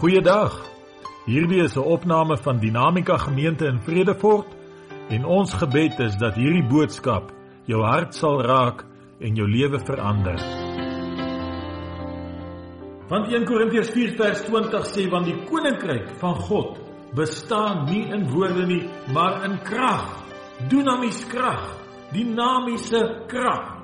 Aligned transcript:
Goeiedag. 0.00 0.54
Hierdie 1.26 1.60
is 1.60 1.76
'n 1.76 1.84
opname 1.84 2.36
van 2.36 2.58
Dinamika 2.58 3.16
Gemeente 3.16 3.66
in 3.66 3.80
Vredefort 3.80 4.46
en 5.08 5.24
ons 5.24 5.52
gebed 5.52 5.98
is 5.98 6.16
dat 6.16 6.34
hierdie 6.34 6.64
boodskap 6.68 7.32
jou 7.64 7.82
hart 7.84 8.14
sal 8.14 8.40
raak 8.42 8.84
en 9.20 9.34
jou 9.34 9.48
lewe 9.48 9.78
verander. 9.78 10.40
Want 13.08 13.28
1 13.28 13.44
Korintiërs 13.44 13.90
4 13.90 14.16
vers 14.16 14.40
20 14.42 14.86
sê 14.86 15.10
want 15.10 15.26
die 15.26 15.44
koninkryk 15.44 16.16
van 16.16 16.34
God 16.34 16.80
bestaan 17.14 17.84
nie 17.84 18.08
in 18.08 18.30
woorde 18.30 18.66
nie, 18.66 18.88
maar 19.12 19.44
in 19.44 19.58
krag. 19.58 20.16
Dunamis 20.68 21.26
krag, 21.26 21.76
dinamiese 22.12 23.24
krag. 23.26 23.79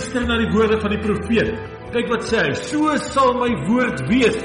Luister 0.00 0.22
na 0.24 0.38
die 0.40 0.48
woorde 0.48 0.78
van 0.80 0.94
die 0.94 0.98
profeet. 1.04 1.48
Kyk 1.92 2.06
wat 2.08 2.22
sê 2.24 2.38
hy: 2.40 2.52
"So 2.56 2.94
sal 3.04 3.34
my 3.36 3.50
woord 3.68 3.98
wees 4.08 4.38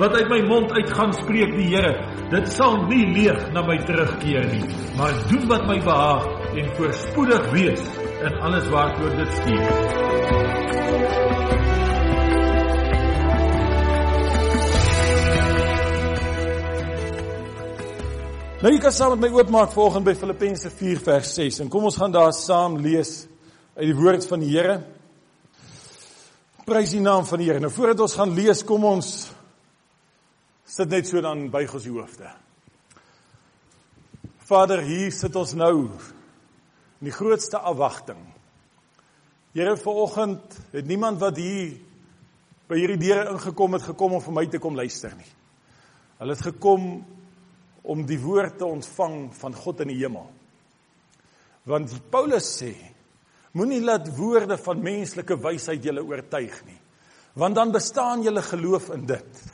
wat 0.00 0.16
uit 0.18 0.26
my 0.32 0.40
mond 0.48 0.72
uitgaan 0.74 1.12
spreek 1.14 1.52
die 1.54 1.68
Here. 1.70 1.92
Dit 2.32 2.48
sal 2.50 2.74
nie 2.88 3.04
leeg 3.14 3.38
na 3.54 3.62
my 3.62 3.76
terugkeer 3.86 4.48
nie, 4.50 4.66
maar 4.98 5.14
doen 5.30 5.44
wat 5.46 5.62
my 5.68 5.76
behaag 5.78 6.26
en 6.58 6.72
voorspoedig 6.74 7.46
wees 7.52 7.84
in 8.18 8.34
alles 8.48 8.66
waartoe 8.74 9.12
dit 9.20 9.30
stuur." 9.38 9.70
Nou 18.62 18.74
jy 18.74 18.82
kan 18.82 18.92
saam 18.92 19.14
met 19.14 19.30
my 19.30 19.38
oopmaak 19.38 19.70
volgens 19.70 20.04
by 20.04 20.18
Filippense 20.18 20.70
4 20.70 20.98
vers 20.98 21.34
6 21.38 21.60
en 21.60 21.70
kom 21.70 21.84
ons 21.84 21.96
gaan 21.96 22.10
daar 22.10 22.32
saam 22.32 22.80
lees 22.82 23.28
uit 23.76 23.86
die 23.86 23.94
woord 24.02 24.26
van 24.26 24.42
die 24.42 24.50
Here. 24.58 24.95
Prys 26.66 26.96
die 26.96 27.00
naam 27.00 27.22
van 27.22 27.38
die 27.38 27.46
Here. 27.46 27.60
Nou 27.62 27.70
voordat 27.70 28.00
ons 28.02 28.16
gaan 28.18 28.32
lees, 28.34 28.64
kom 28.66 28.82
ons 28.88 29.08
sit 30.66 30.90
net 30.90 31.06
so 31.06 31.20
dan 31.22 31.44
buig 31.52 31.70
ons 31.70 31.84
die 31.86 31.92
hoofde. 31.94 32.26
Vader, 34.48 34.82
hier 34.82 35.12
sit 35.14 35.36
ons 35.38 35.52
nou 35.54 35.86
in 35.86 37.06
die 37.06 37.14
grootste 37.14 37.60
afwagting. 37.62 38.18
Here, 39.54 39.76
vanoggend 39.78 40.58
het 40.72 40.90
niemand 40.90 41.22
wat 41.22 41.38
hier 41.38 41.76
by 42.66 42.80
hierdie 42.80 42.98
deure 43.04 43.36
ingekom 43.36 43.78
het 43.78 43.86
gekom 43.86 44.18
om 44.18 44.26
vir 44.26 44.36
my 44.40 44.46
te 44.50 44.58
kom 44.58 44.74
luister 44.74 45.14
nie. 45.14 45.30
Hulle 46.18 46.34
het 46.34 46.48
gekom 46.48 46.90
om 47.86 48.04
die 48.10 48.18
woord 48.18 48.58
te 48.58 48.66
ontvang 48.66 49.28
van 49.38 49.54
God 49.54 49.86
in 49.86 49.94
die 49.94 50.00
hemel. 50.00 50.26
Want 51.70 51.94
Paulus 52.10 52.50
sê 52.58 52.74
Moenie 53.56 53.80
laat 53.80 54.10
woorde 54.18 54.58
van 54.60 54.82
menslike 54.84 55.38
wysheid 55.40 55.84
julle 55.84 56.02
oortuig 56.04 56.56
nie, 56.66 56.76
want 57.40 57.56
dan 57.56 57.72
bestaan 57.72 58.24
julle 58.24 58.42
geloof 58.44 58.90
in 58.92 59.06
dit. 59.08 59.44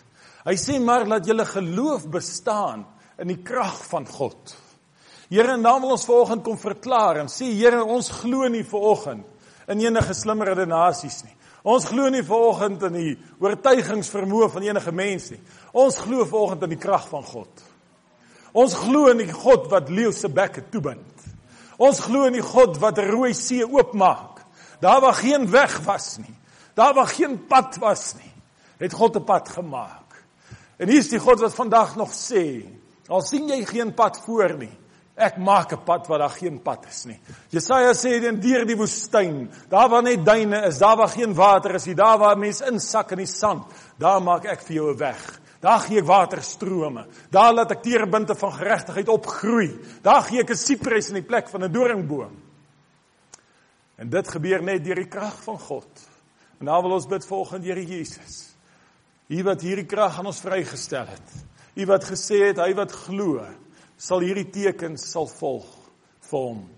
Hy 0.43 0.57
sê 0.59 0.81
maar 0.83 1.07
laat 1.07 1.29
julle 1.29 1.47
geloof 1.47 2.09
bestaan 2.11 2.83
in 3.23 3.31
die 3.31 3.43
krag 3.47 3.79
van 3.87 4.09
God. 4.11 4.57
Here, 5.31 5.55
nou 5.57 5.77
wil 5.85 5.95
ons 5.95 6.07
vanoggend 6.09 6.43
kom 6.45 6.59
verklaar 6.61 7.23
en 7.23 7.31
sê 7.31 7.53
Here, 7.55 7.85
ons 7.85 8.11
glo 8.23 8.49
nie 8.51 8.65
vanoggend 8.67 9.29
in 9.71 9.85
enige 9.87 10.17
slimmer 10.19 10.51
redenasies 10.51 11.23
nie. 11.25 11.37
Ons 11.63 11.87
glo 11.87 12.09
nie 12.11 12.25
vanoggend 12.27 12.83
in 12.89 12.97
die 12.99 13.13
oortuigingsvermoë 13.41 14.49
van 14.57 14.67
enige 14.67 14.93
mens 14.93 15.31
nie. 15.31 15.39
Ons 15.79 16.01
glo 16.03 16.27
vanoggend 16.27 16.67
in 16.67 16.75
die 16.75 16.83
krag 16.83 17.07
van 17.09 17.23
God. 17.23 17.63
Ons 18.53 18.75
glo 18.83 19.07
in 19.13 19.23
die 19.23 19.31
God 19.31 19.71
wat 19.71 19.93
leeu 19.95 20.11
se 20.13 20.29
bekke 20.29 20.67
toebind. 20.75 21.12
Ons 21.79 22.01
glo 22.01 22.25
in 22.25 22.33
die 22.33 22.43
God 22.43 22.79
wat 22.79 22.97
die 22.97 23.07
Rooi 23.07 23.35
See 23.35 23.65
oopmaak. 23.65 24.45
Daar 24.81 25.01
waar 25.01 25.15
geen 25.15 25.51
weg 25.51 25.79
was 25.85 26.19
nie. 26.19 26.37
Daar 26.75 26.95
waar 26.95 27.07
geen 27.07 27.47
pad 27.47 27.77
was 27.77 28.15
nie, 28.15 28.33
het 28.79 28.93
God 28.93 29.17
'n 29.17 29.25
pad 29.25 29.49
gemaak. 29.49 30.25
En 30.77 30.89
hier 30.89 30.99
is 30.99 31.09
die 31.09 31.19
God 31.19 31.41
wat 31.41 31.55
vandag 31.55 31.97
nog 31.97 32.11
sê, 32.11 32.65
al 33.09 33.21
sien 33.21 33.49
jy 33.49 33.65
geen 33.65 33.95
pad 33.95 34.21
voor 34.25 34.57
nie, 34.59 34.79
ek 35.15 35.37
maak 35.37 35.73
'n 35.73 35.85
pad 35.85 36.07
waar 36.07 36.19
daar 36.19 36.31
geen 36.31 36.63
pad 36.63 36.87
is 36.89 37.05
nie. 37.05 37.21
Jesaja 37.49 37.93
sê 37.93 38.25
in 38.25 38.41
deur 38.41 38.67
die 38.67 38.77
woestyn, 38.77 39.51
daar 39.69 39.89
waar 39.89 40.03
net 40.03 40.25
duine 40.25 40.67
is, 40.67 40.79
daar 40.79 40.97
waar 40.97 41.09
geen 41.09 41.35
water 41.35 41.75
is 41.75 41.85
daar 41.85 42.19
waar 42.19 42.39
mense 42.39 42.67
insak 42.67 43.11
in 43.11 43.19
die 43.19 43.27
sand, 43.27 43.65
daar 43.99 44.23
maak 44.23 44.45
ek 44.45 44.61
vir 44.63 44.75
jou 44.77 44.91
'n 44.91 44.99
weg. 44.99 45.41
Daar 45.63 45.81
gee 45.85 46.01
ek 46.03 46.09
waterstrome. 46.09 47.07
Daar 47.31 47.53
laat 47.55 47.71
ek 47.77 47.85
terebinte 47.85 48.35
van 48.35 48.53
geregtigheid 48.57 49.11
opgroei. 49.13 49.69
Daar 50.03 50.25
gee 50.27 50.41
ek 50.43 50.51
'n 50.51 50.59
sipres 50.59 51.09
in 51.09 51.21
die 51.21 51.29
plek 51.29 51.49
van 51.49 51.63
'n 51.65 51.73
doringboom. 51.73 52.35
En 53.97 54.09
dit 54.11 54.29
gebeur 54.29 54.63
net 54.63 54.85
deur 54.85 54.97
die 54.97 55.09
krag 55.09 55.43
van 55.43 55.59
God. 55.59 56.09
En 56.59 56.67
nou 56.67 56.83
wil 56.83 56.93
ons 56.93 57.07
bid 57.07 57.27
volgens 57.27 57.65
Here 57.65 57.87
Jesus. 57.87 58.55
U 59.29 59.43
wat 59.43 59.61
hierdie 59.61 59.87
krag 59.87 60.19
aan 60.19 60.27
ons 60.27 60.41
vrygestel 60.41 61.07
het. 61.07 61.29
U 61.75 61.87
wat 61.87 62.05
gesê 62.05 62.49
het 62.49 62.59
hy 62.59 62.75
wat 62.75 62.93
glo, 62.93 63.47
sal 63.97 64.21
hierdie 64.21 64.51
tekens 64.51 65.11
sal 65.11 65.27
volg 65.27 65.69
vir 66.21 66.39
hom. 66.39 66.71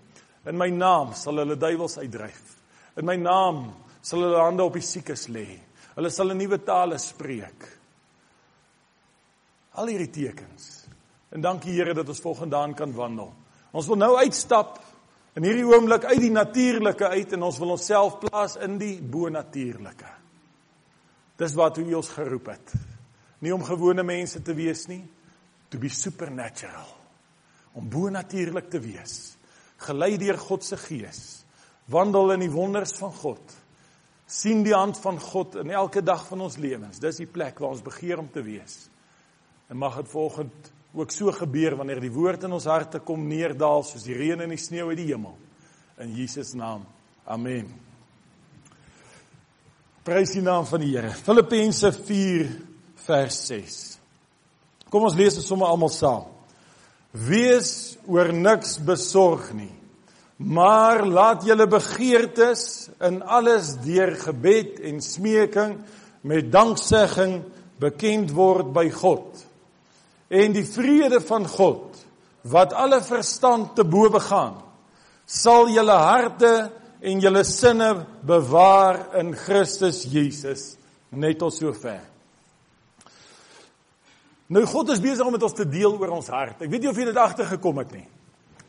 In 0.45 0.57
my 0.57 0.69
naam 0.69 1.13
sal 1.13 1.37
hulle 1.37 1.57
duiwels 1.57 1.97
uitdryf. 1.97 2.55
In 2.97 3.05
my 3.05 3.15
naam 3.15 3.73
sal 4.01 4.21
hulle 4.21 4.39
hande 4.39 4.63
op 4.63 4.73
die 4.73 4.85
siekes 4.85 5.27
lê. 5.27 5.59
Hulle 5.95 6.09
sal 6.09 6.31
'n 6.31 6.37
nuwe 6.37 6.63
tale 6.63 6.97
spreek. 6.97 7.74
Al 9.75 9.91
hierdie 9.91 10.11
tekens. 10.13 10.85
En 11.35 11.43
dankie 11.43 11.73
Here 11.75 11.93
dat 11.93 12.09
ons 12.09 12.21
volgandaan 12.23 12.75
kan 12.77 12.93
wandel. 12.95 13.31
Ons 13.75 13.89
wil 13.91 13.99
nou 13.99 14.13
uitstap 14.21 14.77
in 15.35 15.43
hierdie 15.43 15.65
oomblik 15.67 16.05
uit 16.07 16.21
die 16.23 16.31
natuurlike 16.31 17.09
uit 17.11 17.33
en 17.35 17.43
ons 17.43 17.57
wil 17.59 17.73
onsself 17.75 18.19
plaas 18.21 18.55
in 18.63 18.77
die 18.79 18.95
bonatuurlike. 19.01 20.11
Dis 21.35 21.55
wat 21.59 21.81
U 21.81 21.85
ons 21.99 22.13
geroep 22.15 22.53
het. 22.53 22.75
Nie 23.43 23.51
om 23.51 23.65
gewone 23.67 24.05
mense 24.07 24.39
te 24.41 24.55
wees 24.55 24.85
nie, 24.87 25.01
to 25.69 25.81
be 25.81 25.91
supernatural. 25.91 26.87
Om 27.75 27.89
bonatuurlik 27.91 28.69
te 28.71 28.79
wees. 28.79 29.35
Gelei 29.83 30.15
deur 30.21 30.39
God 30.39 30.63
se 30.63 30.79
gees. 30.79 31.21
Wandel 31.91 32.37
in 32.37 32.45
die 32.45 32.53
wonders 32.53 32.95
van 32.95 33.11
God. 33.11 33.61
sien 34.25 34.63
die 34.65 34.73
hand 34.73 34.97
van 34.97 35.19
God 35.21 35.55
in 35.61 35.69
elke 35.69 36.01
dag 36.01 36.23
van 36.27 36.41
ons 36.41 36.57
lewens. 36.57 36.99
Dis 36.99 37.21
die 37.21 37.29
plek 37.29 37.59
waar 37.61 37.75
ons 37.75 37.85
begeer 37.85 38.19
om 38.19 38.29
te 38.31 38.41
wees. 38.41 38.87
En 39.67 39.77
mag 39.77 39.95
dit 39.95 40.09
volgend 40.09 40.71
ook 40.95 41.11
so 41.11 41.31
gebeur 41.31 41.75
wanneer 41.75 41.99
die 41.99 42.13
woord 42.13 42.45
in 42.47 42.53
ons 42.55 42.67
harte 42.69 43.01
kom 43.03 43.25
neerdal 43.27 43.83
soos 43.83 44.05
die 44.05 44.15
reën 44.15 44.39
en 44.45 44.53
die 44.53 44.61
sneeu 44.61 44.87
uit 44.91 44.99
die 45.01 45.09
hemel. 45.09 45.33
In 45.99 46.13
Jesus 46.15 46.53
naam. 46.55 46.85
Amen. 47.25 47.67
Prys 50.05 50.35
die 50.35 50.43
naam 50.45 50.67
van 50.69 50.83
die 50.83 50.91
Here. 50.93 51.09
Filippense 51.09 51.89
4 51.91 52.51
vers 53.07 53.39
6. 53.49 53.79
Kom 54.93 55.07
ons 55.07 55.17
lees 55.17 55.39
dit 55.39 55.43
sommer 55.43 55.67
almal 55.67 55.91
saam. 55.91 56.29
Wees 57.25 57.95
oor 58.05 58.29
niks 58.35 58.77
besorg 58.85 59.49
nie. 59.57 59.71
Maar 60.37 61.05
laat 61.07 61.47
julle 61.47 61.65
begeertes 61.71 62.91
in 63.07 63.21
alles 63.23 63.73
deur 63.81 64.13
gebed 64.19 64.81
en 64.85 65.01
smeking 65.01 65.77
met 66.27 66.51
danksegging 66.51 67.39
bekend 67.81 68.33
word 68.35 68.71
by 68.75 68.89
God 68.93 69.44
en 70.29 70.55
die 70.55 70.65
vrede 70.65 71.19
van 71.21 71.45
God 71.47 72.01
wat 72.49 72.73
alle 72.73 73.01
verstand 73.03 73.75
te 73.77 73.85
bowe 73.85 74.19
gaan 74.19 74.57
sal 75.25 75.69
julle 75.73 75.97
harte 75.97 76.53
en 77.05 77.21
julle 77.21 77.43
sinne 77.45 77.91
bewaar 78.25 79.17
in 79.19 79.33
Christus 79.37 80.03
Jesus 80.09 80.75
net 81.15 81.39
tot 81.39 81.53
sover. 81.53 82.01
Nou 84.53 84.65
God 84.69 84.91
is 84.93 85.01
besig 85.01 85.25
om 85.25 85.33
met 85.33 85.43
ons 85.45 85.55
te 85.57 85.65
deel 85.65 85.95
oor 85.97 86.17
ons 86.19 86.29
hart. 86.29 86.61
Ek 86.61 86.69
weet 86.69 86.85
nie 86.85 86.91
of 86.91 86.97
jy 86.99 87.07
dit 87.07 87.17
agtergekom 87.17 87.81
het 87.81 87.95
nie. 87.95 88.05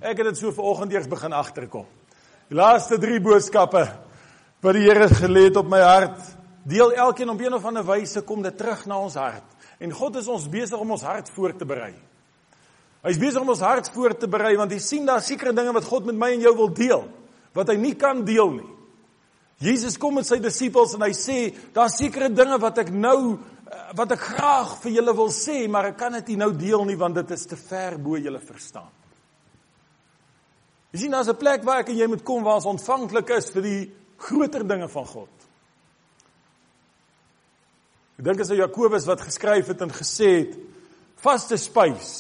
Ek 0.01 0.17
het 0.17 0.31
dit 0.31 0.39
so 0.41 0.53
vanoggend 0.57 0.95
eers 0.95 1.09
begin 1.09 1.37
agterkom. 1.37 1.85
Die 2.49 2.57
laaste 2.57 3.01
3 3.01 3.21
boodskappe 3.25 3.85
wat 4.65 4.77
die 4.77 4.87
Here 4.87 5.09
gelê 5.13 5.47
het 5.49 5.59
op 5.61 5.69
my 5.69 5.83
hart, 5.85 6.23
deel 6.67 6.95
elkeen 6.97 7.31
op 7.31 7.43
een 7.43 7.55
of 7.55 7.67
ander 7.69 7.85
wyse 7.87 8.23
kom 8.27 8.41
dit 8.43 8.57
terug 8.57 8.87
na 8.89 8.99
ons 9.05 9.19
hart. 9.21 9.45
En 9.79 9.93
God 9.93 10.17
is 10.17 10.29
ons 10.29 10.49
besig 10.49 10.79
om 10.79 10.91
ons 10.91 11.03
hart 11.05 11.31
voor 11.31 11.57
te 11.57 11.69
berei. 11.69 11.93
Hy's 13.07 13.21
besig 13.21 13.41
om 13.41 13.53
ons 13.53 13.63
hart 13.63 13.91
voor 13.95 14.17
te 14.19 14.29
berei 14.31 14.57
want 14.59 14.73
hy 14.73 14.81
sien 14.83 15.07
daar 15.07 15.23
sekere 15.23 15.53
dinge 15.55 15.75
wat 15.77 15.85
God 15.87 16.09
met 16.09 16.19
my 16.19 16.33
en 16.35 16.47
jou 16.47 16.55
wil 16.57 16.73
deel 16.75 17.05
wat 17.57 17.71
hy 17.73 17.77
nie 17.81 17.95
kan 17.97 18.25
deel 18.27 18.51
nie. 18.59 18.73
Jesus 19.65 19.97
kom 19.97 20.19
met 20.19 20.29
sy 20.29 20.37
disippels 20.43 20.93
en 20.97 21.05
hy 21.07 21.15
sê 21.17 21.39
daar's 21.73 21.97
sekere 21.97 22.29
dinge 22.29 22.59
wat 22.61 22.83
ek 22.83 22.91
nou 22.93 23.39
wat 23.97 24.13
ek 24.15 24.21
graag 24.23 24.77
vir 24.83 24.93
julle 24.99 25.15
wil 25.17 25.31
sê, 25.35 25.65
maar 25.67 25.89
ek 25.91 25.97
kan 25.99 26.15
dit 26.19 26.29
nie 26.33 26.39
nou 26.45 26.53
deel 26.55 26.85
nie 26.87 26.99
want 26.99 27.17
dit 27.19 27.33
is 27.35 27.47
te 27.51 27.57
ver 27.59 27.97
bo 27.99 28.19
julle 28.21 28.39
verstaan. 28.39 28.93
Jy 30.93 31.01
sien 31.01 31.11
daar's 31.11 31.29
'n 31.29 31.37
plek 31.37 31.65
waar 31.65 31.81
ek 31.81 31.89
en 31.89 31.99
jy 31.99 32.07
moet 32.07 32.25
kom 32.25 32.45
waar 32.45 32.57
ons 32.57 32.73
ontvanklik 32.73 33.31
is 33.31 33.51
vir 33.51 33.63
die 33.63 33.93
groter 34.17 34.65
dinge 34.67 34.89
van 34.89 35.07
God. 35.07 35.36
Ek 38.17 38.25
dink 38.25 38.41
as 38.41 38.49
Jakobus 38.49 39.07
wat 39.09 39.25
geskryf 39.27 39.69
het 39.69 39.83
en 39.85 39.93
gesê 39.93 40.31
het 40.39 40.55
vaste 41.21 41.59
spys 41.61 42.13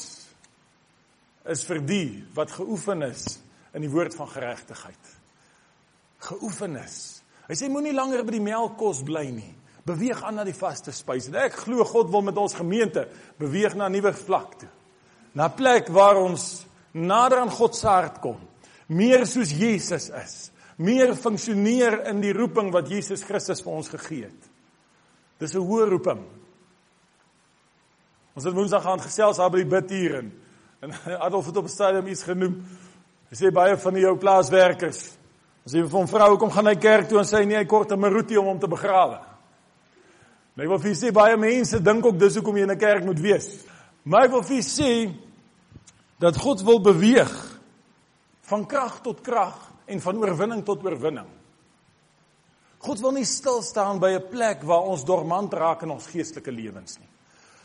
is 1.48 1.62
vir 1.64 1.80
die 1.86 2.08
wat 2.36 2.52
geoefen 2.52 3.04
is 3.06 3.38
in 3.76 3.84
die 3.84 3.92
woord 3.92 4.16
van 4.16 4.28
geregtigheid. 4.28 5.12
Geoefen 6.26 6.76
is. 6.80 6.98
Hy 7.46 7.56
sê 7.56 7.70
moenie 7.70 7.94
langer 7.94 8.24
by 8.26 8.34
die 8.34 8.44
melkkos 8.44 9.04
bly 9.06 9.28
nie. 9.30 9.52
Beweeg 9.86 10.20
aan 10.26 10.40
na 10.40 10.44
die 10.44 10.56
vaste 10.56 10.92
spys. 10.92 11.30
En 11.30 11.38
ek 11.46 11.60
glo 11.62 11.84
God 11.86 12.10
wil 12.10 12.24
met 12.26 12.40
ons 12.40 12.56
gemeente 12.58 13.06
beweeg 13.38 13.76
na 13.76 13.86
'n 13.86 13.92
nuwe 13.92 14.12
vlak 14.12 14.58
toe. 14.58 14.72
Na 15.34 15.46
'n 15.46 15.56
plek 15.56 15.88
waar 15.88 16.16
ons 16.16 16.66
nader 16.92 17.38
aan 17.38 17.50
God 17.50 17.76
se 17.76 17.86
hart 17.86 18.20
kom. 18.20 18.40
Meer 18.88 19.26
soos 19.26 19.50
Jesus 19.50 20.10
is. 20.10 20.50
Meer 20.76 21.14
funksioneer 21.14 22.06
in 22.08 22.20
die 22.20 22.32
roeping 22.32 22.72
wat 22.72 22.88
Jesus 22.88 23.22
Christus 23.22 23.62
vir 23.62 23.72
ons 23.72 23.88
gegee 23.88 24.24
het. 24.24 24.55
Dis 25.38 25.54
'n 25.54 25.58
hoë 25.58 25.88
roeping. 25.88 26.24
Ons 28.34 28.44
het 28.44 28.54
Woensdag 28.54 28.82
gaan 28.82 29.00
gesels 29.00 29.36
daar 29.36 29.50
by 29.50 29.58
die 29.58 29.72
bid 29.80 29.90
hier 29.90 30.14
in. 30.14 30.32
En 30.80 30.92
Adolf 31.26 31.46
het 31.46 31.56
op 31.56 31.64
'n 31.64 31.68
stadium 31.68 32.06
iets 32.06 32.22
genoem. 32.22 32.64
Hy 33.28 33.36
sê 33.36 33.52
baie 33.52 33.76
van 33.76 33.94
die 33.94 34.02
jou 34.02 34.16
plaaswerkers 34.16 35.16
As 35.66 35.74
jy 35.74 35.82
vir 35.82 36.00
'n 36.00 36.06
vrou 36.06 36.36
kom 36.38 36.50
gaan 36.50 36.66
hy 36.66 36.76
kerk 36.76 37.08
toe 37.08 37.18
en 37.18 37.26
sê 37.26 37.44
nee, 37.44 37.58
hy 37.58 37.64
kort 37.66 37.90
'n 37.90 37.98
maruti 37.98 38.36
om 38.38 38.46
hom 38.46 38.58
te 38.58 38.68
begrawe. 38.68 39.18
Maar 40.54 40.64
ek 40.64 40.70
wil 40.70 40.78
vir 40.78 40.94
sê 40.94 41.12
baie 41.12 41.36
mense 41.36 41.82
dink 41.82 42.06
ook 42.06 42.18
dis 42.18 42.36
hoekom 42.36 42.56
jy 42.56 42.62
in 42.62 42.70
'n 42.70 42.78
kerk 42.78 43.04
moet 43.04 43.18
wees. 43.18 43.64
Maar 44.04 44.24
ek 44.24 44.30
wil 44.30 44.42
vir 44.42 44.62
sê 44.62 45.12
dat 46.20 46.36
God 46.36 46.62
wil 46.62 46.80
beweeg 46.80 47.60
van 48.42 48.66
krag 48.66 49.02
tot 49.02 49.20
krag 49.20 49.72
en 49.86 50.00
van 50.00 50.16
oorwinning 50.16 50.64
tot 50.64 50.84
oorwinning. 50.84 51.26
God 52.78 53.00
wil 53.00 53.12
nie 53.16 53.24
stil 53.24 53.62
staan 53.62 53.98
by 53.98 54.10
'n 54.16 54.28
plek 54.30 54.62
waar 54.62 54.88
ons 54.90 55.04
dormant 55.04 55.52
raak 55.52 55.82
in 55.82 55.90
ons 55.90 56.06
geestelike 56.06 56.50
lewens 56.50 56.98
nie. 56.98 57.08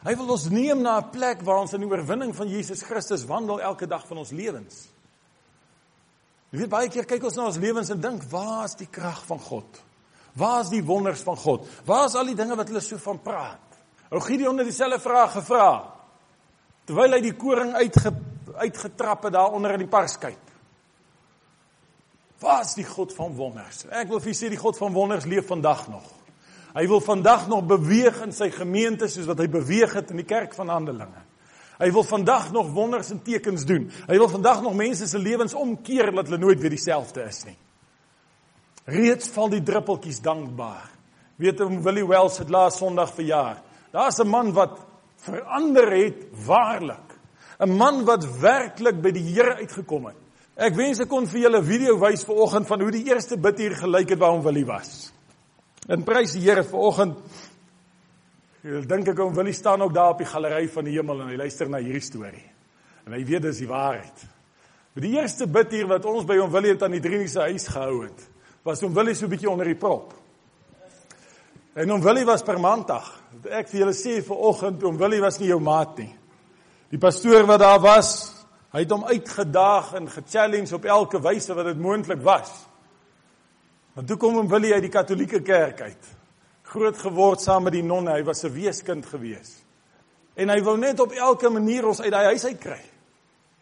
Hy 0.04 0.16
wil 0.16 0.32
ons 0.32 0.50
neem 0.50 0.82
na 0.82 0.98
'n 0.98 1.12
plek 1.12 1.42
waar 1.42 1.62
ons 1.62 1.74
in 1.74 1.82
die 1.82 1.90
oorwinning 1.90 2.34
van 2.36 2.48
Jesus 2.48 2.82
Christus 2.82 3.26
wandel 3.26 3.62
elke 3.62 3.88
dag 3.88 4.08
van 4.08 4.18
ons 4.18 4.32
lewens. 4.32 4.88
Jy 6.52 6.60
weet 6.60 6.70
baie 6.70 6.90
keer 6.90 7.06
kyk 7.06 7.24
ons 7.24 7.36
na 7.36 7.46
ons 7.46 7.58
lewens 7.58 7.90
en 7.90 8.02
dink, 8.02 8.24
waar 8.32 8.66
is 8.66 8.76
die 8.76 8.90
krag 8.92 9.26
van 9.26 9.40
God? 9.40 9.82
Waar 10.34 10.62
is 10.62 10.70
die 10.70 10.84
wonders 10.84 11.22
van 11.22 11.38
God? 11.38 11.68
Waar 11.86 12.06
is 12.06 12.16
al 12.16 12.26
die 12.26 12.36
dinge 12.36 12.56
wat 12.56 12.68
hulle 12.68 12.82
so 12.82 12.98
van 12.98 13.20
praat? 13.20 13.80
Ou 14.12 14.20
Gideon 14.20 14.58
het 14.58 14.68
dieselfde 14.68 15.00
vraag 15.00 15.32
gevra 15.40 15.94
terwyl 16.86 17.14
hy 17.14 17.22
die 17.24 17.38
koring 17.38 17.72
uitge, 17.78 18.12
uitgetrap 18.58 19.24
het 19.24 19.34
daar 19.34 19.54
onder 19.56 19.78
in 19.78 19.86
die 19.86 19.92
parskyp. 19.92 20.51
Waar 22.42 22.64
is 22.66 22.74
die 22.74 22.86
God 22.86 23.14
van 23.14 23.36
wonders? 23.38 23.84
Ek 23.94 24.10
wil 24.10 24.20
vir 24.20 24.32
julle 24.32 24.40
sê 24.40 24.50
die 24.50 24.60
God 24.60 24.78
van 24.82 24.94
wonders 24.96 25.28
leef 25.30 25.46
vandag 25.52 25.86
nog. 25.92 26.08
Hy 26.74 26.86
wil 26.88 27.02
vandag 27.04 27.46
nog 27.52 27.68
beweeg 27.70 28.22
in 28.26 28.32
sy 28.34 28.48
gemeente 28.54 29.10
soos 29.12 29.28
wat 29.30 29.44
hy 29.44 29.48
beweeg 29.52 29.94
het 29.94 30.14
in 30.14 30.22
die 30.22 30.28
kerk 30.28 30.56
van 30.58 30.72
Handelinge. 30.72 31.22
Hy 31.82 31.90
wil 31.94 32.06
vandag 32.06 32.52
nog 32.54 32.72
wonders 32.74 33.12
en 33.14 33.22
tekens 33.26 33.66
doen. 33.66 33.90
Hy 34.08 34.18
wil 34.18 34.30
vandag 34.30 34.62
nog 34.62 34.74
mense 34.78 35.08
se 35.10 35.20
lewens 35.20 35.54
omkeer 35.58 36.12
dat 36.16 36.30
hulle 36.30 36.42
nooit 36.42 36.62
weer 36.62 36.74
dieselfde 36.74 37.26
is 37.28 37.44
nie. 37.46 37.58
Reeds 38.90 39.30
val 39.34 39.52
die 39.54 39.64
druppeltjies 39.66 40.22
dankbaar. 40.26 40.90
Weet 41.42 41.62
om 41.62 41.82
Willie 41.86 42.06
Wells 42.08 42.40
het 42.42 42.50
laas 42.54 42.78
Sondag 42.82 43.14
verjaar. 43.14 43.62
Daar's 43.92 44.20
'n 44.20 44.28
man 44.28 44.54
wat 44.54 44.80
verander 45.18 45.92
het 45.92 46.26
waarlik. 46.46 47.18
'n 47.60 47.78
Man 47.78 48.06
wat 48.06 48.26
werklik 48.40 49.02
by 49.02 49.12
die 49.12 49.34
Here 49.34 49.56
uitgekom 49.56 50.06
het. 50.06 50.18
Ek 50.56 50.76
wens 50.76 51.00
ek 51.00 51.10
kon 51.10 51.28
vir 51.28 51.42
julle 51.42 51.62
'n 51.62 51.66
video 51.66 51.98
wys 52.00 52.24
vanoggend 52.24 52.68
van 52.68 52.82
hoe 52.82 52.92
die 52.92 53.08
eerste 53.08 53.38
bid 53.38 53.58
hier 53.58 53.76
gelyk 53.76 54.10
het 54.10 54.20
waar 54.20 54.32
hom 54.32 54.44
Willie 54.44 54.66
was. 54.66 55.12
En 55.88 56.04
prys 56.04 56.34
die 56.34 56.42
Here 56.42 56.64
vanoggend 56.64 57.18
Ek 58.62 58.86
dink 58.86 59.08
ek 59.10 59.18
hom 59.18 59.34
wil 59.34 59.48
hy 59.50 59.54
staan 59.58 59.82
ook 59.82 59.94
daar 59.94 60.12
op 60.14 60.20
die 60.22 60.30
galery 60.30 60.68
van 60.70 60.86
die 60.86 60.94
hemel 60.94 61.24
en 61.24 61.32
hy 61.32 61.38
luister 61.40 61.70
na 61.70 61.80
hierdie 61.82 62.04
storie. 62.06 62.46
En 63.08 63.14
hy 63.14 63.24
weet 63.26 63.42
dis 63.42 63.58
die 63.64 63.70
waarheid. 63.70 64.26
Maar 64.94 65.06
die 65.08 65.14
eerste 65.16 65.48
bid 65.50 65.72
hier 65.74 65.88
wat 65.90 66.06
ons 66.06 66.28
by 66.30 66.38
hom 66.38 66.52
wil 66.54 66.68
het 66.70 66.84
aan 66.84 66.94
die 66.94 67.02
Driniese 67.02 67.48
huis 67.48 67.66
gehou 67.72 68.04
het, 68.04 68.22
was 68.62 68.84
hom 68.86 68.94
wil 68.94 69.10
hy 69.10 69.16
so 69.18 69.26
'n 69.26 69.32
bietjie 69.32 69.50
onder 69.50 69.66
die 69.66 69.80
prop. 69.80 70.14
En 71.74 71.90
hom 71.90 72.02
wil 72.02 72.16
hy 72.16 72.26
was 72.26 72.44
per 72.44 72.60
maandag. 72.60 73.10
Ek 73.50 73.68
vir 73.68 73.80
julle 73.80 73.94
sê 73.94 74.22
vir 74.22 74.38
oggend 74.38 74.82
hom 74.84 74.98
wil 74.98 75.12
hy 75.12 75.22
was 75.22 75.40
nie 75.40 75.48
jou 75.48 75.60
maat 75.60 75.98
nie. 75.98 76.14
Die 76.92 77.00
pastoor 77.00 77.48
wat 77.48 77.60
daar 77.60 77.80
was, 77.80 78.41
hy 78.72 78.80
het 78.80 78.92
hom 78.92 79.06
uitgedaag 79.06 79.94
en 79.94 80.10
ge-challenge 80.10 80.76
op 80.76 80.86
elke 80.86 81.22
wyse 81.22 81.54
wat 81.54 81.66
dit 81.66 81.80
moontlik 81.80 82.22
was. 82.24 82.52
Want 83.94 84.08
toe 84.08 84.18
kom 84.18 84.36
hom 84.36 84.48
wil 84.48 84.62
hy 84.62 84.74
uit 84.74 84.88
die 84.88 84.94
Katolieke 84.94 85.42
kerk 85.42 85.82
uit 85.82 86.12
groot 86.72 86.98
geword 87.04 87.44
saam 87.44 87.68
met 87.68 87.76
die 87.76 87.86
nonne. 87.86 88.14
Hy 88.16 88.24
was 88.24 88.44
'n 88.44 88.54
weeskind 88.54 89.06
gewees. 89.06 89.64
En 90.36 90.50
hy 90.50 90.62
wou 90.64 90.78
net 90.78 91.00
op 91.00 91.12
elke 91.12 91.50
manier 91.50 91.88
ons 91.88 92.02
uit 92.02 92.12
daai 92.12 92.26
huis 92.26 92.46
uit 92.46 92.60
kry. 92.60 92.82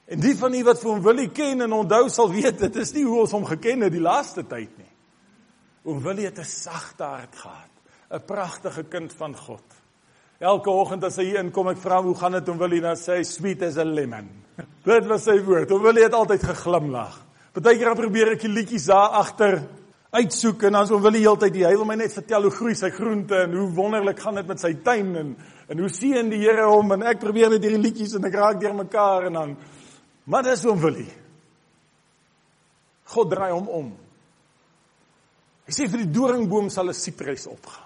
En 0.06 0.20
die 0.20 0.36
van 0.36 0.54
u 0.54 0.64
wat 0.64 0.80
vir 0.80 0.90
hom 0.90 1.02
Willie 1.02 1.30
ken 1.30 1.62
en 1.62 1.74
onthou 1.74 2.10
sal 2.10 2.32
weet 2.32 2.60
dit 2.60 2.76
is 2.76 2.94
nie 2.94 3.04
hoe 3.04 3.20
ons 3.20 3.32
hom 3.32 3.46
geken 3.46 3.82
het 3.82 3.92
die 3.92 4.02
laaste 4.02 4.44
tyd 4.44 4.78
nie. 4.78 4.92
Oom 5.84 6.02
Willie 6.02 6.26
het 6.26 6.40
'n 6.40 6.44
sagte 6.44 7.04
hart 7.04 7.36
gehad, 7.36 7.72
'n 8.12 8.26
pragtige 8.26 8.84
kind 8.84 9.14
van 9.14 9.36
God. 9.36 9.64
Elke 10.40 10.70
oggend 10.70 11.04
as 11.04 11.16
hy 11.16 11.24
hier 11.24 11.40
inkom, 11.40 11.68
ek 11.68 11.78
vra 11.78 11.96
hom 11.96 12.06
hoe 12.06 12.16
gaan 12.16 12.32
dit 12.32 12.50
om 12.50 12.58
Willie 12.58 12.82
dan 12.82 12.96
sê 12.96 13.18
hy 13.18 13.24
sweet 13.24 13.62
as 13.62 13.78
a 13.78 13.84
lemon. 13.84 14.30
Dit 14.90 15.08
was 15.10 15.26
sy 15.28 15.40
woord. 15.44 15.72
Oom 15.72 15.84
Willie 15.84 16.06
het 16.06 16.16
altyd 16.16 16.46
geglimlag. 16.52 17.18
Partykeer 17.56 17.96
probeer 17.98 18.34
ek 18.36 18.46
die 18.46 18.52
liedjies 18.52 18.88
daar 18.90 19.18
agter 19.20 19.60
uitsoek 20.10 20.64
en 20.66 20.78
dan 20.78 20.88
so 20.90 20.98
wil 21.02 21.14
hy 21.14 21.22
heeltyd 21.22 21.58
hy 21.62 21.74
wil 21.78 21.86
my 21.86 21.96
net 22.00 22.14
vertel 22.16 22.48
hoe 22.48 22.54
groei 22.54 22.74
sy 22.78 22.90
groente 22.94 23.44
en 23.44 23.52
hoe 23.54 23.68
wonderlik 23.78 24.22
gaan 24.24 24.40
dit 24.40 24.48
met 24.50 24.62
sy 24.62 24.72
tuin 24.86 25.12
en 25.20 25.36
en 25.70 25.82
hoe 25.84 25.90
seën 25.94 26.32
die 26.32 26.40
Here 26.42 26.66
hom 26.66 26.96
en 26.96 27.04
ek 27.12 27.20
probeer 27.22 27.52
net 27.54 27.62
hierdie 27.62 27.82
liedjies 27.84 28.16
en 28.18 28.26
ek 28.26 28.38
raak 28.40 28.58
deur 28.62 28.74
mekaar 28.74 29.28
en 29.28 29.38
dan 29.38 29.52
maar 30.30 30.46
dis 30.46 30.64
hom 30.66 30.82
wil 30.82 30.98
hy. 30.98 31.06
God 33.10 33.30
draai 33.30 33.52
hom 33.52 33.70
om. 33.74 33.92
Hy 35.70 35.74
sê 35.78 35.86
vir 35.90 36.04
die 36.04 36.14
doringboom 36.14 36.70
sal 36.74 36.90
'n 36.90 36.98
sipres 36.98 37.46
opgaan. 37.50 37.86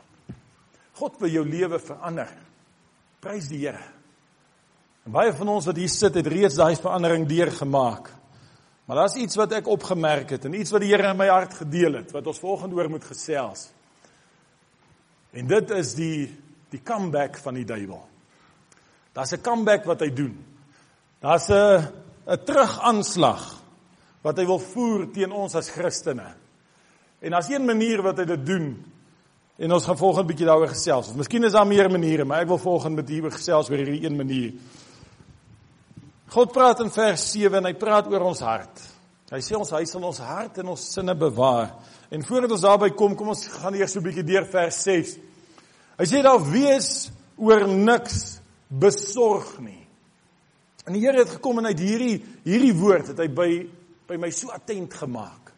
God 1.00 1.20
wil 1.20 1.32
jou 1.32 1.44
lewe 1.44 1.80
verander. 1.80 2.32
Prys 3.20 3.52
die 3.52 3.64
Here 3.68 3.93
En 5.04 5.12
baie 5.12 5.34
van 5.34 5.48
ons 5.48 5.66
wat 5.66 5.76
hier 5.76 5.90
sit 5.90 6.16
het 6.16 6.28
reeds 6.28 6.56
daai 6.56 6.76
verandering 6.76 7.28
deurgemaak 7.28 8.10
Maar 8.86 8.96
daar's 8.96 9.16
iets 9.16 9.38
wat 9.40 9.54
ek 9.56 9.68
opgemerk 9.72 10.34
het 10.36 10.46
en 10.46 10.56
iets 10.60 10.74
wat 10.76 10.84
die 10.84 10.92
Here 10.92 11.08
in 11.08 11.20
my 11.20 11.30
hart 11.32 11.56
gedeel 11.62 12.02
het 12.02 12.12
wat 12.12 12.28
ons 12.28 12.42
volgende 12.44 12.76
oor 12.76 12.90
moet 12.92 13.06
gesels. 13.08 13.70
En 15.32 15.48
dit 15.48 15.72
is 15.80 15.94
die 15.98 16.18
die 16.74 16.82
comeback 16.82 17.38
van 17.38 17.54
die 17.54 17.68
duiwel. 17.70 18.02
Daar's 19.14 19.34
'n 19.34 19.42
comeback 19.42 19.86
wat 19.86 20.00
hy 20.00 20.10
doen. 20.10 20.36
Daar's 21.22 21.50
'n 21.50 21.88
'n 22.28 22.44
terugaanslag 22.46 23.62
wat 24.22 24.38
hy 24.38 24.46
wil 24.46 24.60
voer 24.60 25.12
teen 25.12 25.32
ons 25.32 25.56
as 25.56 25.70
Christene. 25.70 26.36
En 27.22 27.32
daar's 27.32 27.50
een 27.50 27.66
manier 27.66 28.02
wat 28.02 28.18
hy 28.18 28.26
dit 28.26 28.46
doen. 28.46 28.86
En 29.58 29.72
ons 29.72 29.86
gaan 29.86 29.98
volgende 29.98 30.28
bietjie 30.28 30.46
daaroor 30.46 30.68
gesels. 30.68 31.08
Of 31.10 31.16
miskien 31.16 31.44
is 31.44 31.52
daar 31.52 31.68
meer 31.68 31.92
maniere, 31.92 32.26
maar 32.26 32.42
ek 32.42 32.48
wil 32.48 32.58
volgende 32.58 33.02
met 33.02 33.10
u 33.10 33.32
gesels 33.32 33.70
oor 33.70 33.78
hierdie 33.78 34.06
een 34.06 34.16
manier. 34.16 34.54
God 36.34 36.50
praat 36.50 36.80
in 36.82 36.90
vers 36.90 37.24
7 37.36 37.60
en 37.60 37.68
hy 37.70 37.76
praat 37.78 38.08
oor 38.10 38.24
ons 38.26 38.40
hart. 38.42 38.80
Hy 39.34 39.40
sê 39.42 39.54
ons 39.58 39.70
hy 39.74 39.84
sal 39.90 40.04
ons 40.06 40.20
hart 40.22 40.60
en 40.62 40.72
ons 40.74 40.86
sinne 40.96 41.14
bewaar. 41.18 41.72
En 42.14 42.26
voordat 42.26 42.54
ons 42.56 42.64
daarby 42.66 42.90
kom, 42.98 43.14
kom 43.18 43.32
ons 43.34 43.44
gaan 43.54 43.78
eers 43.78 43.94
so 43.94 44.00
'n 44.00 44.06
bietjie 44.06 44.26
deur 44.26 44.46
vers 44.46 44.78
6. 44.84 45.18
Hy 45.98 46.06
sê 46.06 46.22
daar 46.24 46.42
wees 46.42 47.12
oor 47.38 47.68
niks 47.68 48.40
besorg 48.70 49.60
nie. 49.60 49.86
En 50.88 50.94
die 50.94 51.02
Here 51.02 51.20
het 51.20 51.30
gekom 51.30 51.60
en 51.60 51.66
uit 51.66 51.80
hierdie 51.80 52.26
hierdie 52.44 52.74
woord 52.74 53.08
het 53.08 53.20
hy 53.20 53.28
by 53.28 53.70
by 54.08 54.18
my 54.18 54.30
so 54.32 54.50
attent 54.50 54.94
gemaak. 54.94 55.54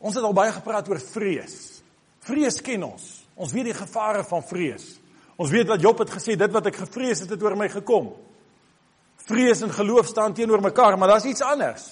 Ons 0.00 0.14
het 0.14 0.24
al 0.24 0.32
baie 0.32 0.52
gepraat 0.52 0.88
oor 0.88 1.00
vrees. 1.00 1.82
Vrees 2.20 2.60
ken 2.60 2.82
ons. 2.82 3.26
Ons 3.36 3.52
weet 3.52 3.64
die 3.64 3.74
gevare 3.74 4.24
van 4.24 4.42
vrees. 4.42 4.98
Ons 5.36 5.50
weet 5.50 5.68
wat 5.68 5.80
Job 5.80 5.98
het 5.98 6.10
gesê, 6.10 6.36
dit 6.36 6.52
wat 6.52 6.66
ek 6.66 6.76
gevrees 6.76 7.20
het, 7.20 7.30
het 7.30 7.42
oor 7.42 7.56
my 7.56 7.68
gekom 7.68 8.14
vrees 9.28 9.62
en 9.62 9.72
geloof 9.72 10.08
staan 10.08 10.34
teenoor 10.34 10.62
mekaar, 10.64 10.98
maar 10.98 11.12
daar's 11.12 11.28
iets 11.28 11.44
anders. 11.44 11.86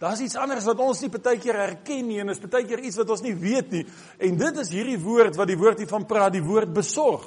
Daar's 0.00 0.22
iets 0.24 0.36
anders 0.40 0.64
wat 0.64 0.78
ons 0.80 1.02
nie 1.04 1.10
baie 1.12 1.36
keer 1.36 1.58
herken 1.60 2.06
nie 2.08 2.22
en 2.22 2.32
is 2.32 2.40
baie 2.40 2.64
keer 2.64 2.80
iets 2.80 2.96
wat 3.02 3.10
ons 3.12 3.24
nie 3.24 3.34
weet 3.36 3.74
nie. 3.74 3.82
En 4.16 4.38
dit 4.40 4.60
is 4.62 4.72
hierdie 4.72 4.98
woord 5.02 5.36
wat 5.36 5.50
die 5.50 5.58
woord 5.60 5.82
hiervan 5.82 6.06
praat, 6.08 6.32
die 6.32 6.44
woord 6.44 6.72
besorg. 6.72 7.26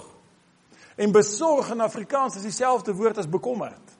En 0.98 1.14
besorg 1.14 1.70
in 1.74 1.86
Afrikaans 1.86 2.40
is 2.40 2.48
dieselfde 2.48 2.96
woord 2.98 3.20
as 3.22 3.30
bekommerd. 3.30 3.94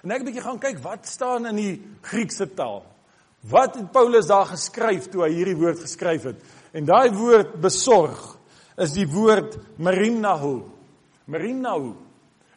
En 0.00 0.10
ek 0.10 0.22
'n 0.22 0.24
bietjie 0.24 0.46
gaan 0.46 0.58
kyk 0.58 0.78
wat 0.80 1.06
staan 1.06 1.46
in 1.46 1.56
die 1.56 1.82
Griekse 2.00 2.54
taal. 2.54 2.84
Wat 3.40 3.74
het 3.74 3.92
Paulus 3.92 4.26
daar 4.26 4.46
geskryf 4.46 5.08
toe 5.08 5.22
hy 5.22 5.32
hierdie 5.32 5.56
woord 5.56 5.78
geskryf 5.78 6.22
het? 6.22 6.40
En 6.72 6.84
daai 6.84 7.10
woord 7.10 7.60
besorg 7.60 8.38
is 8.78 8.92
die 8.92 9.06
woord 9.06 9.58
merimnahu. 9.76 10.62
Merimnahu 11.26 11.94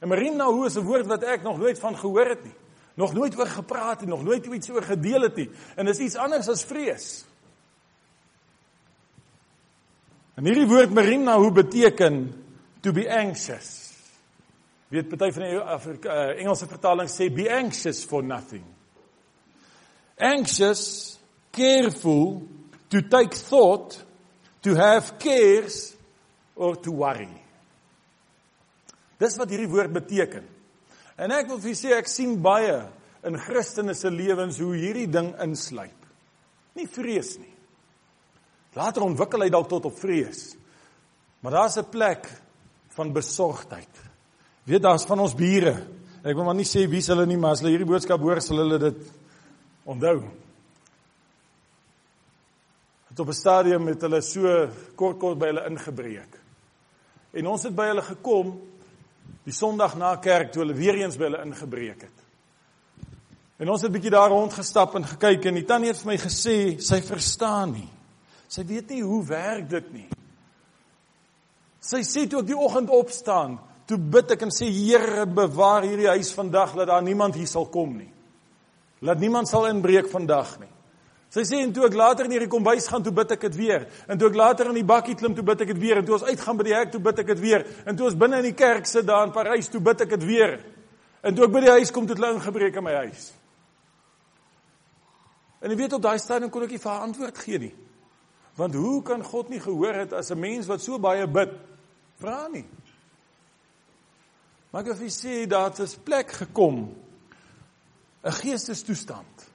En 0.02 0.10
Marimnahu 0.10 0.66
is 0.66 0.76
'n 0.78 0.86
woord 0.86 1.06
wat 1.06 1.24
ek 1.24 1.44
nog 1.44 1.58
nooit 1.58 1.80
van 1.80 1.98
gehoor 1.98 2.26
het 2.26 2.44
nie. 2.44 2.56
Nog 2.94 3.14
nooit 3.14 3.38
oor 3.38 3.48
gepraat 3.48 4.00
het, 4.00 4.10
nog 4.10 4.24
nooit 4.24 4.46
iets 4.46 4.70
oor 4.70 4.84
gedeel 4.84 5.22
het 5.22 5.36
nie. 5.36 5.50
En 5.76 5.86
dis 5.86 6.00
iets 6.00 6.16
anders 6.16 6.50
as 6.50 6.64
vrees. 6.64 7.26
En 10.34 10.46
hierdie 10.46 10.68
woord 10.68 10.94
Marimnahu 10.94 11.52
beteken 11.52 12.44
to 12.82 12.92
be 12.92 13.06
anxious. 13.10 13.92
Weet 14.88 15.08
party 15.08 15.32
van 15.32 15.44
die 15.44 15.58
Afrika, 15.58 16.10
uh, 16.10 16.40
Engelse 16.40 16.68
vertaling 16.68 17.10
sê 17.10 17.34
be 17.34 17.48
anxious 17.50 18.04
for 18.06 18.24
nothing. 18.24 18.64
Anxious, 20.18 21.20
careful, 21.52 22.42
to 22.88 23.02
take 23.02 23.36
thought, 23.36 24.06
to 24.62 24.76
have 24.76 25.18
cares 25.18 25.96
or 26.56 26.76
to 26.76 26.92
worry. 26.92 27.41
Dis 29.22 29.38
wat 29.38 29.52
hierdie 29.54 29.70
woord 29.70 29.94
beteken. 29.94 30.48
En 31.22 31.34
ek 31.36 31.52
wil 31.52 31.60
vir 31.62 31.72
julle 31.72 31.82
sê 31.82 31.94
ek 32.00 32.10
sien 32.10 32.40
baie 32.42 32.80
in 33.28 33.38
Christene 33.38 33.94
se 33.94 34.10
lewens 34.10 34.58
hoe 34.62 34.74
hierdie 34.74 35.10
ding 35.12 35.30
insluip. 35.44 36.08
Nie 36.78 36.88
vrees 36.90 37.36
nie. 37.38 37.54
Later 38.78 39.06
ontwikkel 39.06 39.46
hy 39.46 39.52
dalk 39.54 39.70
tot 39.70 39.86
op 39.90 39.98
vrees. 40.00 40.56
Maar 41.42 41.52
daar's 41.52 41.78
'n 41.78 41.90
plek 41.92 42.28
van 42.96 43.14
besorgdheid. 43.14 43.96
Weet 44.64 44.82
daar's 44.82 45.06
van 45.06 45.20
ons 45.20 45.36
bure. 45.36 45.88
Ek 46.24 46.36
wil 46.36 46.44
maar 46.44 46.56
nie 46.56 46.66
sê 46.66 46.88
wie's 46.88 47.08
hulle 47.08 47.26
nie, 47.26 47.38
maar 47.38 47.52
as 47.52 47.60
hulle 47.60 47.72
hierdie 47.72 47.90
boodskap 47.90 48.20
hoor, 48.20 48.42
sal 48.42 48.58
hulle 48.58 48.78
dit 48.80 49.12
onthou. 49.86 50.24
Het 53.10 53.20
op 53.20 53.28
'n 53.28 53.34
stadium 53.34 53.84
met 53.84 54.02
hulle 54.02 54.22
so 54.22 54.70
kort 54.96 55.20
kort 55.20 55.40
by 55.40 55.46
hulle 55.46 55.68
ingebreek. 55.70 56.40
En 57.34 57.48
ons 57.48 57.64
het 57.64 57.76
by 57.76 57.86
hulle 57.86 58.02
gekom 58.02 58.62
die 59.46 59.56
Sondag 59.56 59.96
na 59.98 60.16
kerk 60.22 60.52
toe 60.52 60.64
hulle 60.64 60.78
weer 60.78 61.02
eens 61.02 61.18
by 61.18 61.30
hulle 61.30 61.44
ingebreek 61.46 62.06
het. 62.06 62.18
En 63.62 63.70
ons 63.70 63.82
het 63.82 63.94
bietjie 63.94 64.14
daar 64.14 64.32
rondgestap 64.34 64.96
en 64.98 65.06
gekyk 65.06 65.46
en 65.50 65.60
die 65.60 65.68
tannie 65.70 65.92
het 65.92 66.00
vir 66.02 66.12
my 66.14 66.18
gesê 66.22 66.56
sy 66.82 67.02
verstaan 67.06 67.76
nie. 67.76 67.90
Sy 68.52 68.66
weet 68.68 68.90
nie 68.90 69.04
hoe 69.06 69.22
werk 69.30 69.68
dit 69.70 69.92
nie. 69.94 70.08
Sy 71.82 72.02
sê 72.06 72.28
toe 72.30 72.42
ek 72.42 72.50
die 72.50 72.58
oggend 72.58 72.92
opstaan, 72.94 73.60
toe 73.90 73.98
bid 73.98 74.34
ek 74.36 74.46
en 74.46 74.54
sê 74.54 74.68
Here, 74.70 75.26
bewaar 75.26 75.86
hierdie 75.88 76.10
huis 76.14 76.34
vandag 76.34 76.76
dat 76.78 76.90
daar 76.90 77.06
niemand 77.06 77.38
hier 77.38 77.50
sal 77.50 77.66
kom 77.74 77.96
nie. 77.98 78.10
Laat 79.02 79.22
niemand 79.22 79.50
sal 79.50 79.66
inbreek 79.70 80.10
vandag 80.12 80.60
nie. 80.62 80.70
Sy 81.32 81.46
sê 81.48 81.62
en 81.64 81.72
toe 81.72 81.86
ek 81.88 81.94
later 81.96 82.28
in 82.28 82.34
die 82.34 82.48
kombuis 82.52 82.90
gaan, 82.92 83.04
toe 83.04 83.14
bid 83.16 83.30
ek 83.32 83.46
dit 83.46 83.56
weer. 83.56 83.86
En 84.12 84.20
toe 84.20 84.28
ek 84.28 84.36
later 84.36 84.68
in 84.68 84.76
die 84.76 84.88
bakkie 84.88 85.16
klim, 85.16 85.36
toe 85.36 85.46
bid 85.48 85.62
ek 85.64 85.70
dit 85.72 85.80
weer. 85.80 86.02
En 86.02 86.06
toe 86.06 86.18
ons 86.18 86.26
uitgaan 86.28 86.58
by 86.60 86.66
die 86.68 86.74
hek, 86.76 86.90
toe 86.92 87.00
bid 87.00 87.22
ek 87.24 87.30
dit 87.32 87.40
weer. 87.40 87.64
En 87.88 87.96
toe 87.96 88.10
ons 88.10 88.18
binne 88.20 88.42
in 88.42 88.50
die 88.50 88.58
kerk 88.58 88.90
sit 88.90 89.08
daar 89.08 89.24
in 89.30 89.32
Parys, 89.32 89.70
toe 89.72 89.80
bid 89.80 90.04
ek 90.04 90.10
dit 90.18 90.26
weer. 90.28 90.58
En 91.24 91.38
toe 91.38 91.46
ek 91.46 91.54
by 91.54 91.62
die 91.64 91.72
huis 91.78 91.94
kom, 91.96 92.04
toe 92.04 92.18
het 92.18 92.24
hulle 92.24 92.36
ingebreek 92.36 92.82
in 92.82 92.84
my 92.84 92.96
huis. 93.06 93.30
En 95.62 95.72
jy 95.72 95.78
weet 95.78 95.96
op 95.96 96.04
daai 96.04 96.18
stadium 96.20 96.52
kon 96.52 96.66
ek 96.66 96.74
nie 96.76 96.82
vir 96.82 96.92
haar 96.92 97.06
antwoord 97.06 97.40
gee 97.46 97.62
nie. 97.62 97.74
Want 98.60 98.76
hoe 98.76 98.98
kan 99.06 99.24
God 99.24 99.54
nie 99.54 99.62
gehoor 99.64 100.02
het 100.02 100.14
as 100.18 100.32
'n 100.32 100.40
mens 100.40 100.68
wat 100.68 100.82
so 100.82 101.00
baie 101.00 101.28
bid 101.28 101.54
vra 102.20 102.48
nie? 102.48 102.66
Maar 104.72 104.82
ek 104.82 104.98
wil 104.98 105.08
sê 105.08 105.48
dat 105.48 105.78
dit 105.78 105.96
'n 105.96 106.04
plek 106.04 106.32
gekom 106.32 106.96
'n 108.24 108.32
geestestoestand. 108.32 109.51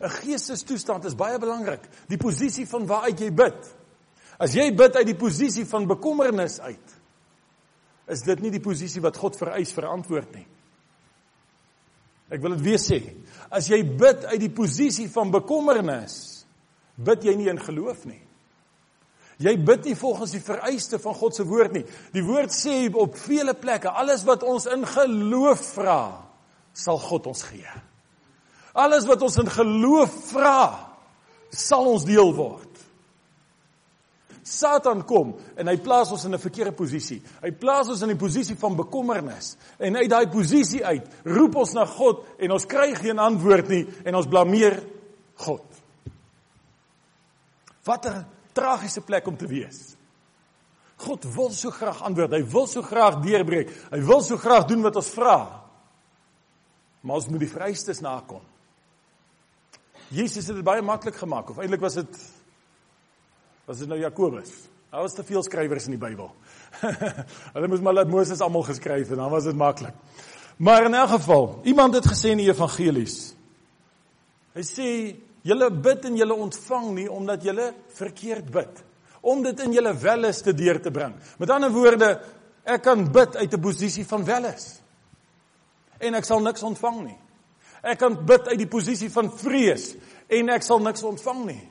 'n 0.00 0.08
Geestestoestand 0.08 1.04
is 1.04 1.14
baie 1.14 1.38
belangrik. 1.38 1.82
Die 2.08 2.16
posisie 2.16 2.66
van 2.66 2.86
waaruit 2.86 3.20
jy 3.20 3.30
bid. 3.32 3.74
As 4.40 4.54
jy 4.56 4.70
bid 4.74 4.96
uit 4.96 5.06
die 5.06 5.18
posisie 5.18 5.66
van 5.68 5.86
bekommernis 5.86 6.60
uit, 6.60 6.96
is 8.08 8.22
dit 8.22 8.40
nie 8.40 8.50
die 8.50 8.62
posisie 8.64 9.02
wat 9.04 9.16
God 9.20 9.36
vereis 9.36 9.72
vir 9.72 9.86
antwoord 9.86 10.32
nie. 10.34 10.46
Ek 12.30 12.40
wil 12.40 12.56
dit 12.56 12.64
weer 12.64 12.80
sê. 12.80 13.02
As 13.50 13.68
jy 13.68 13.82
bid 13.84 14.24
uit 14.24 14.40
die 14.40 14.52
posisie 14.54 15.08
van 15.10 15.30
bekommernis, 15.34 16.46
bid 16.96 17.26
jy 17.26 17.34
nie 17.36 17.50
in 17.52 17.60
geloof 17.60 18.06
nie. 18.08 18.22
Jy 19.40 19.54
bid 19.64 19.86
nie 19.88 19.96
volgens 19.96 20.34
die 20.36 20.42
vereiste 20.44 20.98
van 21.00 21.16
God 21.16 21.36
se 21.36 21.46
woord 21.48 21.76
nie. 21.76 21.84
Die 22.12 22.24
woord 22.24 22.52
sê 22.52 22.82
op 22.92 23.16
vele 23.16 23.54
plekke, 23.56 23.88
alles 23.88 24.24
wat 24.28 24.44
ons 24.44 24.66
in 24.68 24.84
geloof 24.86 25.62
vra, 25.76 26.02
sal 26.76 27.00
God 27.00 27.30
ons 27.32 27.46
gee. 27.48 27.72
Alles 28.72 29.06
wat 29.06 29.22
ons 29.22 29.36
in 29.42 29.50
geloof 29.50 30.12
vra, 30.30 30.62
sal 31.50 31.88
ons 31.90 32.04
deel 32.06 32.34
word. 32.34 32.70
Satan 34.50 35.04
kom 35.06 35.34
en 35.58 35.68
hy 35.70 35.76
plaas 35.82 36.10
ons 36.10 36.24
in 36.24 36.34
'n 36.34 36.42
verkeerde 36.42 36.72
posisie. 36.72 37.22
Hy 37.42 37.50
plaas 37.52 37.88
ons 37.88 38.02
in 38.02 38.10
'n 38.10 38.18
posisie 38.18 38.56
van 38.56 38.76
bekommernis 38.76 39.56
en 39.78 39.96
uit 39.96 40.10
daai 40.10 40.26
posisie 40.26 40.84
uit 40.84 41.06
roep 41.24 41.56
ons 41.56 41.72
na 41.74 41.84
God 41.84 42.24
en 42.38 42.50
ons 42.50 42.66
kry 42.66 42.94
geen 42.94 43.18
antwoord 43.18 43.68
nie 43.68 43.86
en 44.04 44.14
ons 44.14 44.26
blameer 44.26 44.82
God. 45.36 45.64
Wat 47.84 48.06
'n 48.06 48.26
tragiese 48.52 49.00
plek 49.00 49.26
om 49.26 49.36
te 49.36 49.46
wees. 49.46 49.96
God 50.96 51.24
wil 51.34 51.50
so 51.50 51.70
graag 51.70 52.02
antwoord. 52.02 52.32
Hy 52.32 52.44
wil 52.44 52.66
so 52.66 52.82
graag 52.82 53.22
deurbreek. 53.22 53.70
Hy 53.90 54.00
wil 54.00 54.20
so 54.22 54.36
graag 54.36 54.66
doen 54.66 54.82
wat 54.82 54.96
ons 54.96 55.08
vra. 55.08 55.62
Maar 57.00 57.16
ons 57.16 57.28
moet 57.28 57.40
die 57.40 57.48
vereistes 57.48 58.00
nakom. 58.00 58.49
Jesus 60.10 60.48
het 60.50 60.58
dit 60.58 60.66
baie 60.66 60.82
maklik 60.82 61.16
gemaak 61.16 61.50
of 61.52 61.58
eintlik 61.62 61.80
was 61.80 61.94
dit 62.00 62.20
was 63.70 63.78
dit 63.78 63.88
nou 63.88 64.00
Jakobus. 64.00 64.50
Daar 64.90 65.04
was 65.04 65.14
te 65.14 65.22
veel 65.22 65.42
skrywers 65.46 65.84
in 65.86 65.94
die 65.94 66.02
Bybel. 66.02 66.32
Hulle 67.54 67.68
moes 67.70 67.82
maar 67.86 67.94
laat 68.00 68.10
Moses 68.10 68.40
almal 68.42 68.66
geskryf 68.66 69.12
en 69.14 69.22
dan 69.22 69.30
was 69.30 69.46
dit 69.46 69.56
maklik. 69.56 69.94
Maar 70.58 70.84
in 70.84 70.94
elk 70.94 71.08
geval, 71.14 71.60
iemand 71.64 71.94
het 71.94 72.08
gesê 72.10 72.34
in 72.34 72.42
die 72.42 72.50
evangelies. 72.50 73.30
Hy 74.58 74.64
sê 74.66 74.88
julle 75.46 75.70
bid 75.70 76.04
en 76.10 76.18
julle 76.18 76.34
ontvang 76.34 76.90
nie 76.98 77.06
omdat 77.10 77.46
julle 77.46 77.70
verkeerd 77.94 78.50
bid 78.50 78.82
om 79.20 79.42
dit 79.44 79.62
in 79.62 79.72
julle 79.76 79.92
welles 80.02 80.42
te 80.42 80.52
deur 80.56 80.80
te 80.82 80.90
bring. 80.90 81.14
Met 81.38 81.50
ander 81.52 81.70
woorde, 81.70 82.10
ek 82.64 82.82
kan 82.82 83.06
bid 83.12 83.36
uit 83.36 83.54
'n 83.54 83.60
posisie 83.60 84.06
van 84.06 84.24
welles. 84.24 84.80
En 86.00 86.14
ek 86.14 86.24
sal 86.24 86.40
niks 86.40 86.62
ontvang 86.62 87.04
nie. 87.04 87.18
Ek 87.82 88.00
kan 88.02 88.16
bid 88.26 88.50
uit 88.50 88.58
die 88.60 88.68
posisie 88.70 89.08
van 89.12 89.30
vrees 89.32 89.94
en 90.30 90.52
ek 90.52 90.64
sal 90.66 90.82
niks 90.84 91.04
ontvang 91.06 91.44
nie. 91.48 91.62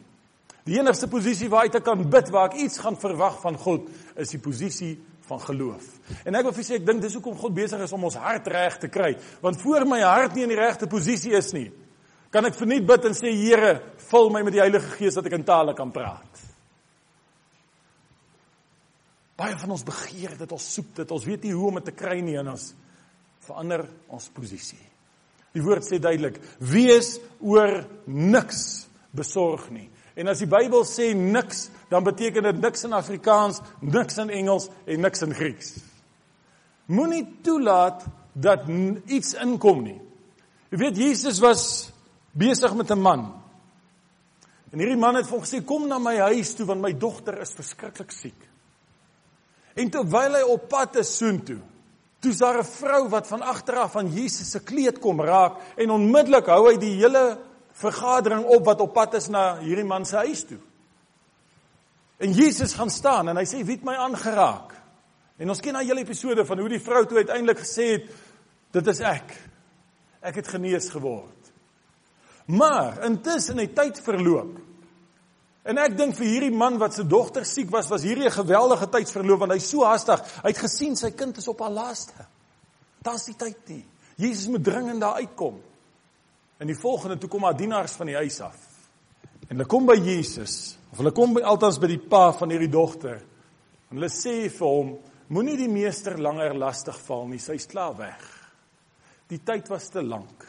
Die 0.69 0.77
enigste 0.77 1.09
posisie 1.09 1.49
waar 1.49 1.69
ek 1.69 1.83
kan 1.85 2.01
bid 2.09 2.31
waar 2.33 2.51
ek 2.51 2.59
iets 2.65 2.81
gaan 2.81 2.97
verwag 2.99 3.39
van 3.41 3.57
God 3.57 3.87
is 4.19 4.33
die 4.33 4.41
posisie 4.41 4.95
van 5.29 5.41
geloof. 5.41 5.85
En 6.25 6.37
ek 6.37 6.47
wil 6.47 6.55
vir 6.57 6.65
sê 6.65 6.79
ek 6.79 6.87
dink 6.87 7.03
dis 7.03 7.15
hoekom 7.17 7.37
God 7.37 7.55
besig 7.55 7.81
is 7.85 7.93
om 7.95 8.07
ons 8.09 8.17
hart 8.21 8.49
reg 8.49 8.79
te 8.81 8.89
kry, 8.91 9.13
want 9.43 9.61
voor 9.61 9.85
my 9.89 10.01
hart 10.01 10.35
nie 10.35 10.45
in 10.47 10.53
die 10.53 10.59
regte 10.59 10.89
posisie 10.89 11.35
is 11.37 11.51
nie, 11.53 11.67
kan 12.33 12.45
ek 12.45 12.57
verniet 12.57 12.85
bid 12.89 13.07
en 13.09 13.17
sê 13.17 13.31
Here, 13.33 13.73
vul 14.09 14.29
my 14.33 14.43
met 14.45 14.55
die 14.57 14.61
Heilige 14.61 14.97
Gees 14.97 15.17
dat 15.17 15.29
ek 15.29 15.37
in 15.39 15.45
tale 15.47 15.73
kan 15.77 15.93
praat. 15.93 16.45
Baie 19.39 19.55
van 19.55 19.71
ons 19.71 19.85
begeer 19.87 20.35
dit, 20.37 20.51
ons 20.51 20.69
soek 20.75 20.93
dit, 20.99 21.11
ons 21.15 21.25
weet 21.25 21.45
nie 21.47 21.55
hoe 21.55 21.69
om 21.69 21.79
dit 21.79 21.89
te 21.89 21.95
kry 21.95 22.19
nie 22.25 22.35
en 22.41 22.53
ons 22.53 22.69
verander 23.45 23.85
ons 24.11 24.29
posisie. 24.35 24.81
Die 25.53 25.63
woord 25.65 25.85
sê 25.85 25.99
duidelik: 26.01 26.37
Wees 26.59 27.17
oor 27.39 27.83
niks 28.05 28.87
besorg 29.15 29.69
nie. 29.73 29.87
En 30.19 30.27
as 30.27 30.41
die 30.43 30.49
Bybel 30.49 30.83
sê 30.87 31.13
niks, 31.15 31.69
dan 31.89 32.03
beteken 32.03 32.43
dit 32.43 32.61
niks 32.61 32.83
in 32.85 32.93
Afrikaans, 32.93 33.61
niks 33.81 34.19
in 34.21 34.29
Engels 34.29 34.67
en 34.85 35.01
niks 35.01 35.23
in 35.25 35.33
Grieks. 35.33 35.73
Moenie 36.89 37.23
toelaat 37.45 38.03
dat 38.33 38.67
iets 39.07 39.35
inkom 39.41 39.83
nie. 39.85 39.99
Jy 40.69 40.77
weet 40.81 40.97
Jesus 40.97 41.39
was 41.41 41.63
besig 42.33 42.73
met 42.75 42.91
'n 42.91 43.01
man. 43.01 43.41
En 44.71 44.79
hierdie 44.79 44.99
man 44.99 45.15
het 45.15 45.25
vir 45.25 45.37
hom 45.37 45.45
gesê 45.45 45.63
kom 45.65 45.87
na 45.87 45.97
my 45.99 46.15
huis 46.17 46.53
toe 46.53 46.65
want 46.65 46.81
my 46.81 46.93
dogter 46.93 47.39
is 47.41 47.55
verskriklik 47.57 48.11
siek. 48.11 48.47
En 49.75 49.89
terwyl 49.89 50.35
hy 50.35 50.41
op 50.41 50.67
pad 50.69 50.95
is 50.95 51.17
soontoe, 51.17 51.59
toe 52.19 52.31
is 52.31 52.37
daar 52.37 52.59
'n 52.59 52.63
vrou 52.63 53.09
wat 53.09 53.27
van 53.27 53.41
agter 53.41 53.75
af 53.75 53.95
aan 53.95 54.11
Jesus 54.11 54.51
se 54.51 54.59
kleed 54.59 54.99
kom 54.99 55.21
raak 55.21 55.57
en 55.77 55.89
onmiddellik 55.89 56.45
hou 56.45 56.71
hy 56.71 56.77
die 56.77 56.95
hele 56.95 57.39
vergadering 57.71 58.45
op 58.45 58.65
wat 58.65 58.81
op 58.81 58.93
pad 58.93 59.13
is 59.13 59.27
na 59.27 59.57
hierdie 59.59 59.85
man 59.85 60.05
se 60.05 60.15
huis 60.15 60.43
toe. 60.43 60.59
En 62.17 62.31
Jesus 62.31 62.73
gaan 62.73 62.89
staan 62.89 63.29
en 63.29 63.37
hy 63.37 63.45
sê 63.45 63.63
wie 63.63 63.77
het 63.77 63.85
my 63.87 63.95
aangeraak? 63.95 64.73
En 65.39 65.49
ons 65.49 65.61
ken 65.63 65.73
daai 65.73 65.87
hele 65.87 66.03
episode 66.03 66.43
van 66.45 66.59
hoe 66.59 66.69
die 66.69 66.81
vrou 66.83 67.05
toe 67.05 67.17
uiteindelik 67.17 67.61
gesê 67.63 67.85
het 67.93 68.09
dit 68.75 68.87
is 68.87 68.99
ek. 68.99 69.31
Ek 70.21 70.35
het 70.35 70.47
genees 70.47 70.89
geword. 70.89 71.53
Maar 72.45 73.05
intussen 73.07 73.57
het 73.57 73.75
tyd 73.75 74.01
verloop. 74.03 74.57
En 75.67 75.77
ek 75.77 75.97
dink 75.97 76.15
vir 76.15 76.27
hierdie 76.29 76.55
man 76.55 76.77
wat 76.79 76.95
se 76.95 77.03
dogter 77.03 77.45
siek 77.45 77.71
was, 77.71 77.89
was 77.91 78.05
hierdie 78.07 78.27
'n 78.27 78.31
geweldige 78.31 78.87
tydsverloop 78.89 79.39
want 79.39 79.51
hy's 79.51 79.69
so 79.69 79.83
haastig. 79.83 80.19
Hy 80.43 80.49
het 80.49 80.57
gesien 80.57 80.95
sy 80.95 81.11
kind 81.11 81.37
is 81.37 81.47
op 81.47 81.59
haar 81.59 81.71
laaste. 81.71 82.25
Daar's 83.03 83.25
die 83.25 83.35
tyd 83.35 83.69
nie. 83.69 83.85
Jesus 84.15 84.47
moet 84.47 84.63
dringend 84.63 85.01
daar 85.01 85.15
uitkom. 85.15 85.61
En 86.59 86.67
die 86.67 86.75
volgende 86.75 87.17
toe 87.17 87.29
kom 87.29 87.43
haar 87.43 87.57
dienaars 87.57 87.91
van 87.91 88.07
die 88.07 88.15
huis 88.15 88.41
af. 88.41 88.57
En 89.49 89.57
hulle 89.57 89.65
kom 89.65 89.85
by 89.85 89.95
Jesus, 89.95 90.77
of 90.91 90.97
hulle 90.97 91.11
kom 91.11 91.33
by 91.33 91.41
altans 91.41 91.79
by 91.79 91.87
die 91.87 92.01
pa 92.09 92.31
van 92.31 92.49
hierdie 92.49 92.69
dogter. 92.69 93.21
En 93.89 93.97
hulle 93.97 94.09
sê 94.09 94.49
vir 94.49 94.67
hom: 94.67 94.97
Moenie 95.29 95.57
die 95.57 95.69
meester 95.69 96.17
langer 96.17 96.53
lastig 96.57 96.97
val 97.05 97.27
nie, 97.27 97.39
sy's 97.39 97.65
klaar 97.65 97.95
weg. 97.97 98.23
Die 99.27 99.39
tyd 99.45 99.67
was 99.69 99.89
te 99.89 100.01
lank. 100.01 100.45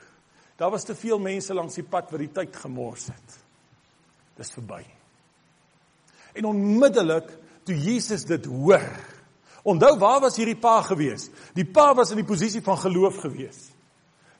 Daar 0.56 0.70
was 0.70 0.84
te 0.84 0.94
veel 0.94 1.18
mense 1.18 1.54
langs 1.54 1.74
die 1.74 1.84
pad 1.84 2.10
wat 2.10 2.20
die 2.20 2.32
tyd 2.32 2.56
gemors 2.56 3.06
het. 3.06 3.38
Dis 4.36 4.50
verby. 4.50 4.99
En 6.34 6.44
onmiddellik 6.44 7.28
toe 7.64 7.76
Jesus 7.76 8.24
dit 8.24 8.44
hoor, 8.44 8.86
onthou 9.62 9.98
waar 9.98 10.20
was 10.20 10.38
hierdie 10.40 10.58
pa 10.58 10.80
gewees? 10.82 11.28
Die 11.54 11.66
pa 11.66 11.94
was 11.94 12.10
in 12.10 12.22
die 12.22 12.28
posisie 12.28 12.62
van 12.64 12.78
geloof 12.78 13.20
gewees. 13.24 13.68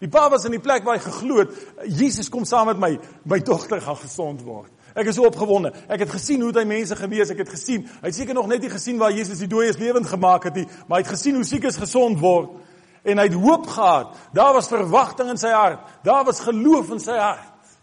Die 0.01 0.09
pa 0.09 0.31
was 0.33 0.47
in 0.49 0.55
die 0.57 0.63
plek 0.63 0.85
waar 0.87 0.97
hy 0.97 1.05
geglo 1.05 1.43
het, 1.43 1.57
Jesus 1.85 2.31
kom 2.33 2.47
saam 2.49 2.71
met 2.71 2.79
my, 2.81 2.95
my 3.29 3.41
dogter 3.45 3.83
gaan 3.85 3.99
gesond 4.01 4.41
word. 4.47 4.73
Ek 4.97 5.07
is 5.07 5.19
so 5.21 5.29
opgewonde. 5.29 5.71
Ek 5.93 6.03
het 6.03 6.11
gesien 6.11 6.41
hoe 6.43 6.51
hy 6.57 6.65
mense 6.67 6.97
genees, 6.99 7.31
ek 7.31 7.45
het 7.45 7.53
gesien. 7.53 7.85
Hy 8.01 8.09
het 8.09 8.17
seker 8.17 8.35
nog 8.35 8.49
net 8.51 8.65
nie 8.65 8.73
gesien 8.73 8.99
waar 8.99 9.13
Jesus 9.15 9.39
die 9.39 9.51
dooies 9.51 9.79
lewend 9.79 10.09
gemaak 10.11 10.49
het 10.49 10.57
nie, 10.59 10.67
maar 10.89 10.99
hy 10.99 11.05
het 11.05 11.13
gesien 11.13 11.39
hoe 11.39 11.47
siekes 11.47 11.79
gesond 11.79 12.19
word 12.23 12.59
en 13.05 13.21
hy 13.21 13.27
het 13.29 13.37
hoop 13.39 13.69
gehad. 13.71 14.17
Daar 14.37 14.53
was 14.57 14.69
verwagting 14.69 15.31
in 15.33 15.41
sy 15.41 15.53
hart. 15.55 15.85
Daar 16.05 16.25
was 16.29 16.43
geloof 16.45 16.91
in 16.97 17.01
sy 17.01 17.17
hart. 17.17 17.77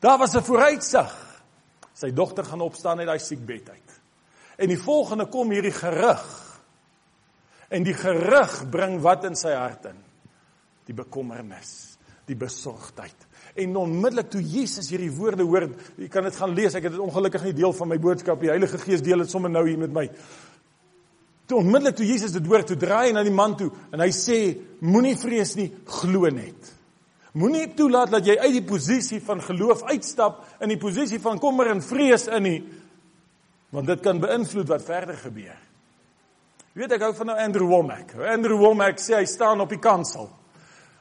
Daar 0.00 0.18
was 0.18 0.34
'n 0.34 0.44
vooruitsig. 0.44 1.12
Sy 1.94 2.10
dogter 2.14 2.46
gaan 2.48 2.64
opstaan 2.64 3.02
uit 3.02 3.08
daai 3.08 3.22
siekbed 3.22 3.68
uit. 3.70 3.98
En 4.58 4.70
die 4.70 4.78
volgende 4.78 5.26
kom 5.30 5.52
hierdie 5.54 5.74
gerug. 5.74 6.24
En 7.74 7.86
die 7.86 7.94
gerug 7.96 8.56
bring 8.70 9.00
wat 9.02 9.26
in 9.28 9.38
sy 9.38 9.54
hart 9.56 9.90
in? 9.90 10.00
Die 10.86 10.94
bekommernis, 10.94 11.96
die 12.28 12.36
besorgdheid. 12.38 13.26
En 13.54 13.76
onmiddellik 13.78 14.30
toe 14.32 14.42
Jesus 14.42 14.90
hierdie 14.90 15.12
woorde 15.14 15.46
hoor, 15.46 15.68
jy 15.96 16.08
kan 16.12 16.26
dit 16.26 16.36
gaan 16.36 16.54
lees, 16.54 16.74
ek 16.74 16.88
het 16.88 16.96
dit 16.96 17.02
ongelukkig 17.02 17.46
nie 17.46 17.54
deel 17.56 17.74
van 17.76 17.90
my 17.90 17.98
boodskap, 18.02 18.42
die 18.42 18.50
Heilige 18.50 18.80
Gees 18.82 19.02
deel 19.04 19.22
dit 19.22 19.30
sommer 19.30 19.52
nou 19.52 19.62
hier 19.68 19.78
met 19.80 19.94
my. 19.94 20.08
Toe 21.46 21.60
onmiddellik 21.60 21.98
toe 21.98 22.06
Jesus 22.08 22.34
dit 22.34 22.46
hoor, 22.50 22.64
toe 22.66 22.76
draai 22.80 23.08
hy 23.08 23.14
na 23.14 23.22
die 23.26 23.34
man 23.34 23.54
toe 23.58 23.70
en 23.92 24.02
hy 24.02 24.10
sê: 24.16 24.38
Moenie 24.84 25.14
vrees 25.20 25.54
nie, 25.58 25.68
glo 26.00 26.30
net. 26.32 26.73
Moenie 27.34 27.66
toelaat 27.74 28.12
dat 28.14 28.26
jy 28.28 28.36
uit 28.38 28.52
die 28.60 28.66
posisie 28.66 29.18
van 29.24 29.40
geloof 29.42 29.82
uitstap 29.90 30.44
in 30.62 30.70
die 30.70 30.78
posisie 30.78 31.18
van 31.22 31.40
kommer 31.42 31.72
en 31.72 31.82
vrees 31.82 32.28
in 32.30 32.44
nie, 32.46 32.60
want 33.74 33.90
dit 33.90 34.02
kan 34.04 34.20
beïnvloed 34.22 34.68
wat 34.70 34.84
verder 34.86 35.18
gebeur. 35.18 35.56
Jy 36.74 36.82
weet 36.82 36.94
ek 36.94 37.02
hou 37.06 37.10
van 37.18 37.32
nou 37.32 37.36
Andrew 37.38 37.66
Womack. 37.70 38.14
Andrew 38.18 38.58
Womack 38.58 39.02
sê 39.02 39.16
hy 39.18 39.26
staan 39.30 39.62
op 39.62 39.70
die 39.70 39.82
kansel. 39.82 40.28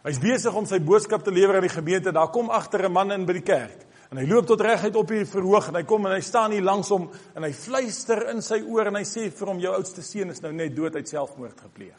Hy's 0.04 0.20
besig 0.22 0.54
om 0.58 0.66
sy 0.70 0.82
boodskap 0.84 1.24
te 1.26 1.32
lewer 1.34 1.58
aan 1.58 1.68
die 1.68 1.74
gemeente. 1.74 2.12
Daar 2.14 2.32
kom 2.34 2.50
agter 2.50 2.86
'n 2.86 2.92
man 2.92 3.12
in 3.12 3.26
by 3.26 3.34
die 3.34 3.46
kerk. 3.46 3.86
En 4.12 4.18
hy 4.18 4.26
loop 4.28 4.46
tot 4.46 4.62
reguit 4.62 4.96
op 4.96 5.10
hier 5.10 5.26
verhoog 5.26 5.68
en 5.68 5.76
hy 5.76 5.84
kom 5.84 6.06
en 6.06 6.12
hy 6.12 6.22
staan 6.22 6.52
hier 6.52 6.62
langs 6.62 6.90
hom 6.90 7.10
en 7.36 7.44
hy 7.44 7.52
fluister 7.52 8.30
in 8.30 8.42
sy 8.42 8.62
oor 8.62 8.88
en 8.88 8.96
hy 8.96 9.04
sê 9.04 9.32
vir 9.32 9.48
hom 9.48 9.60
jou 9.60 9.74
oudste 9.74 10.02
seun 10.02 10.30
is 10.30 10.42
nou 10.42 10.52
net 10.52 10.76
dood 10.76 10.96
uit 10.96 11.10
selfmoord 11.10 11.62
gepleeg. 11.62 11.98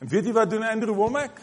En 0.00 0.08
weet 0.08 0.24
jy 0.24 0.32
wat 0.32 0.50
doen 0.50 0.62
Andrew 0.62 0.94
Womack? 0.94 1.40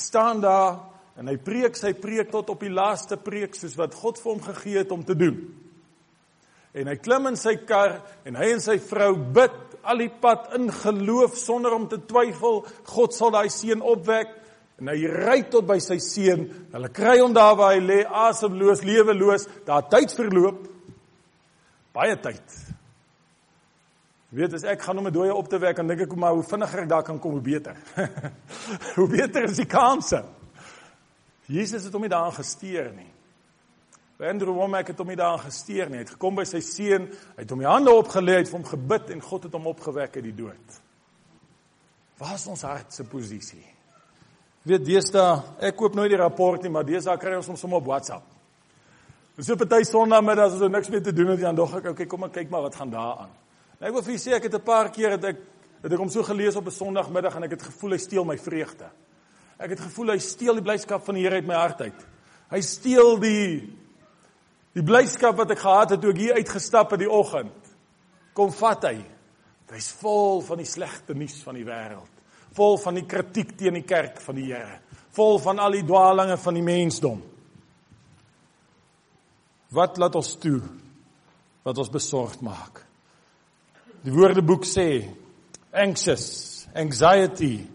Staan 0.00 0.40
daar 0.42 0.78
en 1.20 1.28
hy 1.28 1.36
preek 1.44 1.76
sy 1.76 1.92
preek 2.00 2.30
tot 2.32 2.48
op 2.52 2.62
die 2.64 2.72
laaste 2.72 3.18
preek 3.20 3.56
soos 3.58 3.76
wat 3.76 3.96
God 3.98 4.20
vir 4.20 4.32
hom 4.32 4.44
gegee 4.44 4.80
het 4.80 4.94
om 4.94 5.04
te 5.04 5.16
doen. 5.18 5.36
En 6.72 6.88
hy 6.88 6.96
klim 7.02 7.26
in 7.28 7.36
sy 7.36 7.56
kar 7.66 7.98
en 8.24 8.38
hy 8.38 8.52
en 8.54 8.62
sy 8.62 8.78
vrou 8.82 9.12
bid 9.36 9.58
al 9.82 10.00
die 10.02 10.10
pad 10.22 10.52
in 10.58 10.68
geloof 10.72 11.36
sonder 11.38 11.74
om 11.74 11.88
te 11.88 11.98
twyfel 12.08 12.62
God 12.88 13.16
sal 13.16 13.32
daai 13.34 13.48
seun 13.52 13.82
opwek 13.82 14.36
en 14.80 14.90
hy 14.92 14.98
ry 15.12 15.38
tot 15.52 15.66
by 15.68 15.78
sy 15.82 15.98
seun 16.04 16.46
hulle 16.72 16.90
kry 16.96 17.18
hom 17.20 17.34
daar 17.36 17.56
waar 17.58 17.74
hy 17.76 17.84
lê 17.84 18.00
asemloos 18.04 18.84
leweloos 18.86 19.46
daar 19.68 19.88
tyd 19.92 20.12
verloop 20.16 20.66
baie 21.96 22.16
tyd 22.24 22.60
weet 24.30 24.54
as 24.54 24.64
ek 24.64 24.82
gaan 24.82 24.98
om 24.98 25.06
'n 25.06 25.12
dooie 25.12 25.34
op 25.34 25.48
te 25.48 25.58
wek 25.58 25.76
dan 25.76 25.86
dink 25.86 26.00
ek 26.00 26.16
maar 26.16 26.32
hoe 26.32 26.42
vinniger 26.42 26.82
ek 26.82 26.88
daar 26.88 27.02
kan 27.02 27.18
kom 27.18 27.32
hoe 27.32 27.40
beter 27.40 27.76
hoe 28.96 29.08
beter 29.08 29.44
is 29.44 29.56
die 29.56 29.66
kanse 29.66 30.24
Jesus 31.46 31.84
het 31.84 31.92
hom 31.92 32.02
nie 32.02 32.10
daaraan 32.10 32.38
gesteer 32.38 32.92
nie 32.94 33.10
Andrew 34.20 34.54
Womack 34.54 34.90
het 34.92 34.98
hom 34.98 35.08
nie 35.08 35.16
daaraan 35.16 35.46
gesteer 35.46 35.88
nie. 35.88 36.00
Hy 36.00 36.04
het 36.04 36.14
gekom 36.16 36.36
by 36.36 36.44
sy 36.44 36.60
seun, 36.60 37.06
hy 37.08 37.40
het 37.40 37.52
hom 37.54 37.62
die 37.62 37.68
hande 37.68 37.92
opgelê, 37.96 38.40
het 38.40 38.50
vir 38.50 38.58
hom 38.58 38.66
gebid 38.68 39.12
en 39.14 39.22
God 39.24 39.46
het 39.48 39.54
hom 39.56 39.68
opgewek 39.70 40.18
uit 40.18 40.26
die 40.26 40.36
dood. 40.36 40.80
Waar 42.20 42.34
is 42.36 42.46
ons 42.52 42.64
hart 42.68 42.92
se 42.92 43.06
posisie? 43.08 43.64
Weet 44.68 44.84
deesdae, 44.84 45.38
ek 45.70 45.78
koop 45.78 45.96
nooit 45.96 46.12
die 46.12 46.20
rapport 46.20 46.60
nie, 46.60 46.72
maar 46.72 46.84
deesdae 46.84 47.16
kry 47.20 47.32
ons 47.38 47.48
hom 47.48 47.56
sommer 47.56 47.80
op 47.80 47.88
WhatsApp. 47.88 48.26
Ons 49.40 49.48
so 49.48 49.56
party 49.56 49.86
Sondagmiddag 49.88 50.50
as 50.50 50.58
ons 50.58 50.74
niks 50.74 50.90
meer 50.92 51.04
te 51.06 51.14
doen 51.16 51.32
het, 51.32 51.40
dan 51.40 51.56
dog 51.56 51.78
ek, 51.78 51.88
okay, 51.94 52.08
kom 52.10 52.20
maar 52.20 52.34
kyk 52.34 52.50
maar 52.52 52.66
wat 52.66 52.76
gaan 52.76 52.92
daar 52.92 53.22
aan. 53.24 53.32
En 53.80 53.88
ek 53.88 53.96
wil 53.96 54.04
vir 54.04 54.14
julle 54.14 54.24
sê 54.24 54.36
ek 54.36 54.48
het 54.48 54.54
'n 54.54 54.64
paar 54.64 54.90
keer 54.90 55.10
het 55.16 55.24
ek 55.24 55.38
het 55.82 55.92
ek 55.92 55.98
hom 55.98 56.10
so 56.10 56.22
gelees 56.22 56.56
op 56.56 56.66
'n 56.66 56.70
Sondagmiddag 56.70 57.36
en 57.36 57.44
ek 57.44 57.50
het 57.50 57.62
gevoel 57.62 57.90
hy 57.92 57.98
steel 57.98 58.24
my 58.24 58.36
vreugde. 58.36 58.90
Ek 59.58 59.70
het 59.70 59.80
gevoel 59.80 60.10
hy 60.12 60.18
steel 60.18 60.54
die 60.54 60.62
blydskap 60.62 61.04
van 61.04 61.14
die 61.14 61.22
Here 61.22 61.36
uit 61.36 61.46
my 61.46 61.54
hart 61.54 61.80
uit. 61.80 62.06
Hy 62.50 62.60
steel 62.60 63.18
die 63.18 63.80
Die 64.76 64.84
blydskap 64.86 65.38
wat 65.40 65.50
ek 65.50 65.64
gehad 65.64 65.94
het 65.94 66.02
toe 66.02 66.12
ek 66.12 66.20
hier 66.20 66.36
uitgestap 66.38 66.92
het 66.94 67.02
die 67.02 67.10
oggend, 67.10 67.70
kom 68.36 68.52
vat 68.54 68.86
hy. 68.86 68.98
Hy's 69.70 69.90
vol 70.00 70.40
van 70.42 70.58
die 70.58 70.66
slegte 70.66 71.14
nuus 71.14 71.36
van 71.46 71.58
die 71.58 71.66
wêreld, 71.66 72.22
vol 72.54 72.78
van 72.82 72.98
die 72.98 73.06
kritiek 73.06 73.52
teen 73.58 73.78
die 73.78 73.86
kerk 73.86 74.18
van 74.22 74.38
die 74.38 74.48
Here, 74.50 74.80
vol 75.14 75.38
van 75.42 75.62
al 75.62 75.78
die 75.78 75.86
dwaalinge 75.86 76.38
van 76.42 76.58
die 76.58 76.64
mensdom. 76.66 77.20
Wat 79.74 79.98
laat 80.02 80.18
ons 80.18 80.32
toe 80.42 80.58
wat 81.62 81.78
ons 81.78 81.92
besorgd 81.92 82.42
maak? 82.42 82.82
Die 84.04 84.12
Woordeboek 84.12 84.64
sê 84.64 85.04
anxious, 85.72 86.66
anxiety 86.74 87.66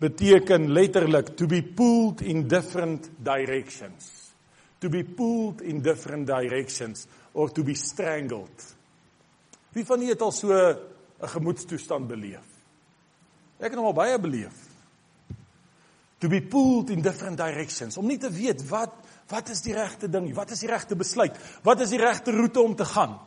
beteken 0.00 0.70
letterlik 0.72 1.36
to 1.36 1.46
be 1.46 1.62
pulled 1.62 2.22
in 2.22 2.48
different 2.48 3.10
directions 3.22 4.24
to 4.84 4.90
be 4.90 5.02
pulled 5.02 5.62
in 5.62 5.80
different 5.80 6.26
directions 6.26 7.08
or 7.32 7.48
to 7.48 7.64
be 7.64 7.74
strangled. 7.74 8.74
Wie 9.72 9.84
van 9.84 10.02
julle 10.04 10.12
het 10.12 10.22
al 10.22 10.32
so 10.32 10.52
'n 10.52 10.76
gemoedstoestand 11.18 12.06
beleef? 12.06 12.44
Ek 13.58 13.70
het 13.70 13.78
hom 13.80 13.86
al 13.86 13.96
baie 13.96 14.18
beleef. 14.18 14.52
To 16.18 16.28
be 16.28 16.42
pulled 16.42 16.90
in 16.90 17.00
different 17.00 17.36
directions, 17.36 17.96
om 17.96 18.06
nie 18.06 18.18
te 18.18 18.30
weet 18.30 18.68
wat 18.68 18.92
wat 19.28 19.48
is 19.48 19.62
die 19.62 19.72
regte 19.72 20.10
ding, 20.10 20.34
wat 20.34 20.50
is 20.50 20.60
die 20.60 20.68
regte 20.68 20.96
besluit, 20.96 21.32
wat 21.62 21.80
is 21.80 21.88
die 21.88 21.98
regte 21.98 22.30
roete 22.30 22.60
om 22.60 22.76
te 22.76 22.84
gaan? 22.84 23.18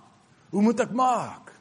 Hoe 0.50 0.62
moet 0.62 0.80
ek 0.80 0.92
maak? 0.92 1.57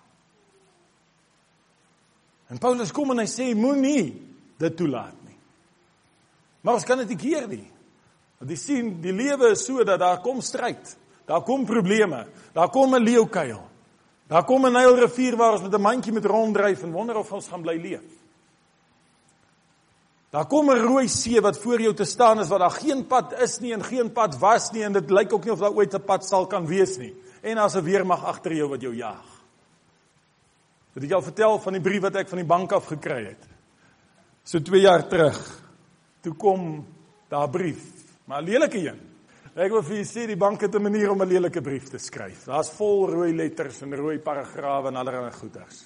En 2.48 2.58
Paulus 2.58 2.92
kom 2.92 3.10
en 3.10 3.18
hy 3.18 3.26
sê 3.30 3.54
moenie 3.54 4.12
dit 4.58 4.76
toelaat 4.76 5.16
nie. 5.26 5.38
Maar 6.62 6.74
ons 6.74 6.84
kan 6.86 6.98
dit 6.98 7.08
nie 7.08 7.18
keer 7.18 7.48
nie. 7.50 7.66
Want 8.38 8.50
jy 8.52 8.56
sien, 8.56 8.92
die 9.02 9.14
lewe 9.16 9.52
is 9.54 9.64
so 9.66 9.84
dat 9.84 10.00
daar 10.00 10.20
kom 10.22 10.42
stryd. 10.44 10.96
Daar 11.26 11.42
kom 11.42 11.66
probleme. 11.66 12.26
Daar 12.54 12.70
kom 12.70 12.94
'n 12.94 13.02
leeukuil. 13.02 13.62
Daar 14.28 14.44
kom 14.44 14.66
'n 14.66 14.72
Nylrivier 14.72 15.36
waar 15.36 15.52
ons 15.52 15.62
met 15.62 15.74
'n 15.74 15.80
mandjie 15.80 16.12
met 16.12 16.24
ronddryf 16.24 16.82
en 16.82 16.92
wonder 16.92 17.16
of 17.16 17.32
ons 17.32 17.48
gaan 17.48 17.62
bly 17.62 17.76
leef. 17.80 18.26
Daar 20.30 20.46
kom 20.46 20.70
'n 20.70 20.78
rooi 20.78 21.08
see 21.08 21.40
wat 21.40 21.58
voor 21.58 21.80
jou 21.80 21.94
te 21.94 22.04
staan 22.04 22.40
is 22.40 22.48
waar 22.48 22.58
daar 22.58 22.70
geen 22.70 23.06
pad 23.06 23.32
is 23.40 23.58
nie 23.58 23.72
en 23.72 23.84
geen 23.84 24.12
pad 24.12 24.38
was 24.38 24.70
nie 24.70 24.82
en 24.82 24.92
dit 24.92 25.10
lyk 25.10 25.32
ook 25.32 25.44
nie 25.44 25.52
of 25.52 25.58
daar 25.58 25.74
ooit 25.74 25.94
'n 25.94 26.04
pad 26.04 26.24
sal 26.24 26.46
kan 26.46 26.66
wees 26.66 26.96
nie. 26.96 27.14
En 27.42 27.56
daar's 27.56 27.74
'n 27.74 27.82
weermag 27.82 28.24
agter 28.24 28.52
jou 28.52 28.68
wat 28.68 28.80
jou 28.80 28.94
jag. 28.94 29.35
Het 30.96 31.04
ek 31.04 31.12
al 31.12 31.22
vertel 31.22 31.58
van 31.60 31.76
die 31.76 31.84
brief 31.84 32.02
wat 32.02 32.16
ek 32.16 32.32
van 32.32 32.40
die 32.40 32.48
bank 32.48 32.72
af 32.72 32.88
gekry 32.88 33.20
het? 33.28 33.44
So 34.42 34.58
2 34.64 34.80
jaar 34.80 35.04
terug. 35.08 35.38
Toe 36.24 36.32
kom 36.34 36.86
daar 37.28 37.46
'n 37.46 37.52
brief 37.52 37.96
Maar 38.26 38.42
'n 38.42 38.44
lelike 38.44 38.78
een. 38.78 39.00
Ek 39.54 39.70
wil 39.70 39.82
vir 39.82 39.96
julle 39.96 40.06
sê 40.06 40.26
die 40.26 40.36
bank 40.36 40.60
het 40.60 40.74
'n 40.74 40.82
manier 40.82 41.10
om 41.10 41.22
'n 41.22 41.28
lelike 41.28 41.60
brief 41.60 41.88
te 41.88 41.98
skryf. 41.98 42.44
Daar's 42.44 42.70
vol 42.70 43.08
rooi 43.10 43.34
letters 43.34 43.82
en 43.82 43.96
rooi 43.96 44.18
paragrawe 44.18 44.88
en 44.88 44.96
allerlei 44.96 45.32
goeders. 45.32 45.84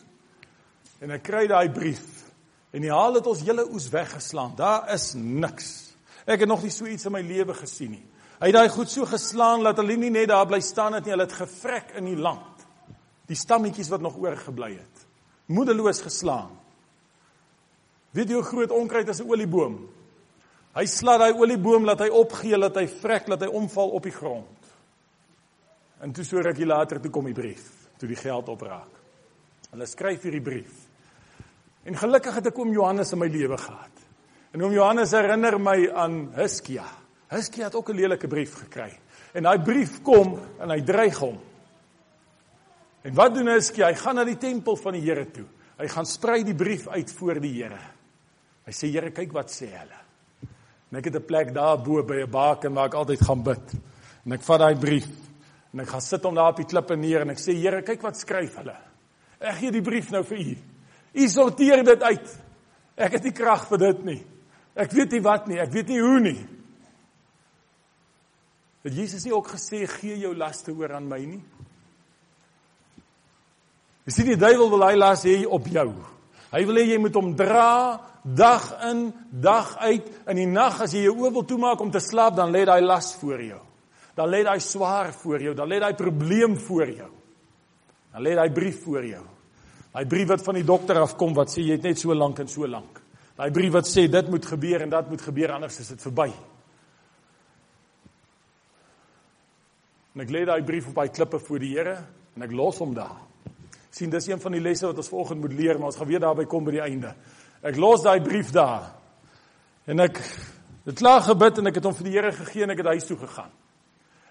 En 1.01 1.11
ek 1.11 1.23
kry 1.23 1.47
daai 1.47 1.71
brief 1.71 2.33
en 2.73 2.81
die 2.81 2.91
haal 2.91 3.15
het 3.15 3.27
ons 3.27 3.41
hele 3.41 3.71
oes 3.71 3.89
weggeslaan. 3.89 4.57
Daar 4.57 4.93
is 4.93 5.15
niks. 5.15 5.95
Ek 6.27 6.41
het 6.41 6.49
nog 6.49 6.63
nie 6.63 6.71
so 6.71 6.87
iets 6.87 7.05
in 7.05 7.13
my 7.13 7.21
lewe 7.21 7.55
gesien 7.55 7.91
nie. 7.91 8.07
Hy 8.41 8.47
het 8.47 8.55
daai 8.55 8.69
goed 8.69 8.91
so 8.91 9.05
geslaan 9.05 9.63
dat 9.63 9.77
hulle 9.77 9.97
nie 9.97 10.11
net 10.11 10.29
daar 10.29 10.47
bly 10.47 10.61
staan 10.61 10.93
het 10.93 11.05
nie, 11.05 11.11
hulle 11.11 11.23
het 11.23 11.33
gevrek 11.33 11.91
in 11.95 12.05
die 12.05 12.17
land. 12.17 12.67
Die 13.27 13.37
stammetjies 13.37 13.89
wat 13.89 14.01
nog 14.01 14.17
oorgebly 14.17 14.73
het. 14.73 15.00
Moedeloos 15.51 16.03
geslaan. 16.05 16.53
Weet 18.15 18.31
jy 18.31 18.39
hoe 18.39 18.47
groot 18.47 18.71
onkruid 18.75 19.09
is 19.09 19.21
'n 19.21 19.31
olieboom? 19.31 19.89
Hy 20.75 20.87
slaat 20.87 21.19
daai 21.19 21.35
olieboom 21.35 21.85
laat 21.85 22.01
hy 22.01 22.09
opgee, 22.09 22.59
laat 22.59 22.77
hy 22.77 22.87
vrek, 22.87 23.29
laat 23.29 23.43
hy 23.43 23.49
omval 23.49 23.91
op 23.91 24.03
die 24.03 24.15
grond. 24.15 24.59
En 26.01 26.13
toe 26.13 26.25
so 26.25 26.39
rukkie 26.39 26.67
later 26.67 27.01
toe 27.01 27.11
kom 27.11 27.25
die 27.25 27.35
brief, 27.35 27.89
toe 27.99 28.09
die 28.09 28.17
geld 28.17 28.49
opraak. 28.49 29.01
Hulle 29.71 29.87
skryf 29.87 30.23
hierdie 30.23 30.43
brief. 30.43 30.87
En 31.85 31.97
gelukkig 31.97 32.35
het 32.35 32.47
ek 32.47 32.59
oom 32.59 32.73
Johannes 32.73 33.13
in 33.13 33.19
my 33.19 33.29
lewe 33.29 33.59
gehad. 33.59 34.07
En 34.53 34.63
oom 34.63 34.73
Johannes 34.73 35.11
herinner 35.11 35.59
my 35.61 35.91
aan 35.91 36.33
Hiskia. 36.35 36.87
Hiskia 37.31 37.65
het 37.65 37.75
ook 37.75 37.91
'n 37.91 37.97
lelike 37.97 38.29
brief 38.29 38.55
gekry. 38.55 38.99
En 39.33 39.43
daai 39.43 39.59
brief 39.59 40.03
kom 40.03 40.39
en 40.61 40.71
hy 40.71 40.81
dreig 40.83 41.19
hom. 41.19 41.39
En 43.03 43.15
wat 43.17 43.35
doen 43.35 43.49
Hiskia? 43.49 43.89
Hy 43.89 43.97
gaan 43.97 44.21
na 44.21 44.27
die 44.29 44.39
tempel 44.41 44.77
van 44.77 44.97
die 44.97 45.05
Here 45.05 45.25
toe. 45.33 45.47
Hy 45.81 45.89
gaan 45.89 46.09
sprei 46.09 46.43
die 46.45 46.57
brief 46.57 46.89
uit 46.89 47.13
voor 47.17 47.41
die 47.41 47.55
Here. 47.57 47.81
Hy 48.67 48.75
sê 48.77 48.91
Here, 48.93 49.13
kyk 49.17 49.33
wat 49.33 49.53
sê 49.53 49.71
hulle. 49.73 50.01
En 50.91 50.99
ek 50.99 51.07
het 51.09 51.17
'n 51.17 51.27
plek 51.27 51.55
daar 51.55 51.79
bo 51.79 52.03
by 52.03 52.23
'n 52.23 52.31
baken 52.31 52.75
waar 52.75 52.87
ek 52.87 52.95
altyd 52.95 53.21
gaan 53.21 53.43
bid. 53.43 53.75
En 54.27 54.33
ek 54.33 54.43
vat 54.43 54.59
daai 54.59 54.77
brief 54.77 55.09
en 55.73 55.81
ek 55.81 55.89
gaan 55.89 56.01
sit 56.01 56.23
hom 56.23 56.35
daar 56.35 56.51
op 56.51 56.57
die 56.57 56.67
klippe 56.67 56.97
neer 56.97 57.21
en 57.21 57.31
ek 57.31 57.39
sê 57.39 57.55
Here, 57.55 57.83
kyk 57.83 58.03
wat 58.03 58.17
skryf 58.17 58.57
hulle. 58.57 58.77
Ek 59.41 59.55
gee 59.55 59.71
die 59.71 59.83
brief 59.83 60.11
nou 60.11 60.23
vir 60.23 60.39
u. 60.39 60.57
U 61.15 61.29
sorteer 61.29 61.85
dit 61.85 62.03
uit. 62.03 62.39
Ek 62.97 63.13
het 63.13 63.25
nie 63.25 63.33
krag 63.33 63.69
vir 63.69 63.79
dit 63.79 64.05
nie. 64.05 64.27
Ek 64.77 64.93
weet 64.93 65.13
nie 65.13 65.21
wat 65.21 65.47
nie, 65.47 65.59
ek 65.59 65.73
weet 65.73 65.89
nie 65.89 66.01
hoe 66.01 66.21
nie. 66.21 66.47
Het 68.85 68.95
Jesus 68.95 69.25
nie 69.25 69.35
ook 69.35 69.49
gesê 69.49 69.87
gee 69.87 70.19
jou 70.19 70.35
laste 70.35 70.73
oor 70.73 70.95
aan 70.95 71.09
my 71.09 71.19
nie? 71.25 71.43
Jy 74.09 74.15
sien 74.15 74.31
die 74.33 74.39
duiwel 74.41 74.71
wil 74.73 74.87
hy 74.87 74.95
las 74.97 75.25
hê 75.29 75.43
op 75.45 75.67
jou. 75.69 75.89
Hy 76.51 76.63
wil 76.67 76.81
hê 76.81 76.87
jy 76.95 77.01
moet 77.03 77.17
hom 77.19 77.35
dra 77.39 78.01
dag 78.25 78.65
in, 78.91 79.11
dag 79.31 79.75
uit. 79.87 80.09
In 80.31 80.41
die 80.41 80.49
nag 80.49 80.81
as 80.85 80.95
jy 80.97 81.05
jou 81.07 81.17
oë 81.21 81.35
wil 81.37 81.47
toemaak 81.49 81.83
om 81.85 81.93
te 81.93 82.03
slaap, 82.03 82.37
dan 82.39 82.53
lê 82.53 82.65
daai 82.69 82.83
las 82.85 83.13
voor 83.21 83.45
jou. 83.45 83.61
Dan 84.17 84.33
lê 84.33 84.43
daai 84.45 84.61
swaar 84.61 85.13
voor 85.17 85.45
jou, 85.47 85.55
dan 85.57 85.71
lê 85.71 85.79
daai 85.81 85.95
probleem 85.99 86.57
voor 86.59 86.91
jou. 86.91 87.11
Dan 88.11 88.27
lê 88.27 88.35
daai 88.37 88.51
brief 88.53 88.83
voor 88.85 89.07
jou. 89.07 89.23
Daai 89.91 90.07
brief 90.11 90.29
wat 90.31 90.45
van 90.47 90.59
die 90.59 90.67
dokter 90.67 91.01
afkom 91.03 91.35
wat 91.37 91.53
sê 91.53 91.65
jy 91.65 91.79
het 91.79 91.87
net 91.87 91.99
so 92.01 92.15
lank 92.15 92.43
en 92.43 92.51
so 92.51 92.67
lank. 92.67 93.01
Daai 93.39 93.51
brief 93.55 93.73
wat 93.79 93.89
sê 93.89 94.09
dit 94.11 94.31
moet 94.31 94.47
gebeur 94.47 94.85
en 94.85 94.93
dat 94.93 95.09
moet 95.11 95.23
gebeur 95.23 95.55
anders 95.55 95.79
is 95.81 95.95
dit 95.95 96.03
verby. 96.09 96.29
En 100.15 100.23
ek 100.27 100.35
lê 100.35 100.45
daai 100.49 100.63
brief 100.67 100.91
op 100.91 100.99
daai 100.99 101.15
klippe 101.15 101.39
voor 101.39 101.63
die 101.63 101.77
Here 101.77 101.99
en 102.35 102.47
ek 102.47 102.55
los 102.55 102.83
hom 102.83 102.95
daar 102.95 103.30
sien 103.91 104.11
dis 104.11 104.29
een 104.29 104.41
van 104.41 104.55
die 104.55 104.63
lesse 104.63 104.87
wat 104.87 105.01
ons 105.03 105.11
vanoggend 105.11 105.41
moet 105.41 105.57
leer, 105.59 105.79
maar 105.79 105.91
ons 105.91 105.99
gaan 105.99 106.09
weer 106.09 106.23
daarby 106.23 106.47
kom 106.51 106.65
by 106.65 106.77
die 106.77 106.85
einde. 106.85 107.15
Ek 107.63 107.77
los 107.77 108.05
daai 108.07 108.21
brief 108.25 108.53
daar. 108.55 108.93
En 109.91 110.01
ek 110.01 110.21
het 110.87 110.97
klaar 110.99 111.25
gebid 111.27 111.59
en 111.59 111.71
ek 111.71 111.81
het 111.81 111.89
hom 111.89 111.97
vir 111.99 112.09
die 112.09 112.15
Here 112.15 112.33
gegee 112.33 112.65
en 112.65 112.75
ek 112.75 112.83
het 112.85 112.93
huis 112.95 113.09
toe 113.09 113.19
gegaan. 113.21 113.51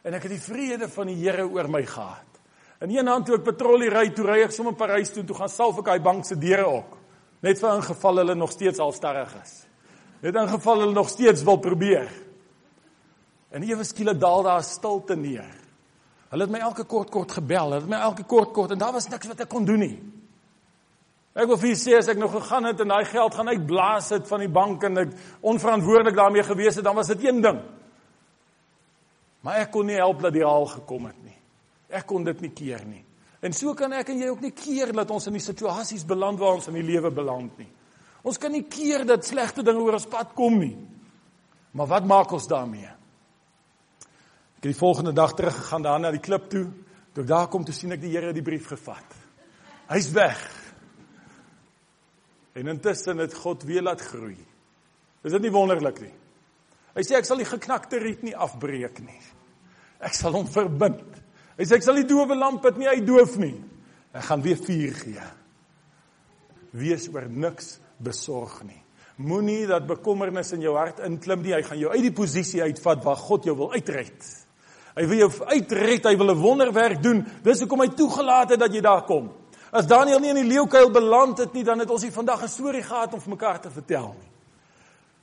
En 0.04 0.16
ek 0.16 0.26
het 0.26 0.34
die 0.34 0.42
vrede 0.42 0.88
van 0.90 1.12
die 1.12 1.18
Here 1.20 1.46
oor 1.46 1.68
my 1.72 1.84
gehad. 1.86 2.40
In 2.80 2.94
een 2.96 3.12
hand 3.12 3.28
toe 3.28 3.36
ek 3.36 3.44
patrollie 3.44 3.92
ry, 3.92 4.08
toe 4.16 4.26
ry 4.26 4.40
ek 4.46 4.56
sommer 4.56 4.78
Parys 4.80 5.12
toe, 5.12 5.26
toe 5.28 5.36
gaan 5.36 5.52
salf 5.52 5.82
ek 5.82 5.92
daai 5.92 6.04
bank 6.04 6.26
se 6.26 6.40
deure 6.40 6.70
ook. 6.70 6.96
Net 7.44 7.60
vir 7.60 7.76
ingeval 7.76 8.24
hulle 8.24 8.36
nog 8.40 8.54
steeds 8.56 8.80
al 8.84 8.96
sterrig 8.96 9.34
is. 9.42 9.54
Net 10.24 10.36
in 10.36 10.52
geval 10.52 10.84
hulle 10.84 10.96
nog 10.96 11.12
steeds 11.12 11.44
wil 11.48 11.60
probeer. 11.64 12.08
En 13.52 13.64
ewe 13.68 13.84
skielik 13.88 14.20
daal 14.20 14.44
daar 14.48 14.64
stilte 14.64 15.16
neer. 15.20 15.59
Hulle 16.30 16.46
het 16.46 16.54
my 16.54 16.62
elke 16.62 16.86
kort 16.86 17.10
kort 17.10 17.34
gebel. 17.40 17.74
Hulle 17.74 17.82
het 17.82 17.90
my 17.90 18.02
elke 18.06 18.26
kort 18.30 18.54
kort 18.54 18.74
en 18.76 18.82
daar 18.82 18.94
was 18.94 19.10
niks 19.10 19.32
wat 19.32 19.46
ek 19.46 19.50
kon 19.50 19.66
doen 19.66 19.82
nie. 19.82 19.98
Ek 21.40 21.48
wil 21.48 21.60
vir 21.62 21.76
sê 21.78 21.96
as 21.98 22.10
ek 22.12 22.20
nog 22.20 22.34
gegaan 22.36 22.68
het 22.68 22.82
en 22.84 22.92
daai 22.92 23.06
geld 23.08 23.36
gaan 23.38 23.52
uitblaas 23.54 24.10
het 24.16 24.28
van 24.28 24.42
die 24.44 24.52
bank 24.52 24.84
en 24.84 25.04
ek 25.06 25.12
onverantwoordelik 25.46 26.18
daarmee 26.18 26.44
gewees 26.44 26.80
het, 26.80 26.86
dan 26.86 26.98
was 26.98 27.12
dit 27.14 27.24
een 27.24 27.42
ding. 27.42 27.60
Maar 29.46 29.64
ek 29.64 29.72
kon 29.72 29.88
nie 29.88 30.00
help 30.02 30.20
dat 30.26 30.36
die 30.36 30.44
haal 30.44 30.68
gekom 30.68 31.06
het 31.08 31.22
nie. 31.24 31.38
Ek 31.96 32.06
kon 32.10 32.26
dit 32.28 32.42
nie 32.44 32.52
keer 32.52 32.84
nie. 32.86 33.04
En 33.40 33.56
so 33.56 33.74
kan 33.78 33.94
ek 33.96 34.12
en 34.12 34.20
jy 34.20 34.30
ook 34.34 34.44
nie 34.44 34.52
keer 34.52 34.92
dat 34.94 35.12
ons 35.16 35.30
in 35.30 35.38
die 35.38 35.44
situasies 35.44 36.04
beland 36.06 36.42
waar 36.42 36.58
ons 36.60 36.68
in 36.68 36.76
die 36.76 36.86
lewe 36.86 37.12
beland 37.14 37.62
nie. 37.62 37.70
Ons 38.28 38.38
kan 38.42 38.52
nie 38.52 38.66
keer 38.68 39.06
dat 39.08 39.24
slegte 39.26 39.64
dinge 39.64 39.80
oor 39.80 39.96
ons 39.96 40.10
pad 40.12 40.34
kom 40.36 40.60
nie. 40.60 40.76
Maar 41.72 41.88
wat 41.88 42.10
maak 42.10 42.34
ons 42.36 42.50
daarmee? 42.52 42.99
Ek 44.60 44.66
het 44.66 44.74
die 44.74 44.80
volgende 44.80 45.14
dag 45.16 45.32
terug 45.40 45.56
gegaan 45.56 45.86
daar 45.86 46.00
na 46.04 46.10
die 46.12 46.20
klip 46.20 46.50
toe. 46.52 46.66
Toe 47.16 47.24
ek 47.24 47.28
daar 47.30 47.46
kom 47.48 47.64
toe 47.64 47.72
sien 47.72 47.96
ek 47.96 48.02
die 48.02 48.10
Here 48.12 48.34
die 48.36 48.44
brief 48.44 48.66
gevat. 48.68 49.14
Hy's 49.88 50.10
weg. 50.12 50.42
En 52.60 52.68
intussen 52.68 53.24
het 53.24 53.38
God 53.40 53.64
weer 53.64 53.86
laat 53.88 54.04
groei. 54.04 54.36
Is 55.24 55.32
dit 55.32 55.46
nie 55.46 55.52
wonderlik 55.54 56.02
nie? 56.04 56.12
Hy 56.92 57.06
sê 57.08 57.16
ek 57.16 57.30
sal 57.30 57.40
die 57.40 57.48
geknakte 57.48 58.02
riet 58.04 58.26
nie 58.28 58.36
afbreek 58.36 59.00
nie. 59.06 59.22
Ek 60.04 60.20
sal 60.20 60.36
hom 60.36 60.52
verbind. 60.52 61.08
Hy 61.56 61.64
sê 61.64 61.80
ek 61.80 61.88
sal 61.88 62.02
die 62.02 62.10
dowe 62.10 62.36
lamp 62.36 62.68
dit 62.68 62.84
nie 62.84 62.92
uitdoof 62.92 63.40
nie. 63.40 63.56
Ek 64.12 64.28
gaan 64.28 64.44
weer 64.44 64.60
vuur 64.60 65.00
gee. 65.06 65.30
Wees 66.84 67.08
oor 67.16 67.32
niks 67.32 67.78
besorg 68.04 68.60
nie. 68.68 68.84
Moenie 69.24 69.64
dat 69.72 69.88
bekommernis 69.88 70.52
in 70.60 70.68
jou 70.68 70.76
hart 70.76 71.00
inklim 71.08 71.48
nie. 71.48 71.56
Hy 71.56 71.64
gaan 71.64 71.80
jou 71.80 71.96
uit 71.96 72.06
die 72.10 72.16
posisie 72.20 72.64
uitvat 72.68 73.08
waar 73.08 73.24
God 73.24 73.48
jou 73.48 73.56
wil 73.64 73.72
uitred. 73.80 74.30
Hy 74.96 75.06
wil 75.08 75.18
jou 75.18 75.32
uitred, 75.46 76.06
hy 76.06 76.16
wil 76.18 76.32
'n 76.32 76.42
wonderwerk 76.42 77.04
doen. 77.04 77.26
Dis 77.44 77.60
hoekom 77.60 77.82
hy 77.82 77.88
toegelaat 77.88 78.50
het 78.50 78.60
dat 78.60 78.74
jy 78.74 78.82
daar 78.82 79.06
kom. 79.06 79.32
As 79.72 79.88
Daniël 79.88 80.20
nie 80.20 80.30
in 80.30 80.42
die 80.42 80.56
leeukuil 80.56 80.90
beland 80.92 81.38
het 81.38 81.54
nie, 81.54 81.64
dan 81.64 81.80
het 81.80 81.90
ons 81.90 82.02
nie 82.02 82.12
vandag 82.12 82.44
'n 82.44 82.48
storie 82.48 82.84
gehad 82.84 83.14
om 83.14 83.22
vir 83.22 83.30
mekaar 83.30 83.62
te 83.62 83.70
vertel 83.70 84.16
nie. 84.20 84.30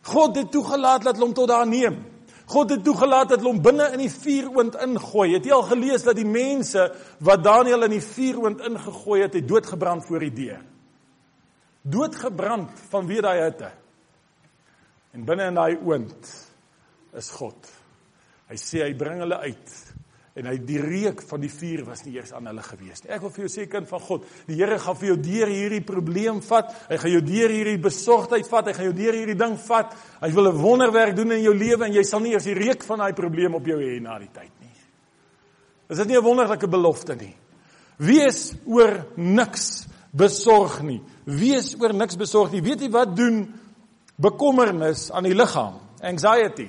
God 0.03 0.37
het 0.37 0.51
toegelaat 0.51 1.03
dat 1.03 1.19
hom 1.19 1.33
tot 1.33 1.49
daar 1.49 1.67
neem. 1.67 2.05
God 2.47 2.71
het 2.71 2.85
toegelaat 2.85 3.29
dat 3.29 3.43
hom 3.43 3.59
binne 3.63 3.89
in 3.93 3.99
die 3.99 4.11
vuuroond 4.11 4.77
ingooi. 4.85 5.33
Het 5.35 5.45
jy 5.45 5.53
al 5.53 5.67
gelees 5.67 6.05
dat 6.07 6.17
die 6.17 6.27
mense 6.27 6.95
wat 7.19 7.43
Daniël 7.43 7.83
in 7.83 7.91
die 7.91 8.03
vuuroond 8.03 8.61
ingegooi 8.61 9.23
het, 9.23 9.35
het 9.35 9.49
doodgebrand 9.49 10.07
voor 10.07 10.21
die 10.21 10.33
deur? 10.33 10.61
Doodgebrand 11.83 12.71
vanweë 12.91 13.21
daai 13.21 13.41
hitte. 13.43 13.73
En 15.13 15.25
binne 15.25 15.51
in 15.51 15.59
daai 15.59 15.79
oond 15.83 16.31
is 17.19 17.31
God. 17.31 17.76
Hy 18.51 18.57
sê 18.61 18.85
hy 18.85 18.95
bring 18.99 19.23
hulle 19.25 19.39
uit 19.43 19.77
en 20.37 20.51
hy 20.51 20.59
die 20.69 20.81
reuk 20.83 21.23
van 21.25 21.41
die 21.41 21.49
vuur 21.49 21.87
was 21.87 22.03
nie 22.05 22.19
eers 22.19 22.35
aan 22.37 22.45
hulle 22.51 22.61
gewees 22.61 23.01
nie. 23.03 23.11
Ek 23.17 23.23
wil 23.25 23.33
vir 23.33 23.47
jou 23.47 23.53
sê 23.55 23.65
kind 23.73 23.89
van 23.89 24.03
God, 24.05 24.27
die 24.45 24.59
Here 24.59 24.77
gaan 24.83 24.99
vir 25.01 25.09
jou 25.09 25.17
deur 25.25 25.53
hierdie 25.53 25.85
probleem 25.89 26.43
vat. 26.45 26.75
Hy 26.91 26.99
gaan 27.01 27.15
jou 27.15 27.23
deur 27.25 27.55
hierdie 27.55 27.81
besorgdheid 27.81 28.51
vat. 28.51 28.69
Hy 28.69 28.75
gaan 28.77 28.89
jou 28.91 28.97
deur 28.99 29.17
hierdie 29.17 29.39
ding 29.41 29.57
vat. 29.65 29.97
Hy 30.21 30.31
wil 30.37 30.51
'n 30.53 30.61
wonderwerk 30.61 31.17
doen 31.17 31.33
in 31.33 31.43
jou 31.43 31.55
lewe 31.55 31.87
en 31.87 31.93
jy 31.93 32.05
sal 32.05 32.21
nie 32.21 32.33
eers 32.35 32.45
die 32.45 32.55
reuk 32.55 32.85
van 32.85 32.99
daai 32.99 33.15
probleem 33.15 33.55
op 33.55 33.67
jou 33.67 33.81
hê 33.81 34.01
na 34.01 34.19
die 34.19 34.29
tyd 34.29 34.53
nie. 34.61 34.77
Is 35.89 35.99
dit 35.99 36.09
nie 36.09 36.17
'n 36.19 36.25
wonderlike 36.25 36.69
belofte 36.69 37.17
nie? 37.17 37.35
Wees 37.97 38.55
oor 38.67 39.07
niks 39.17 39.87
besorg 40.13 40.83
nie. 40.83 41.01
Wees 41.25 41.75
oor 41.81 41.95
niks 41.95 42.17
besorg 42.17 42.53
nie. 42.53 42.61
Weet 42.61 42.81
jy 42.81 42.91
wat 42.91 43.17
doen 43.17 43.55
bekommernis 44.17 45.11
aan 45.11 45.25
die 45.25 45.35
liggaam? 45.35 45.81
Anxiety. 46.03 46.69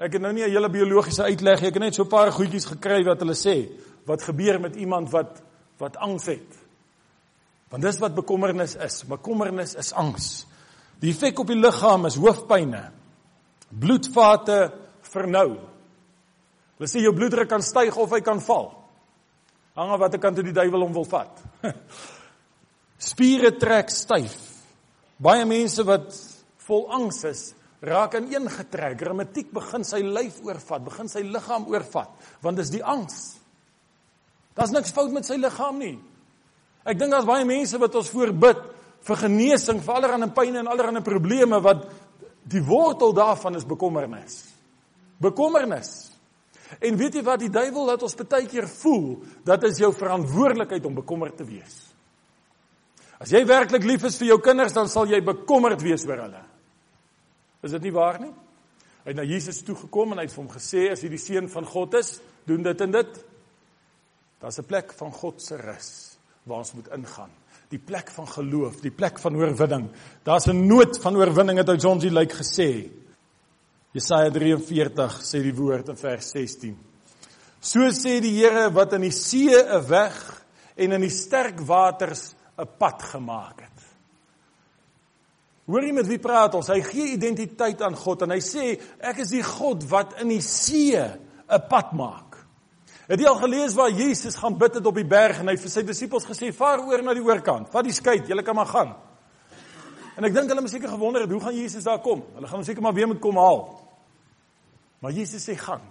Ek 0.00 0.14
het 0.16 0.22
nou 0.22 0.32
nie 0.32 0.44
'n 0.44 0.50
hele 0.50 0.68
biologiese 0.68 1.22
uitleg 1.22 1.60
nie. 1.60 1.68
Ek 1.68 1.74
het 1.74 1.82
net 1.82 1.94
so 1.94 2.04
'n 2.04 2.08
paar 2.08 2.32
goedjies 2.32 2.64
gekry 2.64 3.04
wat 3.04 3.20
hulle 3.20 3.34
sê 3.34 3.68
wat 4.06 4.22
gebeur 4.22 4.60
met 4.60 4.76
iemand 4.76 5.10
wat 5.10 5.42
wat 5.78 5.96
angs 5.96 6.26
het. 6.26 6.56
Want 7.70 7.82
dis 7.82 7.98
wat 7.98 8.14
bekommernis 8.14 8.74
is. 8.76 9.04
Bekommernis 9.04 9.74
is 9.74 9.92
angs. 9.92 10.46
Die 11.00 11.10
effek 11.10 11.38
op 11.38 11.46
die 11.46 11.56
liggaam 11.56 12.06
is 12.06 12.16
hoofpynne. 12.16 12.90
Bloedvate 13.68 14.72
vernou. 15.02 15.58
Hulle 16.78 16.88
sê 16.88 17.00
jou 17.00 17.14
bloeddruk 17.14 17.48
kan 17.48 17.62
styg 17.62 17.96
of 17.96 18.10
hy 18.10 18.20
kan 18.20 18.40
val. 18.40 18.74
Hang 19.74 19.90
af 19.90 20.00
watter 20.00 20.18
kant 20.18 20.36
toe 20.36 20.44
die 20.44 20.52
duiwel 20.52 20.80
hom 20.80 20.92
wil 20.92 21.04
vat. 21.04 21.42
Spiere 23.10 23.52
trek 23.56 23.90
styf. 23.90 24.36
Baie 25.16 25.44
mense 25.44 25.84
wat 25.84 26.16
vol 26.66 26.86
angs 26.90 27.24
is, 27.24 27.54
raak 27.80 28.14
in 28.18 28.28
een 28.32 28.48
getrek. 28.50 29.00
Reumatiek 29.00 29.52
begin 29.52 29.84
sy 29.84 30.02
lyf 30.04 30.40
oorvat, 30.44 30.84
begin 30.84 31.08
sy 31.08 31.22
liggaam 31.24 31.68
oorvat, 31.72 32.12
want 32.44 32.60
dis 32.60 32.72
die 32.74 32.84
angs. 32.84 33.38
Daar's 34.56 34.74
niks 34.74 34.92
fout 34.92 35.12
met 35.14 35.28
sy 35.28 35.38
liggaam 35.40 35.80
nie. 35.80 35.96
Ek 36.84 36.98
dink 36.98 37.12
daar's 37.12 37.28
baie 37.28 37.46
mense 37.48 37.78
wat 37.80 37.96
ons 37.96 38.12
voorbid 38.12 38.60
vir 39.06 39.20
genesing 39.24 39.80
vir 39.84 39.96
allerlei 39.96 40.30
pyn 40.36 40.60
en 40.60 40.68
allerlei 40.68 41.02
probleme 41.04 41.60
wat 41.64 41.86
die 42.50 42.62
wortel 42.64 43.14
daarvan 43.16 43.56
is 43.56 43.68
bekommernis. 43.68 44.42
Bekommernis. 45.20 46.10
En 46.80 46.96
weet 46.96 47.18
jy 47.18 47.22
wat 47.26 47.42
die 47.42 47.52
duiwel 47.52 47.88
laat 47.88 48.02
ons 48.06 48.16
baie 48.20 48.48
keer 48.48 48.68
voel 48.68 49.22
dat 49.44 49.64
is 49.68 49.80
jou 49.80 49.90
verantwoordelikheid 49.92 50.84
om 50.86 51.00
bekommerd 51.00 51.36
te 51.40 51.48
wees. 51.48 51.80
As 53.20 53.32
jy 53.32 53.42
werklik 53.44 53.84
lief 53.84 54.06
is 54.08 54.16
vir 54.16 54.32
jou 54.32 54.38
kinders, 54.40 54.72
dan 54.72 54.88
sal 54.88 55.08
jy 55.10 55.20
bekommerd 55.20 55.82
wees 55.84 56.06
oor 56.08 56.22
hulle. 56.24 56.40
Is 57.62 57.74
dit 57.76 57.82
nie 57.82 57.92
waar 57.92 58.20
nie? 58.20 58.32
Hy 59.00 59.12
het 59.12 59.16
na 59.16 59.24
Jesus 59.24 59.62
toe 59.64 59.76
gekom 59.76 60.12
en 60.12 60.20
hy 60.20 60.26
het 60.26 60.34
vir 60.34 60.42
hom 60.42 60.52
gesê 60.52 60.86
as 60.92 61.02
jy 61.02 61.10
die 61.12 61.20
seun 61.20 61.48
van 61.48 61.64
God 61.68 61.94
is, 62.00 62.18
doen 62.48 62.62
dit 62.64 62.80
en 62.84 62.92
dit. 62.92 63.20
Daar's 64.40 64.58
'n 64.58 64.66
plek 64.66 64.92
van 64.92 65.12
God 65.12 65.42
se 65.42 65.56
rus 65.56 66.16
waar 66.44 66.58
ons 66.58 66.72
moet 66.74 66.88
ingaan. 66.88 67.30
Die 67.68 67.78
plek 67.78 68.10
van 68.10 68.26
geloof, 68.26 68.80
die 68.80 68.90
plek 68.90 69.18
van 69.18 69.36
oorwinning. 69.36 69.90
Daar's 70.24 70.48
'n 70.48 70.66
nood 70.66 70.98
van 70.98 71.16
oorwinning 71.16 71.58
het 71.58 71.68
hy 71.68 71.76
John 71.76 72.00
G. 72.00 72.10
Lake 72.10 72.34
gesê. 72.34 72.90
Jesaja 73.92 74.30
43 74.30 75.22
sê 75.22 75.42
die 75.42 75.54
woord 75.54 75.88
in 75.88 75.96
vers 75.96 76.30
16. 76.30 76.76
So 77.60 77.80
sê 77.90 78.20
die 78.20 78.38
Here 78.38 78.70
wat 78.72 78.92
in 78.92 79.02
die 79.02 79.12
see 79.12 79.54
'n 79.54 79.88
weg 79.88 80.44
en 80.76 80.92
in 80.92 81.00
die 81.00 81.10
sterk 81.10 81.60
waters 81.60 82.34
'n 82.58 82.68
pad 82.78 83.02
gemaak 83.02 83.60
het. 83.60 83.79
Hoor 85.70 85.84
jy 85.86 85.92
met 85.94 86.08
wie 86.10 86.18
praat 86.18 86.56
ons? 86.58 86.70
Hy 86.72 86.80
gee 86.82 87.12
identiteit 87.14 87.82
aan 87.86 87.94
God 87.94 88.24
en 88.26 88.34
hy 88.34 88.40
sê 88.42 88.72
ek 89.06 89.20
is 89.22 89.30
die 89.36 89.44
God 89.46 89.84
wat 89.90 90.16
in 90.22 90.32
die 90.32 90.42
see 90.42 90.98
'n 90.98 91.62
pad 91.70 91.92
maak. 91.94 92.38
Het 93.06 93.20
jy 93.20 93.26
al 93.26 93.38
gelees 93.42 93.74
waar 93.74 93.90
Jesus 93.90 94.36
gaan 94.36 94.58
bid 94.58 94.74
het 94.74 94.86
op 94.86 94.94
die 94.94 95.06
berg 95.06 95.40
en 95.40 95.48
hy 95.48 95.56
vir 95.56 95.70
sy 95.70 95.82
disippels 95.82 96.26
gesê 96.26 96.52
vaar 96.54 96.78
oor 96.86 97.02
na 97.02 97.14
die 97.14 97.22
oorkant, 97.22 97.70
vat 97.70 97.84
die 97.84 97.92
skei, 97.92 98.22
julle 98.26 98.42
kan 98.42 98.54
maar 98.54 98.66
gaan. 98.66 98.94
En 100.16 100.24
ek 100.24 100.34
dink 100.34 100.48
hulle 100.48 100.62
het 100.62 100.70
seker 100.70 100.88
gewonder 100.88 101.22
het 101.22 101.30
hoe 101.30 101.40
gaan 101.40 101.56
Jesus 101.56 101.84
daar 101.84 102.00
kom? 102.00 102.22
Hulle 102.34 102.46
gaan 102.46 102.64
seker 102.64 102.82
maar 102.82 102.94
weer 102.94 103.06
moet 103.06 103.20
kom 103.20 103.36
haal. 103.36 103.80
Maar 105.00 105.12
Jesus 105.12 105.48
sê 105.48 105.56
gaan. 105.56 105.82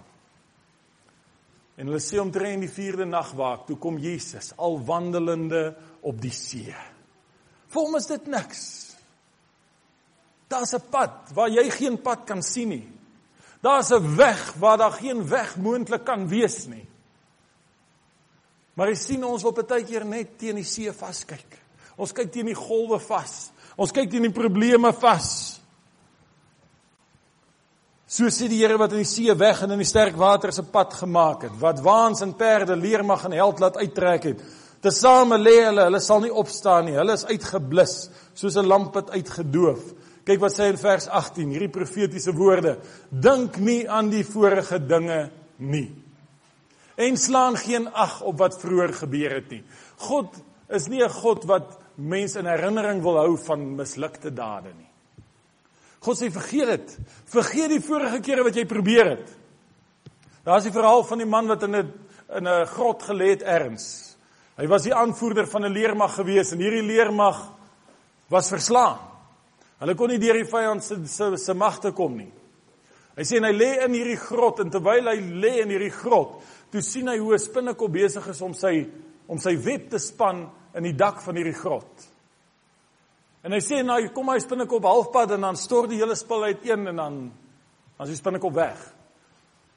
En 1.76 1.86
hulle 1.86 2.00
sê 2.00 2.20
omtrent 2.20 2.60
die 2.60 2.68
4de 2.68 3.04
nag 3.08 3.32
waak, 3.32 3.66
toe 3.66 3.76
kom 3.76 3.98
Jesus 3.98 4.52
al 4.56 4.78
wandelende 4.84 5.74
op 6.00 6.20
die 6.20 6.32
see. 6.32 6.74
Vir 7.68 7.82
hom 7.82 7.96
is 7.96 8.06
dit 8.06 8.26
niks. 8.26 8.89
Daar's 10.50 10.74
'n 10.74 10.82
pad 10.90 11.30
waar 11.34 11.48
jy 11.48 11.70
geen 11.70 12.02
pad 12.02 12.24
kan 12.26 12.42
sien 12.42 12.68
nie. 12.68 12.88
Daar's 13.62 13.90
'n 13.90 14.16
weg 14.16 14.54
waar 14.58 14.78
daar 14.78 14.92
geen 14.92 15.28
weg 15.28 15.56
moontlik 15.56 16.04
kan 16.04 16.28
wees 16.28 16.66
nie. 16.66 16.88
Maar 18.74 18.88
jy 18.88 18.94
sien 18.94 19.24
ons 19.24 19.42
wil 19.42 19.52
baie 19.52 19.84
keer 19.84 20.04
net 20.04 20.38
teen 20.38 20.56
die 20.56 20.64
see 20.64 20.92
vaskyk. 20.92 21.58
Ons 21.96 22.12
kyk 22.12 22.32
teen 22.32 22.46
die 22.46 22.54
golwe 22.54 22.98
vas. 22.98 23.50
Ons 23.76 23.92
kyk 23.92 24.10
teen 24.10 24.22
die 24.22 24.32
probleme 24.32 24.92
vas. 24.92 25.60
So 28.10 28.26
sê 28.26 28.48
die 28.48 28.58
Here 28.58 28.78
wat 28.78 28.90
in 28.92 29.04
die 29.04 29.04
see 29.04 29.34
weg 29.38 29.62
en 29.62 29.70
in 29.70 29.78
die 29.78 29.86
sterk 29.86 30.16
water 30.16 30.52
se 30.52 30.62
pad 30.62 30.94
gemaak 30.94 31.42
het, 31.42 31.60
wat 31.60 31.80
waans 31.80 32.22
en 32.22 32.34
perde 32.34 32.74
leer 32.76 33.04
mag 33.04 33.24
en 33.24 33.32
held 33.32 33.60
laat 33.60 33.76
uittrek 33.76 34.22
het. 34.22 34.40
Tesame 34.82 35.38
lê 35.38 35.64
hulle, 35.66 35.84
hulle 35.84 36.00
sal 36.00 36.20
nie 36.20 36.32
opstaan 36.32 36.88
nie. 36.88 36.96
Hulle 36.96 37.12
is 37.12 37.26
uitgeblus 37.28 37.94
soos 38.34 38.56
'n 38.56 38.66
lamp 38.66 38.94
wat 38.94 39.10
uitgedoof. 39.10 39.82
Kyk 40.30 40.44
wat 40.44 40.54
sê 40.54 40.68
in 40.70 40.76
vers 40.78 41.08
18, 41.10 41.48
hierdie 41.50 41.72
profetiese 41.74 42.30
woorde. 42.38 42.76
Dink 43.10 43.56
nie 43.58 43.80
aan 43.90 44.12
die 44.12 44.22
vorige 44.22 44.78
dinge 44.78 45.24
nie. 45.58 45.88
En 46.94 47.16
slaan 47.18 47.56
geen 47.58 47.88
ag 47.90 48.20
op 48.22 48.38
wat 48.38 48.60
vroeër 48.62 48.92
gebeur 49.00 49.34
het 49.40 49.48
nie. 49.50 49.64
God 50.06 50.36
is 50.70 50.86
nie 50.86 51.02
'n 51.02 51.10
God 51.10 51.44
wat 51.50 51.80
mense 51.96 52.38
in 52.38 52.46
herinnering 52.46 53.02
wil 53.02 53.18
hou 53.18 53.36
van 53.36 53.74
mislukte 53.76 54.30
dade 54.30 54.70
nie. 54.78 54.90
God 56.00 56.16
sê 56.16 56.30
vergeet 56.30 56.66
dit. 56.66 56.98
Vergeet 57.24 57.68
die 57.68 57.80
vorige 57.80 58.20
kere 58.20 58.44
wat 58.44 58.54
jy 58.54 58.64
probeer 58.64 59.10
het. 59.16 59.28
Daar's 60.44 60.64
die 60.64 60.72
verhaal 60.72 61.02
van 61.04 61.18
die 61.18 61.26
man 61.26 61.46
wat 61.48 61.62
in 61.62 61.74
'n 61.74 61.92
in 62.36 62.46
'n 62.46 62.66
grot 62.66 63.02
gelê 63.02 63.30
het 63.30 63.42
erns. 63.42 64.16
Hy 64.56 64.66
was 64.68 64.82
die 64.82 64.94
aanvoerder 64.94 65.46
van 65.46 65.64
'n 65.64 65.72
leermag 65.72 66.14
gewees 66.14 66.52
en 66.52 66.58
hierdie 66.58 66.86
leermag 66.86 67.50
was 68.28 68.48
verslaan. 68.48 69.09
Hulle 69.80 69.96
kon 69.96 70.12
nie 70.12 70.20
deur 70.20 70.36
die 70.36 70.48
vyand 70.48 70.84
se 70.84 70.98
se, 71.08 71.30
se 71.40 71.54
magte 71.56 71.92
kom 71.96 72.18
nie. 72.18 72.30
Hy 73.16 73.24
sê 73.26 73.40
en 73.40 73.48
hy 73.48 73.54
lê 73.56 73.70
in 73.86 73.96
hierdie 73.96 74.18
grot 74.20 74.60
en 74.60 74.70
terwyl 74.72 75.08
hy 75.08 75.16
lê 75.40 75.54
in 75.62 75.72
hierdie 75.72 75.92
grot, 75.92 76.38
toe 76.72 76.82
sien 76.84 77.08
hy 77.08 77.18
hoe 77.18 77.34
'n 77.34 77.38
spinnekop 77.38 77.92
besig 77.92 78.28
is 78.28 78.42
om 78.42 78.54
sy 78.54 78.86
om 79.26 79.38
sy 79.38 79.56
web 79.56 79.90
te 79.90 79.98
span 79.98 80.50
in 80.74 80.82
die 80.82 80.96
dak 80.96 81.20
van 81.20 81.36
hierdie 81.36 81.56
grot. 81.56 82.06
En 83.42 83.52
hy 83.52 83.60
sê 83.60 83.82
nou 83.82 84.08
kom 84.12 84.28
hy 84.28 84.38
spinnekop 84.38 84.84
halfpad 84.84 85.32
en 85.32 85.40
dan 85.40 85.56
stort 85.56 85.90
die 85.90 85.98
hele 85.98 86.16
spul 86.16 86.44
uit 86.44 86.64
een 86.64 86.88
en 86.88 86.96
dan 86.96 87.30
dan 87.96 88.08
is 88.08 88.14
die 88.14 88.22
spinnekop 88.22 88.54
weg. 88.54 88.78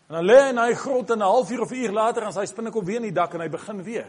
En 0.10 0.16
dan 0.16 0.26
lê 0.26 0.36
hy 0.40 0.50
in 0.50 0.58
hy 0.58 0.74
grot 0.74 1.10
en 1.12 1.20
'n 1.20 1.22
halfuur 1.22 1.62
of 1.62 1.72
'n 1.72 1.76
uur 1.76 1.92
later 1.92 2.24
as 2.24 2.36
hy 2.36 2.46
spinnekop 2.46 2.86
weer 2.86 2.98
in 2.98 3.04
die 3.04 3.12
dak 3.12 3.34
en 3.34 3.42
hy 3.42 3.50
begin 3.50 3.84
weer. 3.84 4.08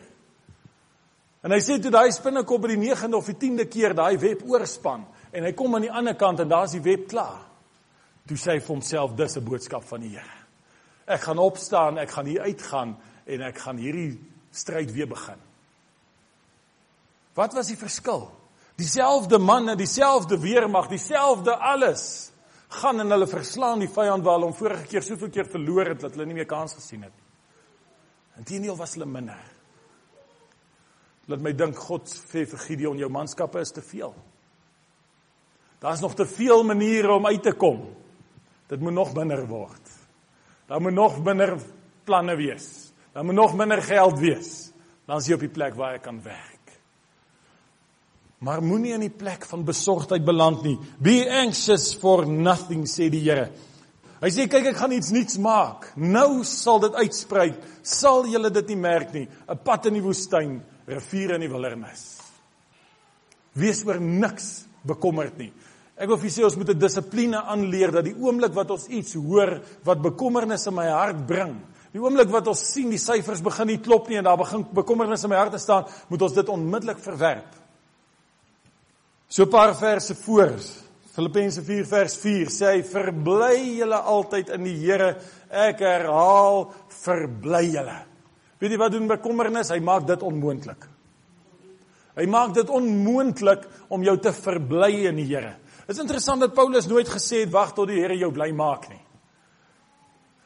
En 1.43 1.51
hy 1.51 1.59
sê 1.59 1.81
toe 1.81 1.91
daai 1.91 2.13
spinnekop 2.13 2.63
by 2.63 2.69
die 2.69 2.91
9de 2.91 3.15
of 3.15 3.27
die 3.27 3.35
10de 3.35 3.69
keer 3.69 3.95
daai 3.95 4.19
web 4.19 4.43
oorspan 4.47 5.05
en 5.35 5.45
hy 5.45 5.53
kom 5.57 5.75
aan 5.75 5.89
die 5.89 5.93
ander 5.93 6.15
kant 6.19 6.41
en 6.41 6.51
daar's 6.51 6.77
die 6.77 6.85
web 6.85 7.09
klaar. 7.11 7.43
Toe 8.25 8.39
sê 8.41 8.55
hy 8.55 8.61
vir 8.63 8.75
homself 8.75 9.17
dis 9.19 9.37
'n 9.37 9.45
boodskap 9.45 9.85
van 9.85 10.01
die 10.01 10.15
Here. 10.15 10.39
Ek 11.07 11.21
gaan 11.21 11.39
opstaan, 11.39 11.99
ek 11.99 12.11
gaan 12.11 12.27
hier 12.27 12.41
uitgaan 12.41 12.97
en 13.27 13.43
ek 13.43 13.59
gaan 13.59 13.77
hierdie 13.77 14.19
stryd 14.53 14.93
weer 14.93 15.09
begin. 15.09 15.41
Wat 17.35 17.53
was 17.53 17.67
die 17.67 17.77
verskil? 17.77 18.31
Dieselfde 18.77 19.39
manne, 19.39 19.77
dieselfde 19.77 20.39
weermag, 20.41 20.89
dieselfde 20.89 21.57
alles 21.57 22.33
gaan 22.69 23.01
en 23.01 23.11
hulle 23.11 23.27
verslaan 23.27 23.79
die 23.79 23.91
vyand 23.91 24.25
waar 24.25 24.39
hulle 24.39 24.47
hom 24.47 24.57
vorige 24.57 24.87
keer 24.87 25.03
soveel 25.03 25.31
keer 25.31 25.47
verloor 25.47 25.87
het 25.87 26.01
dat 26.01 26.15
hulle 26.15 26.27
nie 26.27 26.35
meer 26.35 26.49
kans 26.51 26.75
gesien 26.75 27.03
het. 27.03 27.13
Inteendeel 28.39 28.77
was 28.77 28.95
hulle 28.95 29.07
minder. 29.07 29.39
Laat 31.27 31.41
my 31.41 31.53
dink 31.53 31.77
God 31.77 32.09
sê 32.09 32.45
vir 32.47 32.59
Gideon 32.67 32.99
jou 32.99 33.09
manskappe 33.09 33.61
is 33.61 33.73
te 33.73 33.83
veel. 33.83 34.15
Daar's 35.85 36.01
nog 36.01 36.15
te 36.17 36.25
veel 36.27 36.63
maniere 36.65 37.13
om 37.13 37.27
uit 37.27 37.43
te 37.43 37.53
kom. 37.53 37.83
Dit 38.67 38.81
moet 38.81 38.93
nog 38.93 39.13
minder 39.15 39.43
word. 39.47 39.91
Daar 40.67 40.81
moet 40.81 40.97
nog 40.97 41.19
minder 41.25 41.59
planne 42.05 42.37
wees. 42.37 42.93
Daar 43.13 43.25
moet 43.25 43.35
nog 43.35 43.57
minder 43.57 43.83
geld 43.83 44.19
wees. 44.19 44.71
Dan 45.05 45.21
is 45.21 45.29
jy 45.29 45.37
op 45.37 45.45
die 45.45 45.53
plek 45.53 45.77
waar 45.77 45.93
jy 45.93 46.01
kan 46.01 46.23
werk. 46.25 46.73
Maar 48.41 48.65
moenie 48.65 48.95
in 48.97 49.05
die 49.05 49.13
plek 49.13 49.45
van 49.49 49.65
besorgdheid 49.65 50.25
beland 50.25 50.65
nie. 50.65 50.79
Be 50.97 51.21
anxious 51.29 51.93
for 52.01 52.25
nothing 52.29 52.89
sê 52.89 53.11
die 53.13 53.21
Here. 53.27 53.51
Hy 54.25 54.31
sê 54.33 54.49
kyk 54.49 54.71
ek 54.73 54.81
gaan 54.81 54.97
iets 54.97 55.13
nuuts 55.13 55.37
maak. 55.37 55.91
Nou 56.01 56.45
sal 56.49 56.81
dit 56.87 56.97
uitsprei. 56.97 57.51
Sal 57.85 58.25
julle 58.33 58.49
dit 58.57 58.73
nie 58.73 58.81
merk 58.81 59.13
nie. 59.13 59.29
'n 59.29 59.61
Pad 59.65 59.87
in 59.87 60.01
die 60.01 60.05
woestyn, 60.05 60.63
riviere 60.89 61.35
in 61.35 61.45
die 61.45 61.53
wildernis. 61.53 62.21
Wees 63.53 63.85
oor 63.85 64.01
niks 64.01 64.65
bekommerd 64.83 65.37
nie. 65.39 65.53
Ek 65.95 66.11
wil 66.11 66.19
vir 66.19 66.27
julle 66.27 66.35
sê 66.35 66.45
ons 66.45 66.57
moet 66.59 66.71
'n 66.71 66.79
dissipline 66.79 67.39
aanleer 67.39 67.93
dat 67.93 68.05
die 68.05 68.17
oomblik 68.19 68.55
wat 68.55 68.71
ons 68.71 68.89
iets 68.89 69.15
hoor 69.15 69.61
wat 69.85 70.03
bekommernis 70.03 70.67
in 70.67 70.75
my 70.75 70.89
hart 70.89 71.27
bring, 71.27 71.61
die 71.93 72.01
oomblik 72.03 72.31
wat 72.31 72.49
ons 72.49 72.73
sien 72.73 72.91
die 72.91 72.99
syfers 72.99 73.41
begin 73.41 73.67
nie 73.67 73.79
klop 73.79 74.09
nie 74.09 74.19
en 74.19 74.25
daar 74.25 74.37
begin 74.37 74.67
bekommernis 74.75 75.23
in 75.25 75.31
my 75.31 75.37
hart 75.37 75.53
te 75.53 75.59
staan, 75.59 75.85
moet 76.09 76.23
ons 76.23 76.33
dit 76.33 76.49
onmiddellik 76.49 76.99
verwerp. 76.99 77.55
So 79.29 79.45
'n 79.45 79.51
paar 79.51 79.75
verse 79.75 80.15
voor. 80.15 80.59
Filippense 81.15 81.63
4 81.63 81.87
vers 81.87 82.17
4 82.17 82.47
sê 82.51 82.67
hy 82.75 82.83
verbly 82.83 83.79
julle 83.79 83.97
altyd 83.97 84.49
in 84.49 84.65
die 84.65 84.77
Here. 84.77 85.17
Ek 85.49 85.79
herhaal 85.79 86.73
verbly 86.89 87.71
julle. 87.71 88.03
Weet 88.59 88.71
jy 88.71 88.79
wat 88.79 88.93
doen 88.93 89.07
bekommernis? 89.07 89.71
Hy 89.71 89.79
maak 89.79 90.07
dit 90.07 90.23
onmoontlik. 90.23 90.89
Hy 92.17 92.27
maak 92.27 92.55
dit 92.55 92.69
onmoontlik 92.71 93.67
om 93.89 94.03
jou 94.03 94.17
te 94.19 94.33
verbly 94.33 95.07
in 95.07 95.17
die 95.17 95.27
Here. 95.27 95.55
Dit 95.85 95.97
is 95.97 96.03
interessant 96.03 96.41
dat 96.41 96.55
Paulus 96.57 96.87
nooit 96.89 97.09
gesê 97.09 97.43
het 97.45 97.53
wag 97.53 97.75
tot 97.77 97.91
die 97.91 98.01
Here 98.01 98.17
jou 98.17 98.31
bly 98.33 98.51
maak 98.57 98.89
nie. 98.89 99.03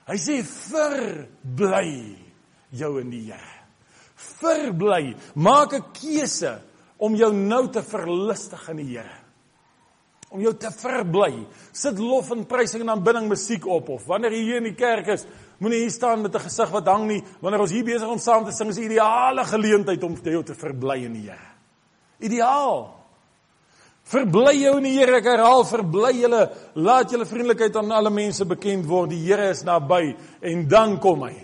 Hy 0.09 0.17
sê 0.19 0.41
verbly 0.43 2.17
jou 2.75 2.97
in 2.99 3.13
die 3.13 3.29
Here. 3.29 3.55
Verbly, 4.19 5.15
maak 5.35 5.75
'n 5.75 5.85
keuse 5.93 6.59
om 6.99 7.15
jou 7.15 7.33
nou 7.33 7.69
te 7.71 7.83
verlustig 7.83 8.69
in 8.69 8.77
die 8.77 8.97
Here. 8.97 9.19
Om 10.31 10.41
jou 10.41 10.55
te 10.55 10.71
verbly. 10.71 11.47
Sit 11.73 11.99
lof 11.99 12.31
en 12.33 12.45
prysing 12.45 12.83
en 12.83 12.91
aanbidding 12.91 13.29
musiek 13.29 13.67
op 13.67 13.89
of 13.89 14.07
wanneer 14.07 14.33
jy 14.33 14.43
hier 14.43 14.57
in 14.57 14.65
die 14.65 14.75
kerk 14.75 15.07
is, 15.07 15.25
moenie 15.59 15.81
hier 15.81 15.91
staan 15.91 16.23
met 16.23 16.35
'n 16.35 16.41
gesig 16.41 16.71
wat 16.71 16.87
hang 16.87 17.07
nie. 17.07 17.25
Wanneer 17.41 17.61
ons 17.61 17.71
hier 17.71 17.85
besig 17.85 18.09
om 18.09 18.19
saam 18.19 18.45
te 18.45 18.53
sing, 18.53 18.71
is 18.71 18.79
'n 18.79 18.91
ideale 18.91 19.45
geleentheid 19.45 20.03
om 20.03 20.17
jou 20.23 20.43
te 20.43 20.55
verbly 20.55 21.05
in 21.05 21.13
die 21.13 21.31
Here. 21.31 21.55
Ideaal. 22.21 22.98
Verbly 24.09 24.55
jou 24.63 24.79
in 24.79 24.87
die 24.89 24.95
Here. 24.97 25.19
Ek 25.19 25.27
herhaal, 25.29 25.67
verbly 25.69 26.15
julle. 26.23 26.47
Laat 26.81 27.13
julle 27.13 27.27
vriendelikheid 27.29 27.77
aan 27.77 27.93
alle 27.93 28.13
mense 28.15 28.47
bekend 28.49 28.87
word. 28.89 29.13
Die 29.13 29.21
Here 29.27 29.51
is 29.53 29.65
naby 29.69 30.15
en 30.49 30.65
dan 30.71 30.97
kom 31.03 31.27
hy 31.27 31.35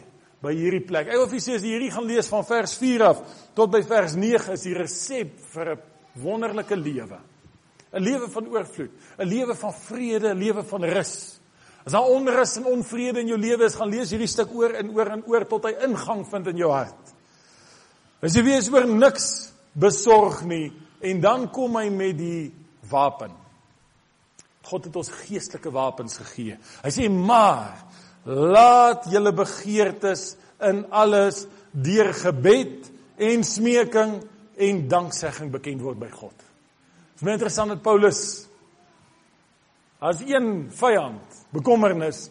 by 0.45 0.53
hierdie 0.57 0.85
plek. 0.85 1.09
Ek 1.09 1.21
wil 1.21 1.29
vir 1.29 1.39
julle 1.39 1.47
sê 1.47 1.59
as 1.59 1.65
jy 1.65 1.75
hierdie 1.75 1.93
gaan 1.93 2.09
lees 2.09 2.29
van 2.33 2.45
vers 2.49 2.75
4 2.81 3.05
af 3.11 3.23
tot 3.57 3.73
by 3.73 3.81
vers 3.89 4.17
9 4.21 4.57
is 4.57 4.67
die 4.67 4.75
resep 4.77 5.39
vir 5.55 5.75
'n 5.75 5.83
wonderlike 6.21 6.77
lewe. 6.77 7.19
'n 7.95 8.03
Lewe 8.03 8.29
van 8.29 8.47
oorvloed, 8.49 8.91
'n 9.19 9.29
lewe 9.29 9.55
van 9.55 9.73
vrede, 9.73 10.35
'n 10.35 10.39
lewe 10.39 10.63
van 10.63 10.85
rus. 10.85 11.41
As 11.87 11.93
daar 11.93 12.09
onrus 12.09 12.57
en 12.57 12.65
onvrede 12.65 13.21
in 13.21 13.29
jou 13.29 13.39
lewe 13.39 13.65
is, 13.65 13.75
gaan 13.75 13.91
lees 13.91 14.11
hierdie 14.11 14.29
stuk 14.29 14.55
oor 14.55 14.73
en 14.73 14.91
oor 14.91 15.07
en 15.07 15.23
oor 15.27 15.45
tot 15.45 15.65
hy 15.65 15.75
ingang 15.85 16.25
vind 16.27 16.47
in 16.47 16.57
jou 16.57 16.71
hart. 16.71 17.15
As 18.23 18.35
jy 18.35 18.43
wees 18.43 18.71
oor 18.73 18.87
niks 18.87 19.53
besorg 19.75 20.45
nie 20.45 20.73
en 21.01 21.21
dan 21.21 21.49
kom 21.53 21.77
hy 21.77 21.89
met 21.93 22.19
die 22.19 22.53
wapen. 22.91 23.33
God 24.65 24.89
het 24.89 24.97
ons 24.97 25.13
geestelike 25.25 25.73
wapens 25.75 26.17
gegee. 26.23 26.57
Hy 26.85 26.93
sê 26.93 27.09
maar 27.13 27.83
laat 28.25 29.11
julle 29.13 29.35
begeertes 29.37 30.35
in 30.65 30.85
alles 30.95 31.45
deur 31.71 32.13
gebed 32.17 32.89
en 33.21 33.45
smeking 33.45 34.17
en 34.55 34.83
danksegging 34.89 35.51
bekend 35.53 35.83
word 35.85 36.01
by 36.01 36.09
God. 36.13 36.35
Dit 36.35 37.21
is 37.21 37.27
baie 37.27 37.37
interessant 37.37 37.75
dat 37.75 37.83
Paulus 37.85 38.23
as 40.05 40.21
een 40.27 40.71
vyand 40.75 41.43
bekommernis, 41.55 42.29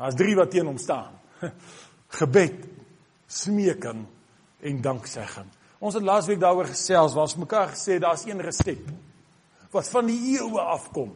as 0.00 0.16
drie 0.16 0.36
wat 0.38 0.52
teen 0.52 0.68
hom 0.68 0.78
staan. 0.80 1.16
Gebed, 2.20 2.64
smeking 3.30 4.04
en 4.66 4.80
danksegging. 4.82 5.48
Ons 5.80 5.96
het 5.96 6.04
laasweek 6.04 6.40
daaroor 6.40 6.68
gesels 6.68 7.14
waar 7.16 7.28
ons 7.28 7.40
mekaar 7.40 7.72
gesê 7.72 7.98
daar's 7.98 8.26
een 8.28 8.40
resep 8.40 8.84
wat 9.70 9.86
van 9.88 10.08
die 10.10 10.34
eeue 10.34 10.60
afkom. 10.60 11.12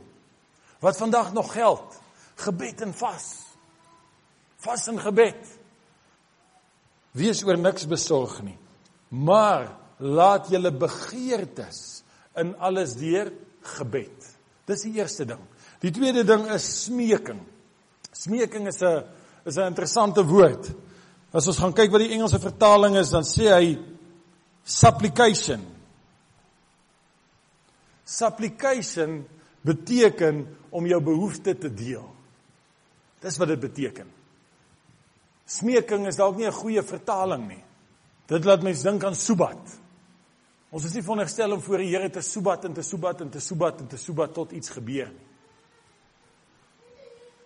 Wat 0.81 0.96
vandag 0.96 1.33
nog 1.35 1.53
geld. 1.53 1.96
Gebed 2.38 2.81
en 2.87 2.92
vas 2.94 3.44
vas 4.64 4.88
in 4.88 5.00
gebed. 5.00 5.40
Wees 7.14 7.42
oor 7.46 7.59
niks 7.61 7.87
besorg 7.90 8.40
nie. 8.46 8.57
Maar 9.14 9.68
laat 10.03 10.48
julle 10.53 10.72
begeertes 10.74 12.03
in 12.40 12.55
alles 12.59 12.96
deur 12.98 13.31
gebed. 13.77 14.31
Dis 14.66 14.87
die 14.88 14.96
eerste 14.98 15.27
ding. 15.29 15.42
Die 15.85 15.92
tweede 15.94 16.24
ding 16.27 16.48
is 16.55 16.66
smeking. 16.87 17.42
Smeking 18.14 18.68
is 18.68 18.81
'n 18.83 19.05
is 19.44 19.57
'n 19.57 19.68
interessante 19.68 20.24
woord. 20.24 20.72
As 21.33 21.46
ons 21.46 21.59
gaan 21.59 21.72
kyk 21.72 21.90
wat 21.90 22.00
die 22.00 22.14
Engelse 22.14 22.38
vertaling 22.38 22.96
is, 22.96 23.11
dan 23.11 23.22
sê 23.22 23.53
hy 23.53 23.79
Supplication. 24.64 25.61
Supplication 28.05 29.27
beteken 29.61 30.57
om 30.70 30.87
jou 30.87 31.00
behoeftes 31.03 31.61
te 31.61 31.70
deel. 31.74 32.05
Dis 33.20 33.37
wat 33.40 33.48
dit 33.48 33.61
beteken. 33.61 34.09
Smeking 35.44 36.07
is 36.09 36.16
dalk 36.16 36.37
nie 36.37 36.46
'n 36.46 36.53
goeie 36.53 36.83
vertaling 36.83 37.48
nie. 37.48 37.64
Dit 38.27 38.44
laat 38.44 38.62
mens 38.62 38.83
dink 38.83 39.05
aan 39.05 39.14
soebat. 39.14 39.79
Ons 40.70 40.85
is 40.85 40.94
nie 40.94 41.03
veronderstel 41.03 41.53
om 41.53 41.61
voor 41.61 41.79
die 41.79 41.92
Here 41.92 42.11
te 42.11 42.20
soebat 42.20 42.64
en 42.64 42.72
te 42.72 42.83
soebat 42.83 43.20
en 43.20 43.31
te 43.31 43.40
soebat 43.40 43.81
en 43.81 43.87
te 43.87 43.96
soebat 43.96 44.35
tot 44.35 44.53
iets 44.53 44.68
gebeur 44.68 45.09
nie. 45.09 45.27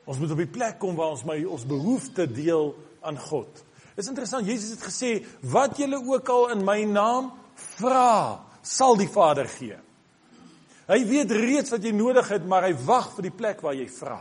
Ons 0.08 0.18
moet 0.18 0.30
op 0.30 0.40
die 0.40 0.46
plek 0.46 0.78
kom 0.78 0.96
waar 0.96 1.12
ons 1.12 1.24
my 1.28 1.44
ons 1.44 1.66
behoefte 1.68 2.24
deel 2.32 2.70
aan 3.04 3.18
God. 3.18 3.64
Dis 3.98 4.06
interessant. 4.06 4.46
Jesus 4.46 4.76
het 4.76 4.84
gesê, 4.86 5.26
"Wat 5.42 5.76
julle 5.76 5.98
ook 5.98 6.28
al 6.28 6.50
in 6.50 6.64
my 6.64 6.84
naam 6.84 7.32
vra, 7.54 8.44
sal 8.62 8.96
die 8.96 9.08
Vader 9.08 9.48
gee." 9.48 9.76
Hy 10.86 11.04
weet 11.04 11.30
reeds 11.30 11.70
wat 11.70 11.82
jy 11.82 11.90
nodig 11.90 12.28
het, 12.28 12.46
maar 12.46 12.62
hy 12.62 12.74
wag 12.84 13.14
vir 13.14 13.22
die 13.22 13.36
plek 13.36 13.60
waar 13.60 13.74
jy 13.74 13.88
vra. 13.88 14.20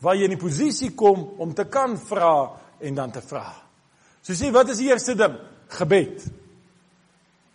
Waar 0.00 0.16
jy 0.16 0.24
in 0.24 0.36
die 0.36 0.44
posisie 0.44 0.90
kom 0.94 1.22
om 1.38 1.54
te 1.54 1.64
kan 1.64 1.96
vra 1.98 2.60
en 2.80 2.94
dan 2.94 3.10
te 3.10 3.22
vra. 3.22 3.54
So 4.22 4.32
sê, 4.32 4.50
wat 4.52 4.68
is 4.68 4.78
die 4.78 4.90
eerste 4.90 5.14
ding? 5.14 5.38
Gebed. 5.68 6.26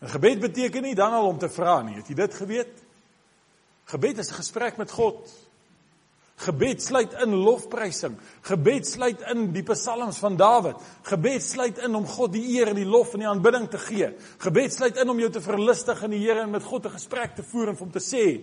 'n 0.02 0.08
Gebed 0.08 0.40
beteken 0.40 0.82
nie 0.82 0.96
dan 0.96 1.14
al 1.14 1.28
om 1.28 1.38
te 1.38 1.50
vra 1.50 1.82
nie. 1.82 1.96
Het 1.96 2.08
jy 2.08 2.16
dit 2.16 2.34
geweet? 2.34 2.84
Gebed 3.86 4.18
is 4.18 4.32
'n 4.32 4.34
gesprek 4.34 4.78
met 4.78 4.92
God. 4.92 5.30
Gebed 6.42 6.82
sluit 6.82 7.14
in 7.22 7.36
lofprysing. 7.44 8.16
Gebed 8.48 8.88
sluit 8.88 9.22
in 9.30 9.52
die 9.54 9.64
psalms 9.68 10.18
van 10.24 10.38
Dawid. 10.40 10.80
Gebed 11.06 11.44
sluit 11.46 11.82
in 11.86 11.96
om 11.96 12.08
God 12.10 12.34
die 12.34 12.46
eer 12.56 12.72
en 12.72 12.80
die 12.80 12.88
lof 12.88 13.14
en 13.14 13.22
die 13.26 13.30
aanbidding 13.30 13.68
te 13.70 13.82
gee. 13.82 14.10
Gebed 14.42 14.74
sluit 14.74 14.98
in 14.98 15.12
om 15.14 15.22
jou 15.22 15.30
te 15.30 15.44
verlustig 15.44 16.02
in 16.08 16.16
die 16.16 16.24
Here 16.24 16.42
en 16.42 16.56
met 16.56 16.66
God 16.66 16.86
'n 16.86 16.98
gesprek 16.98 17.36
te 17.36 17.44
voer 17.44 17.70
en 17.70 17.78
hom 17.78 17.92
te 17.92 18.00
sê 18.00 18.42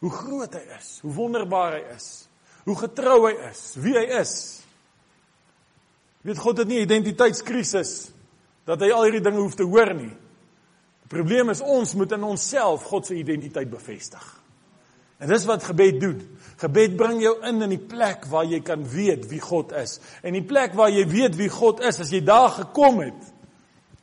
hoe 0.00 0.10
groot 0.10 0.54
hy 0.54 0.78
is, 0.78 1.00
hoe 1.02 1.12
wonderbaar 1.12 1.72
hy 1.72 1.96
is, 1.96 2.28
hoe 2.64 2.76
getrou 2.76 3.26
hy 3.26 3.34
is, 3.50 3.74
wie 3.76 3.94
hy 3.94 4.06
is. 4.20 4.62
Jy 6.22 6.30
weet 6.30 6.38
God 6.38 6.58
het 6.58 6.68
nie 6.68 6.80
identiteitskrisis 6.80 8.10
dat 8.64 8.80
hy 8.80 8.90
al 8.90 9.02
hierdie 9.02 9.24
dinge 9.24 9.40
hoef 9.40 9.54
te 9.54 9.64
hoor 9.64 9.94
nie. 9.94 10.14
Die 11.02 11.08
probleem 11.08 11.50
is 11.50 11.60
ons 11.60 11.94
moet 11.94 12.12
in 12.12 12.22
onsself 12.22 12.82
God 12.84 13.06
se 13.06 13.14
identiteit 13.14 13.70
bevestig. 13.70 14.37
En 15.18 15.30
dis 15.30 15.46
wat 15.48 15.66
gebed 15.66 15.98
doen. 16.00 16.20
Gebed 16.58 16.94
bring 16.98 17.22
jou 17.22 17.34
in 17.46 17.62
in 17.62 17.74
die 17.74 17.82
plek 17.90 18.26
waar 18.30 18.46
jy 18.46 18.60
kan 18.66 18.84
weet 18.86 19.26
wie 19.30 19.40
God 19.42 19.72
is. 19.78 19.98
En 20.22 20.34
die 20.34 20.44
plek 20.46 20.76
waar 20.78 20.90
jy 20.94 21.04
weet 21.10 21.36
wie 21.38 21.50
God 21.50 21.82
is, 21.86 22.00
as 22.02 22.12
jy 22.14 22.22
daar 22.26 22.50
gekom 22.54 23.02
het, 23.02 23.32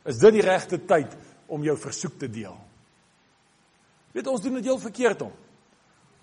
is 0.05 0.19
dit 0.21 0.37
die 0.37 0.45
regte 0.45 0.79
tyd 0.87 1.15
om 1.51 1.63
jou 1.63 1.75
versoek 1.79 2.19
te 2.19 2.29
deel. 2.31 2.55
Weet 4.15 4.27
ons 4.31 4.43
doen 4.43 4.59
dit 4.59 4.67
heel 4.67 4.79
verkeerd 4.79 5.25
om. 5.27 5.33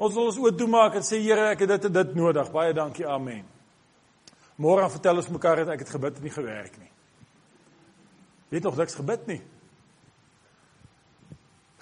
Ons 0.03 0.15
wil 0.17 0.31
ons 0.31 0.39
oë 0.41 0.55
toemaak 0.57 0.97
en 0.99 1.05
sê 1.07 1.21
Here, 1.21 1.51
ek 1.53 1.65
het 1.65 1.75
dit 1.75 1.89
en 1.89 1.97
dit 1.99 2.15
nodig. 2.17 2.49
Baie 2.53 2.73
dankie. 2.77 3.05
Amen. 3.07 3.45
Môre 4.61 4.89
vertel 4.93 5.21
ons 5.21 5.31
mekaar 5.33 5.63
dat 5.63 5.75
ek 5.75 5.85
het 5.85 5.93
gebid 5.95 6.19
en 6.19 6.27
nie 6.27 6.33
gewerk 6.33 6.77
nie. 6.81 6.91
Weet 8.53 8.67
nog 8.69 8.77
niks 8.77 8.97
gebid 8.99 9.29
nie. 9.31 9.41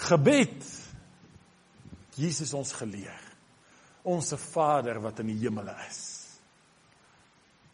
Gebed 0.00 0.68
Jesus 2.20 2.52
ons 2.56 2.72
geleer. 2.76 3.24
Onse 4.08 4.38
Vader 4.40 5.00
wat 5.02 5.20
in 5.22 5.32
die 5.32 5.40
hemele 5.42 5.74
is. 5.88 6.02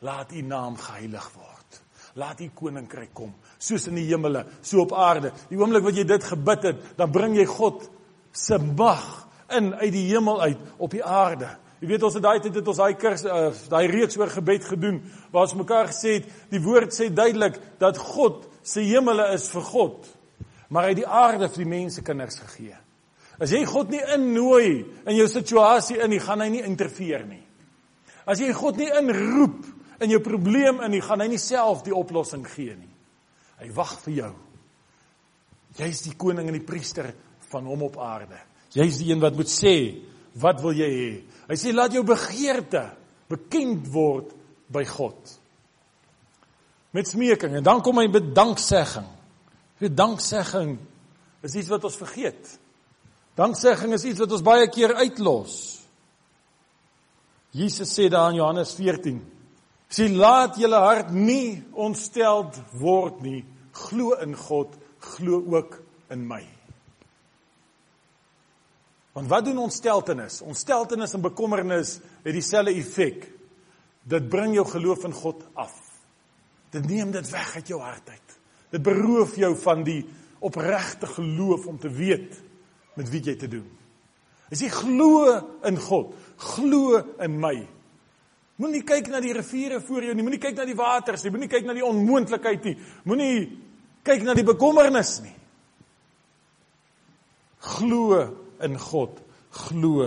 Laat 0.04 0.32
u 0.32 0.42
naam 0.44 0.76
geheilig 0.78 1.26
word. 1.34 1.82
Laat 2.16 2.40
u 2.40 2.48
koninkryk 2.56 3.12
kom, 3.12 3.34
soos 3.60 3.90
in 3.90 3.98
die 3.98 4.06
hemele, 4.08 4.46
so 4.64 4.80
op 4.86 4.94
aarde. 4.96 5.34
Die 5.50 5.58
oomblik 5.60 5.84
wat 5.84 5.98
jy 5.98 6.06
dit 6.08 6.24
gebid 6.24 6.64
het, 6.64 6.82
dan 6.96 7.12
bring 7.12 7.36
jy 7.36 7.44
God 7.50 7.84
se 8.32 8.56
mag 8.58 9.26
in 9.52 9.74
uit 9.74 9.92
die 9.92 10.06
hemel 10.08 10.40
uit 10.40 10.62
op 10.80 10.96
die 10.96 11.04
aarde. 11.04 11.50
Jy 11.80 11.90
weet 11.90 12.06
ons 12.08 12.16
het 12.16 12.24
daai 12.24 12.40
tyd 12.40 12.56
het 12.56 12.68
ons 12.72 12.80
daai 12.80 12.96
kurs 12.96 13.26
uh, 13.26 13.34
eh, 13.36 13.60
daai 13.68 13.84
reeks 13.92 14.16
oor 14.16 14.32
gebed 14.32 14.64
gedoen 14.64 15.02
waar 15.28 15.44
ons 15.44 15.58
mekaar 15.58 15.90
gesê 15.90 16.16
het 16.16 16.30
die 16.48 16.60
woord 16.64 16.96
sê 16.96 17.10
duidelik 17.12 17.58
dat 17.82 18.00
God 18.00 18.46
se 18.64 18.80
hemele 18.80 19.28
is 19.36 19.50
vir 19.52 19.66
God, 19.68 20.08
maar 20.72 20.88
uit 20.88 21.02
die 21.02 21.06
aarde 21.06 21.50
vir 21.52 21.62
die 21.62 21.72
mense 21.76 22.02
kinders 22.02 22.40
gegee. 22.40 22.78
As 23.42 23.52
jy 23.52 23.62
God 23.68 23.90
nie 23.92 24.00
innooi 24.14 24.70
in 25.04 25.16
jou 25.18 25.26
situasie 25.28 25.98
in 26.00 26.10
nie, 26.14 26.22
gaan 26.22 26.40
hy 26.40 26.48
nie 26.54 26.64
interveer 26.64 27.26
nie. 27.28 27.42
As 28.26 28.40
jy 28.40 28.48
God 28.56 28.80
nie 28.80 28.88
inroep 28.88 29.66
in 30.02 30.12
jou 30.12 30.20
probleem 30.24 30.80
in 30.84 30.96
nie, 30.96 31.02
gaan 31.04 31.22
hy 31.22 31.28
nie 31.30 31.40
self 31.40 31.84
die 31.84 31.94
oplossing 31.94 32.46
gee 32.48 32.74
nie. 32.76 32.92
Hy 33.60 33.70
wag 33.76 33.94
vir 34.04 34.14
jou. 34.22 34.32
Jy's 35.76 36.02
die 36.06 36.16
koning 36.16 36.48
en 36.48 36.56
die 36.56 36.64
priester 36.64 37.10
van 37.50 37.68
hom 37.68 37.84
op 37.86 37.98
aarde. 38.02 38.38
Jy's 38.76 39.00
die 39.00 39.12
een 39.12 39.22
wat 39.22 39.36
moet 39.36 39.52
sê, 39.52 39.76
wat 40.40 40.60
wil 40.64 40.76
jy 40.76 40.88
hê? 40.92 41.10
Hy 41.48 41.58
sê 41.60 41.72
laat 41.72 41.94
jou 41.94 42.02
begeerte 42.06 42.88
bekend 43.30 43.88
word 43.92 44.32
by 44.72 44.84
God. 44.88 45.36
Met 46.96 47.08
smeking 47.10 47.58
en 47.58 47.64
dan 47.64 47.82
kom 47.84 48.00
hy 48.00 48.06
met 48.08 48.32
danksegging. 48.36 49.08
Vir 49.80 49.92
danksegging 49.92 50.76
is 51.44 51.56
iets 51.56 51.70
wat 51.72 51.84
ons 51.84 51.98
vergeet. 52.00 52.56
Danksegging 53.36 53.92
is 53.92 54.04
iets 54.08 54.22
wat 54.22 54.32
ons 54.32 54.44
baie 54.44 54.68
keer 54.72 54.94
uitlos. 54.96 55.56
Jesus 57.56 57.92
sê 57.92 58.08
daar 58.12 58.30
in 58.32 58.40
Johannes 58.40 58.72
14: 58.76 59.20
"Sê 59.88 60.08
laat 60.08 60.56
julle 60.56 60.80
hart 60.80 61.12
nie 61.12 61.62
ontsteld 61.72 62.56
word 62.72 63.20
nie. 63.22 63.44
Glo 63.72 64.16
in 64.24 64.34
God, 64.36 64.72
glo 65.00 65.44
ook 65.52 65.82
in 66.10 66.26
my." 66.26 66.44
Want 69.12 69.28
wat 69.28 69.44
doen 69.44 69.58
ontsteltenis? 69.58 70.42
Ontsteltenis 70.42 71.14
en 71.14 71.20
bekommernis 71.20 72.00
het 72.22 72.32
dieselfde 72.32 72.74
effek. 72.74 73.32
Dit 74.02 74.28
bring 74.28 74.54
jou 74.54 74.66
geloof 74.68 75.04
in 75.04 75.12
God 75.12 75.44
af. 75.54 75.72
Dit 76.70 76.84
neem 76.86 77.10
dit 77.10 77.30
weg 77.30 77.54
uit 77.54 77.68
jou 77.68 77.80
hart 77.80 78.08
uit. 78.08 78.38
Dit 78.70 78.82
beroof 78.82 79.36
jou 79.36 79.56
van 79.56 79.84
die 79.84 80.02
opregte 80.38 81.06
geloof 81.06 81.66
om 81.66 81.78
te 81.78 81.88
weet 81.88 82.42
met 82.96 83.10
wie 83.12 83.22
jy 83.22 83.36
te 83.38 83.48
doen. 83.50 83.66
As 84.52 84.62
jy 84.62 84.70
glo 84.70 85.32
in 85.66 85.78
God, 85.82 86.12
glo 86.54 87.00
in 87.22 87.38
my. 87.42 87.56
Moenie 88.62 88.84
kyk 88.88 89.10
na 89.12 89.20
die 89.20 89.34
riviere 89.36 89.82
voor 89.84 90.06
jou 90.06 90.14
nie, 90.16 90.24
moenie 90.24 90.40
kyk 90.40 90.56
na 90.56 90.64
die 90.68 90.76
waters 90.78 91.26
nie, 91.26 91.32
moenie 91.34 91.50
kyk 91.52 91.66
na 91.68 91.74
die 91.76 91.84
onmoontlikheid 91.84 92.68
nie. 92.68 92.76
Moenie 93.04 93.34
kyk 94.06 94.24
na 94.24 94.36
die 94.38 94.46
bekommernis 94.46 95.18
nie. 95.24 95.34
Glo 97.66 98.22
in 98.64 98.78
God, 98.80 99.18
glo 99.66 100.06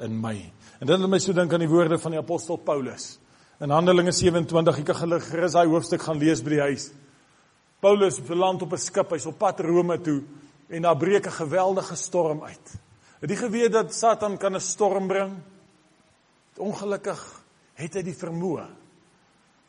in 0.00 0.16
my. 0.22 0.36
En 0.80 0.88
dit 0.88 0.96
laat 0.96 1.12
my 1.12 1.20
so 1.20 1.36
dink 1.36 1.52
aan 1.52 1.66
die 1.66 1.68
woorde 1.68 1.98
van 2.00 2.14
die 2.14 2.22
apostel 2.22 2.60
Paulus. 2.64 3.18
In 3.60 3.74
Handelinge 3.74 4.14
27, 4.16 4.80
ek 4.80 4.86
kan 4.88 5.18
gerus 5.26 5.52
daai 5.52 5.68
hoofstuk 5.68 6.00
gaan 6.06 6.20
lees 6.22 6.40
by 6.40 6.54
die 6.54 6.62
huis. 6.70 6.86
Paulus 7.84 8.20
beland 8.24 8.62
op 8.62 8.72
'n 8.72 8.80
skip, 8.80 9.10
hy's 9.12 9.26
op 9.26 9.38
pad 9.38 9.60
Rome 9.60 10.00
toe 10.00 10.22
en 10.70 10.82
daar 10.82 10.96
breek 10.96 11.26
'n 11.26 11.40
geweldige 11.42 11.96
storm 11.96 12.42
uit. 12.42 12.78
Het 13.20 13.30
jy 13.30 13.36
geweet 13.36 13.72
dat 13.72 13.94
Satan 13.94 14.38
kan 14.38 14.54
'n 14.54 14.60
storm 14.60 15.06
bring? 15.06 15.38
Ongelukkig 16.56 17.42
het 17.74 17.94
hy 17.94 18.02
die 18.02 18.16
vermoë. 18.16 18.66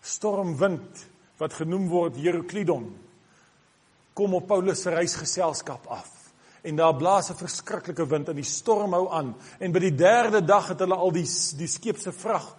Stormwind 0.02 1.08
wat 1.38 1.54
genoem 1.54 1.88
word 1.88 2.16
Heraklidon 2.16 2.98
kom 4.14 4.34
op 4.34 4.48
Paulus 4.48 4.82
se 4.82 4.90
reisgeselskap 4.90 5.88
af 5.88 6.10
en 6.62 6.76
daar 6.76 6.96
blaas 6.96 7.30
'n 7.30 7.36
verskriklike 7.36 8.06
wind 8.06 8.30
en 8.30 8.36
die 8.36 8.44
storm 8.44 8.94
hou 8.94 9.10
aan 9.12 9.36
en 9.60 9.72
by 9.72 9.80
die 9.80 9.96
derde 9.96 10.46
dag 10.46 10.68
het 10.68 10.80
hulle 10.80 10.96
al 10.96 11.12
die 11.12 11.28
die 11.58 11.68
skeep 11.68 11.98
se 11.98 12.12
vrag 12.12 12.56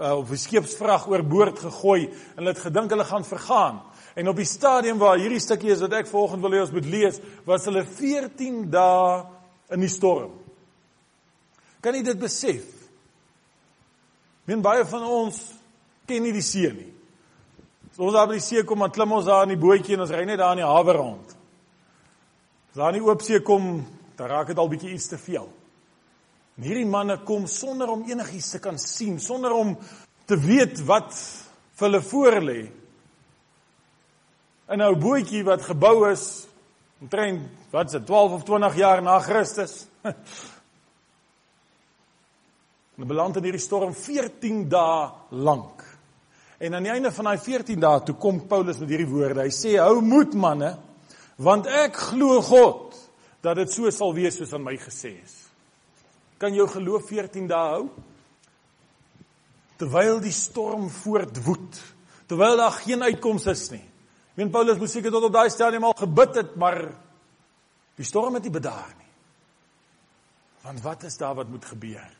uh, 0.00 0.18
of 0.18 0.28
die 0.28 0.38
skeepsvrag 0.38 1.06
oorboord 1.08 1.58
gegooi 1.58 2.06
en 2.06 2.42
hulle 2.42 2.52
het 2.52 2.58
gedink 2.58 2.90
hulle 2.90 3.04
gaan 3.04 3.24
vergaan 3.24 3.82
En 4.16 4.28
op 4.28 4.38
die 4.40 4.48
stadium 4.48 4.98
waar 4.98 5.18
hierdie 5.20 5.42
stukkie 5.42 5.74
is 5.74 5.82
wat 5.84 5.98
ek 5.98 6.08
vanoggend 6.08 6.44
wil 6.44 6.56
hê 6.56 6.62
ons 6.64 6.72
moet 6.72 6.88
lees, 6.88 7.20
was 7.44 7.66
hulle 7.68 7.84
14 7.84 8.62
dae 8.72 9.18
in 9.76 9.82
die 9.84 9.92
storm. 9.92 10.32
Kan 11.84 11.98
jy 11.98 12.02
dit 12.06 12.20
besef? 12.20 12.64
Mien 14.48 14.62
baie 14.64 14.86
van 14.88 15.04
ons 15.04 15.40
ken 16.08 16.24
nie 16.24 16.32
die 16.32 16.44
see 16.44 16.70
nie. 16.72 16.88
As 17.90 18.00
ons 18.00 18.14
daar 18.14 18.28
by 18.30 18.38
die 18.38 18.46
see 18.46 18.64
kom, 18.64 18.84
dan 18.84 18.94
klim 18.94 19.12
ons 19.18 19.28
daar 19.28 19.44
in 19.44 19.52
die 19.54 19.60
bootjie 19.60 19.98
en 19.98 20.06
ons 20.06 20.14
ry 20.14 20.24
net 20.28 20.40
daar 20.40 20.56
in 20.56 20.62
die 20.62 20.70
hawe 20.70 20.96
rond. 20.96 21.36
As 22.72 22.80
daar 22.80 22.94
nie 22.94 23.04
oop 23.04 23.24
see 23.26 23.42
kom, 23.44 23.80
dan 24.16 24.32
raak 24.32 24.50
dit 24.52 24.58
al 24.60 24.70
bietjie 24.72 24.94
iets 24.94 25.10
te 25.12 25.20
veel. 25.20 25.48
En 26.56 26.64
hierdie 26.64 26.88
manne 26.88 27.18
kom 27.28 27.44
sonder 27.50 27.90
om 27.92 28.06
enigiets 28.08 28.54
te 28.54 28.62
kan 28.64 28.78
sien, 28.80 29.18
sonder 29.20 29.52
om 29.52 29.74
te 30.26 30.38
weet 30.40 30.80
wat 30.88 31.12
vir 31.76 31.88
hulle 31.88 32.02
voorlê 32.04 32.60
in 34.68 34.74
'n 34.74 34.78
nou, 34.78 34.96
bootjie 34.98 35.44
wat 35.44 35.62
gebou 35.62 36.10
is 36.10 36.46
omtrent 37.00 37.42
wat 37.70 37.90
se 37.90 38.02
12 38.04 38.32
of 38.32 38.42
20 38.44 38.76
jaar 38.76 39.02
na 39.02 39.18
Christus. 39.20 39.86
Hulle 42.96 43.06
beland 43.06 43.36
in 43.36 43.42
hierdie 43.42 43.62
storm 43.62 43.94
14 43.94 44.68
dae 44.68 45.10
lank. 45.30 45.84
En 46.58 46.74
aan 46.74 46.82
die 46.82 46.92
einde 46.92 47.12
van 47.12 47.24
daai 47.24 47.38
14 47.38 47.80
dae 47.80 48.02
toe 48.02 48.16
kom 48.16 48.46
Paulus 48.48 48.78
met 48.78 48.88
hierdie 48.88 49.10
woorde. 49.10 49.44
Hy 49.44 49.52
sê: 49.52 49.76
"Hou 49.78 50.00
moed 50.00 50.34
manne, 50.34 50.78
want 51.36 51.66
ek 51.66 51.96
glo 52.10 52.40
God 52.42 52.96
dat 53.42 53.56
dit 53.56 53.70
so 53.70 53.90
sal 53.90 54.14
wees 54.14 54.36
soos 54.36 54.52
aan 54.52 54.64
my 54.64 54.76
gesê 54.76 55.22
is." 55.22 55.46
Kan 56.38 56.54
jou 56.54 56.66
geloof 56.68 57.06
14 57.06 57.46
dae 57.46 57.68
hou? 57.76 57.90
Terwyl 59.76 60.20
die 60.20 60.32
storm 60.32 60.88
voortwoed, 60.90 61.82
terwyl 62.26 62.56
daar 62.56 62.72
geen 62.72 63.02
uitkoms 63.02 63.46
is 63.46 63.70
nie 63.70 63.84
Ek 64.36 64.42
meen 64.42 64.50
Paulus 64.52 64.76
moes 64.76 64.92
seker 64.92 65.08
tot 65.08 65.24
op 65.24 65.32
daai 65.32 65.48
stadium 65.48 65.86
al 65.88 65.94
gebid 65.96 66.34
het, 66.36 66.56
maar 66.60 66.76
die 67.96 68.04
storm 68.04 68.34
het 68.36 68.44
nie 68.44 68.52
bedaar 68.52 68.90
nie. 68.98 69.08
Want 70.60 70.82
wat 70.84 71.06
is 71.08 71.16
daar 71.16 71.38
wat 71.38 71.48
moet 71.48 71.64
gebeur? 71.64 72.10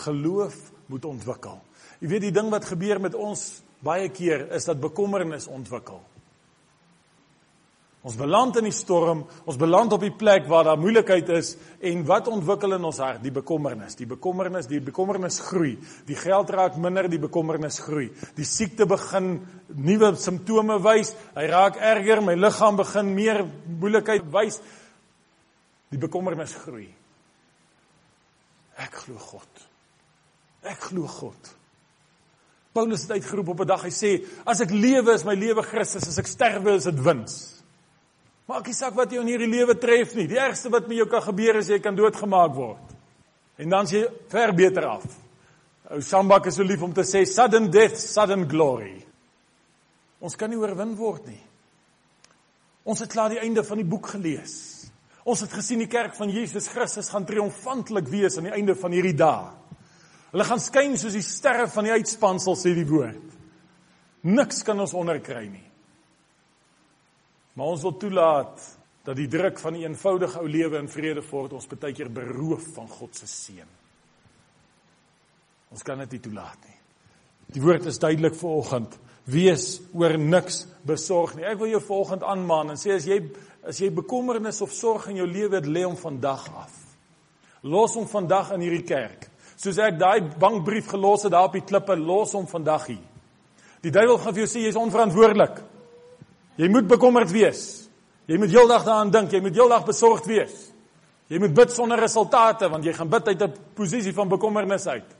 Geloof 0.00 0.56
moet 0.88 1.04
ontwikkel. 1.04 1.58
Jy 2.00 2.08
weet 2.08 2.24
die 2.24 2.32
ding 2.32 2.48
wat 2.48 2.64
gebeur 2.64 3.02
met 3.04 3.12
ons 3.12 3.42
baie 3.84 4.08
keer 4.08 4.46
is 4.56 4.64
dat 4.64 4.80
bekommernis 4.80 5.44
ontwikkel. 5.52 6.00
Ons 8.06 8.14
beland 8.14 8.54
in 8.60 8.68
die 8.68 8.74
storm, 8.74 9.24
ons 9.42 9.56
beland 9.58 9.92
op 9.92 10.04
die 10.04 10.12
plek 10.14 10.46
waar 10.46 10.68
daar 10.68 10.78
moeilikheid 10.78 11.32
is 11.34 11.56
en 11.82 12.04
wat 12.06 12.28
ontwikkel 12.30 12.76
in 12.76 12.86
ons 12.86 13.00
hart? 13.02 13.24
Die 13.24 13.32
bekommernis. 13.34 13.96
Die 13.98 14.06
bekommernis, 14.06 14.68
die 14.70 14.78
bekommernis 14.80 15.40
groei. 15.42 15.72
Die 16.06 16.18
geld 16.18 16.52
raak 16.54 16.78
minder, 16.78 17.08
die 17.10 17.18
bekommernis 17.18 17.80
groei. 17.82 18.06
Die 18.38 18.46
siekte 18.46 18.86
begin 18.86 19.40
nuwe 19.74 20.12
simptome 20.16 20.78
wys. 20.84 21.10
Hy 21.34 21.48
raak 21.50 21.82
erger, 21.82 22.22
my 22.22 22.38
liggaam 22.38 22.78
begin 22.78 23.12
meer 23.18 23.42
moeilikheid 23.80 24.30
wys. 24.30 24.62
Die 25.90 25.98
bekommernis 25.98 26.54
groei. 26.62 26.86
Ek 28.78 28.94
glo 29.02 29.18
God. 29.18 29.68
Ek 30.70 30.86
glo 30.86 31.10
God. 31.10 31.54
Paulus 32.78 33.08
het 33.08 33.18
uitgeroep 33.18 33.48
op 33.48 33.60
'n 33.60 33.66
dag 33.66 33.82
hy 33.82 33.90
sê 33.90 34.24
as 34.46 34.60
ek 34.60 34.70
lewe 34.70 35.14
is 35.14 35.24
my 35.24 35.34
lewe 35.34 35.62
Christus 35.62 36.06
as 36.06 36.18
ek 36.18 36.26
sterwe 36.26 36.76
is 36.76 36.84
dit 36.84 37.02
wins. 37.02 37.57
Maak 38.48 38.70
nie 38.70 38.76
saak 38.76 38.94
wat 38.96 39.12
jou 39.12 39.20
in 39.20 39.28
hierdie 39.28 39.50
lewe 39.50 39.74
tref 39.76 40.14
nie. 40.16 40.24
Die 40.30 40.38
ergste 40.40 40.70
wat 40.72 40.86
met 40.88 40.96
jou 40.96 41.08
kan 41.10 41.20
gebeur 41.26 41.58
is 41.60 41.68
jy 41.68 41.82
kan 41.84 41.96
doodgemaak 41.96 42.54
word. 42.56 42.94
En 43.60 43.74
dan 43.74 43.88
sê 43.90 44.06
ver 44.32 44.54
beter 44.56 44.86
af. 44.88 45.04
Ou 45.92 46.00
Sambak 46.04 46.48
is 46.48 46.56
so 46.56 46.64
lief 46.64 46.82
om 46.84 46.94
te 46.96 47.04
sê 47.04 47.26
sudden 47.28 47.68
death, 47.72 48.00
sudden 48.00 48.46
glory. 48.48 48.94
Ons 50.24 50.36
kan 50.40 50.48
nie 50.50 50.56
oorwin 50.58 50.96
word 50.96 51.28
nie. 51.28 51.42
Ons 52.88 53.04
het 53.04 53.12
klaar 53.12 53.34
die 53.34 53.42
einde 53.42 53.64
van 53.68 53.82
die 53.82 53.88
boek 53.88 54.14
gelees. 54.14 54.56
Ons 55.28 55.44
het 55.44 55.52
gesien 55.52 55.84
die 55.84 55.90
kerk 55.92 56.16
van 56.16 56.32
Jesus 56.32 56.70
Christus 56.72 57.12
gaan 57.12 57.28
triomfantelik 57.28 58.08
wees 58.08 58.38
aan 58.40 58.48
die 58.48 58.56
einde 58.56 58.72
van 58.80 58.96
hierdie 58.96 59.16
dag. 59.16 59.52
Hulle 60.32 60.44
gaan 60.48 60.60
skyn 60.60 60.96
soos 60.96 61.16
die 61.16 61.24
sterre 61.24 61.68
van 61.72 61.84
die 61.84 61.96
uitspansel 62.00 62.56
sê 62.56 62.72
die 62.76 62.88
woord. 62.88 63.36
Niks 64.24 64.64
kan 64.64 64.80
ons 64.80 64.96
onderkry 64.96 65.50
nie. 65.50 65.67
Maar 67.58 67.74
ons 67.74 67.82
wil 67.82 67.96
toelaat 67.98 68.66
dat 69.02 69.16
die 69.18 69.26
druk 69.26 69.58
van 69.58 69.74
'n 69.74 69.82
eenvoudige 69.82 70.38
ou 70.38 70.48
lewe 70.48 70.78
in 70.78 70.88
vrede 70.88 71.22
voort 71.22 71.52
ons 71.52 71.66
baie 71.66 71.92
keer 71.92 72.10
beroof 72.12 72.74
van 72.74 72.88
God 72.88 73.16
se 73.16 73.26
seën. 73.26 73.66
Ons 75.70 75.82
kan 75.82 75.98
dit 75.98 76.10
nie 76.10 76.20
toelaat 76.20 76.58
nie. 76.64 76.76
Die 77.46 77.62
woord 77.62 77.86
is 77.86 77.98
duidelik 77.98 78.34
vir 78.34 78.50
oggend. 78.50 78.98
Wees 79.24 79.80
oor 79.92 80.18
niks 80.18 80.66
besorg 80.86 81.34
nie. 81.34 81.44
Ek 81.44 81.58
wil 81.58 81.68
jou 81.68 81.80
vanoggend 81.80 82.22
aanmaan 82.22 82.70
en 82.70 82.76
sê 82.76 82.94
as 82.94 83.04
jy 83.04 83.30
as 83.66 83.78
jy 83.78 83.90
bekommernis 83.90 84.60
of 84.60 84.72
sorg 84.72 85.08
in 85.08 85.16
jou 85.16 85.26
lewe 85.26 85.56
het, 85.56 85.66
lê 85.66 85.82
hom 85.84 85.96
vandag 85.96 86.48
af. 86.56 86.72
Los 87.62 87.94
hom 87.94 88.06
vandag 88.08 88.52
in 88.52 88.60
hierdie 88.60 88.86
kerk. 88.86 89.28
Soos 89.56 89.78
ek 89.78 89.98
daai 89.98 90.20
bankbrief 90.38 90.86
gelos 90.86 91.22
het 91.22 91.32
daar 91.32 91.44
op 91.44 91.52
die 91.52 91.64
klippe, 91.66 91.96
los 91.96 92.32
hom 92.32 92.46
vandag 92.46 92.86
hier. 92.86 93.04
Die 93.82 93.90
duiwel 93.90 94.18
gaan 94.18 94.34
vir 94.34 94.46
jou 94.46 94.50
sê 94.52 94.62
jy's 94.64 94.76
onverantwoordelik. 94.76 95.67
Jy 96.58 96.68
moet 96.72 96.88
bekommerd 96.90 97.30
wees. 97.30 97.88
Jy 98.28 98.36
moet 98.40 98.52
heeldag 98.52 98.84
daaraan 98.84 99.12
dink, 99.14 99.32
jy 99.32 99.40
moet 99.40 99.56
heeldag 99.56 99.86
besorgd 99.86 100.26
wees. 100.28 100.56
Jy 101.28 101.38
moet 101.42 101.54
bid 101.54 101.72
sonder 101.72 102.00
resultate 102.00 102.68
want 102.72 102.84
jy 102.84 102.92
gaan 102.96 103.08
bid 103.08 103.28
uit 103.28 103.42
'n 103.42 103.54
posisie 103.74 104.12
van 104.12 104.28
bekommernis 104.28 104.86
uit. 104.86 105.16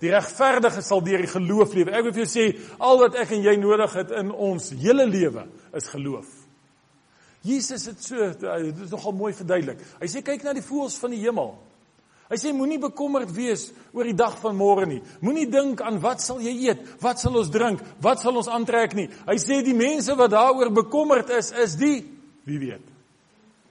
Die 0.00 0.10
regverdige 0.10 0.82
sal 0.82 1.02
deur 1.02 1.18
die 1.18 1.26
geloof 1.26 1.74
lewe. 1.74 1.92
Ek 1.92 2.02
wil 2.04 2.12
vir 2.12 2.24
jou 2.24 2.30
sê 2.30 2.58
al 2.78 2.98
wat 2.98 3.14
ek 3.14 3.30
en 3.30 3.42
jy 3.42 3.56
nodig 3.56 3.92
het 3.92 4.10
in 4.10 4.30
ons 4.32 4.70
hele 4.70 5.06
lewe 5.06 5.46
is 5.74 5.88
geloof. 5.88 6.26
Jesus 7.42 7.86
het 7.86 8.02
so 8.04 8.16
dit 8.16 8.80
is 8.84 8.90
nogal 8.90 9.12
mooi 9.12 9.32
verduidelik. 9.32 9.78
Hy 10.00 10.06
sê 10.06 10.22
kyk 10.22 10.42
na 10.42 10.52
die 10.52 10.64
voëls 10.64 10.98
van 10.98 11.10
die 11.10 11.20
hemel. 11.20 11.58
Hy 12.30 12.38
sê 12.38 12.52
moenie 12.54 12.78
bekommerd 12.78 13.32
wees 13.34 13.72
oor 13.90 14.06
die 14.06 14.14
dag 14.14 14.36
van 14.38 14.54
môre 14.54 14.86
nie. 14.86 15.00
Moenie 15.18 15.48
dink 15.50 15.80
aan 15.82 15.98
wat 16.02 16.22
sal 16.22 16.38
jy 16.38 16.52
eet, 16.68 16.84
wat 17.02 17.18
sal 17.18 17.34
ons 17.40 17.50
drink, 17.50 17.82
wat 18.04 18.22
sal 18.22 18.38
ons 18.38 18.50
aantrek 18.50 18.94
nie. 18.94 19.08
Hy 19.26 19.36
sê 19.42 19.58
die 19.66 19.74
mense 19.74 20.14
wat 20.14 20.30
daaroor 20.36 20.70
bekommerd 20.70 21.32
is, 21.34 21.50
is 21.50 21.74
die 21.80 22.04
wie 22.46 22.60
weet. 22.62 22.86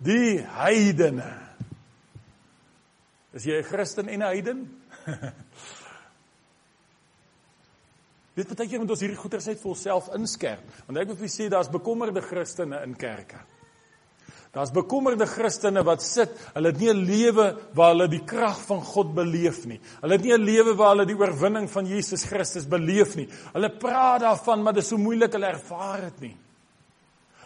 Die 0.03 0.43
heidene. 0.59 1.31
Is 3.33 3.45
jy 3.45 3.59
'n 3.59 3.63
Christen 3.63 4.09
en 4.09 4.19
'n 4.19 4.27
heiden? 4.27 4.59
Weet 8.39 8.55
baie 8.55 8.69
keer 8.69 8.79
moet 8.79 8.91
ons 8.93 9.01
hierdie 9.03 9.19
goeiersheid 9.19 9.59
vir 9.59 9.71
onsself 9.73 10.05
inskerp, 10.15 10.63
want 10.87 10.99
ek 11.01 11.09
wil 11.09 11.17
vir 11.19 11.27
julle 11.27 11.35
sê 11.35 11.49
daar's 11.51 11.71
bekommerde 11.71 12.21
Christene 12.23 12.83
in 12.85 12.95
kerke. 12.95 13.35
Daar's 14.49 14.71
bekommerde 14.73 15.27
Christene 15.29 15.83
wat 15.85 16.01
sit, 16.01 16.31
hulle 16.55 16.71
het 16.71 16.79
nie 16.81 16.89
'n 16.89 17.05
lewe 17.05 17.55
waar 17.73 17.91
hulle 17.93 18.07
die 18.09 18.23
krag 18.25 18.57
van 18.65 18.81
God 18.81 19.13
beleef 19.13 19.65
nie. 19.65 19.79
Hulle 20.01 20.13
het 20.13 20.23
nie 20.23 20.33
'n 20.33 20.43
lewe 20.43 20.75
waar 20.75 20.95
hulle 20.95 21.05
die 21.05 21.17
oorwinning 21.17 21.69
van 21.69 21.85
Jesus 21.85 22.23
Christus 22.23 22.65
beleef 22.65 23.15
nie. 23.15 23.29
Hulle 23.53 23.69
praat 23.69 24.21
daarvan, 24.21 24.63
maar 24.63 24.73
dit 24.73 24.83
is 24.83 24.89
so 24.89 24.97
moeilik 24.97 25.31
hulle 25.33 25.45
ervaar 25.45 26.01
dit 26.01 26.21
nie. 26.21 26.37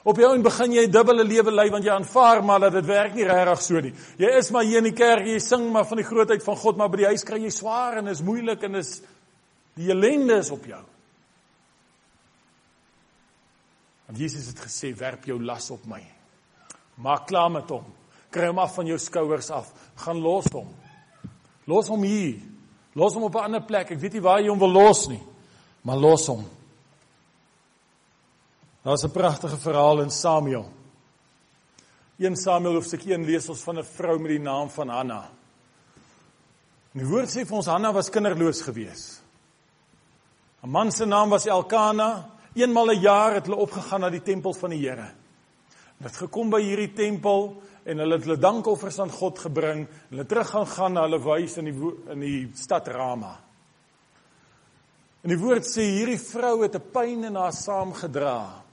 Op 0.03 0.17
jou 0.17 0.33
en 0.33 0.41
begin 0.41 0.71
jy 0.71 0.85
'n 0.87 0.91
dubbele 0.91 1.23
lewe 1.23 1.51
lei 1.51 1.69
want 1.69 1.83
jy 1.83 1.91
aanvaar 1.91 2.43
maar 2.43 2.59
dat 2.59 2.71
dit 2.71 2.85
werk 2.85 3.13
nie 3.13 3.25
regtig 3.25 3.61
so 3.61 3.79
nie. 3.79 3.93
Jy 4.17 4.37
is 4.37 4.51
maar 4.51 4.63
hier 4.63 4.77
in 4.77 4.83
die 4.83 4.93
kerk, 4.93 5.25
jy 5.25 5.39
sing 5.39 5.71
maar 5.71 5.85
van 5.85 5.97
die 5.97 6.05
grootheid 6.05 6.43
van 6.43 6.55
God, 6.55 6.77
maar 6.77 6.89
by 6.89 6.97
die 6.97 7.05
huis 7.05 7.23
kry 7.23 7.39
jy 7.39 7.49
swaar 7.49 7.97
en 7.97 8.07
is 8.07 8.21
moeilik 8.21 8.63
en 8.63 8.75
is 8.75 9.01
die 9.75 9.89
ellende 9.89 10.37
is 10.37 10.51
op 10.51 10.65
jou. 10.65 10.83
Want 14.05 14.19
Jesus 14.19 14.47
het 14.47 14.59
gesê 14.59 14.95
werp 14.95 15.25
jou 15.25 15.43
las 15.43 15.69
op 15.71 15.85
my. 15.85 16.22
Maak 16.95 17.27
klaar 17.27 17.51
met 17.51 17.69
hom. 17.69 17.85
Kry 18.33 18.47
hom 18.47 18.59
af 18.59 18.75
van 18.75 18.87
jou 18.87 18.97
skouers 18.99 19.49
af. 19.51 19.71
Gaan 19.95 20.21
los 20.21 20.45
hom. 20.53 20.67
Los 21.65 21.87
hom 21.87 22.03
hier. 22.03 22.39
Los 22.93 23.13
hom 23.13 23.23
op 23.23 23.35
'n 23.35 23.43
ander 23.43 23.61
plek. 23.61 23.91
Ek 23.91 23.99
weet 23.99 24.13
nie 24.13 24.21
waar 24.21 24.39
jy 24.39 24.49
hom 24.49 24.59
wil 24.59 24.71
los 24.71 25.07
nie. 25.07 25.21
Maar 25.83 25.97
los 25.97 26.27
hom. 26.27 26.45
Daar's 28.83 29.03
'n 29.03 29.11
pragtige 29.11 29.57
verhaal 29.57 30.01
in 30.01 30.11
Samuel. 30.11 30.69
1 32.17 32.35
Samuel 32.35 32.73
hoofstuk 32.73 33.05
1 33.05 33.25
lees 33.25 33.49
ons 33.49 33.63
van 33.63 33.77
'n 33.77 33.83
vrou 33.83 34.19
met 34.19 34.29
die 34.29 34.39
naam 34.39 34.69
van 34.69 34.89
Hanna. 34.89 35.29
Die 36.93 37.05
woord 37.05 37.29
sê 37.29 37.45
vir 37.45 37.55
ons 37.55 37.65
Hanna 37.65 37.91
was 37.93 38.09
kinderloos 38.09 38.61
gewees. 38.61 39.21
'n 40.63 40.69
Man 40.69 40.91
se 40.91 41.05
naam 41.05 41.29
was 41.29 41.45
Elkana. 41.45 42.29
Eenmal 42.55 42.91
'n 42.91 43.01
jaar 43.01 43.33
het 43.33 43.45
hulle 43.45 43.57
opgegaan 43.57 44.01
na 44.01 44.09
die 44.09 44.21
tempel 44.21 44.53
van 44.53 44.69
die 44.69 44.79
Here. 44.79 45.22
Hulle 45.97 46.09
het 46.09 46.19
gekom 46.25 46.49
by 46.53 46.61
hierdie 46.63 46.93
tempel 46.95 47.49
en 47.85 47.99
hulle 47.99 48.17
het 48.17 48.27
hulle 48.27 48.39
dankoffers 48.41 48.99
aan 49.03 49.11
God 49.11 49.39
gebring 49.45 49.85
en 49.85 50.13
hulle 50.15 50.27
terug 50.29 50.49
gaan 50.49 50.67
gaan 50.67 50.93
na 50.97 51.07
hulle 51.07 51.19
huis 51.19 51.57
in 51.61 51.69
die 51.69 51.91
in 52.13 52.23
die 52.23 52.39
stad 52.59 52.87
Rama. 52.87 53.33
En 55.23 55.31
die 55.31 55.39
woord 55.39 55.67
sê 55.67 55.85
hierdie 55.87 56.19
vrou 56.19 56.63
het 56.63 56.75
'n 56.75 56.91
pyn 56.91 57.23
in 57.23 57.35
haar 57.35 57.53
saamgedra. 57.53 58.63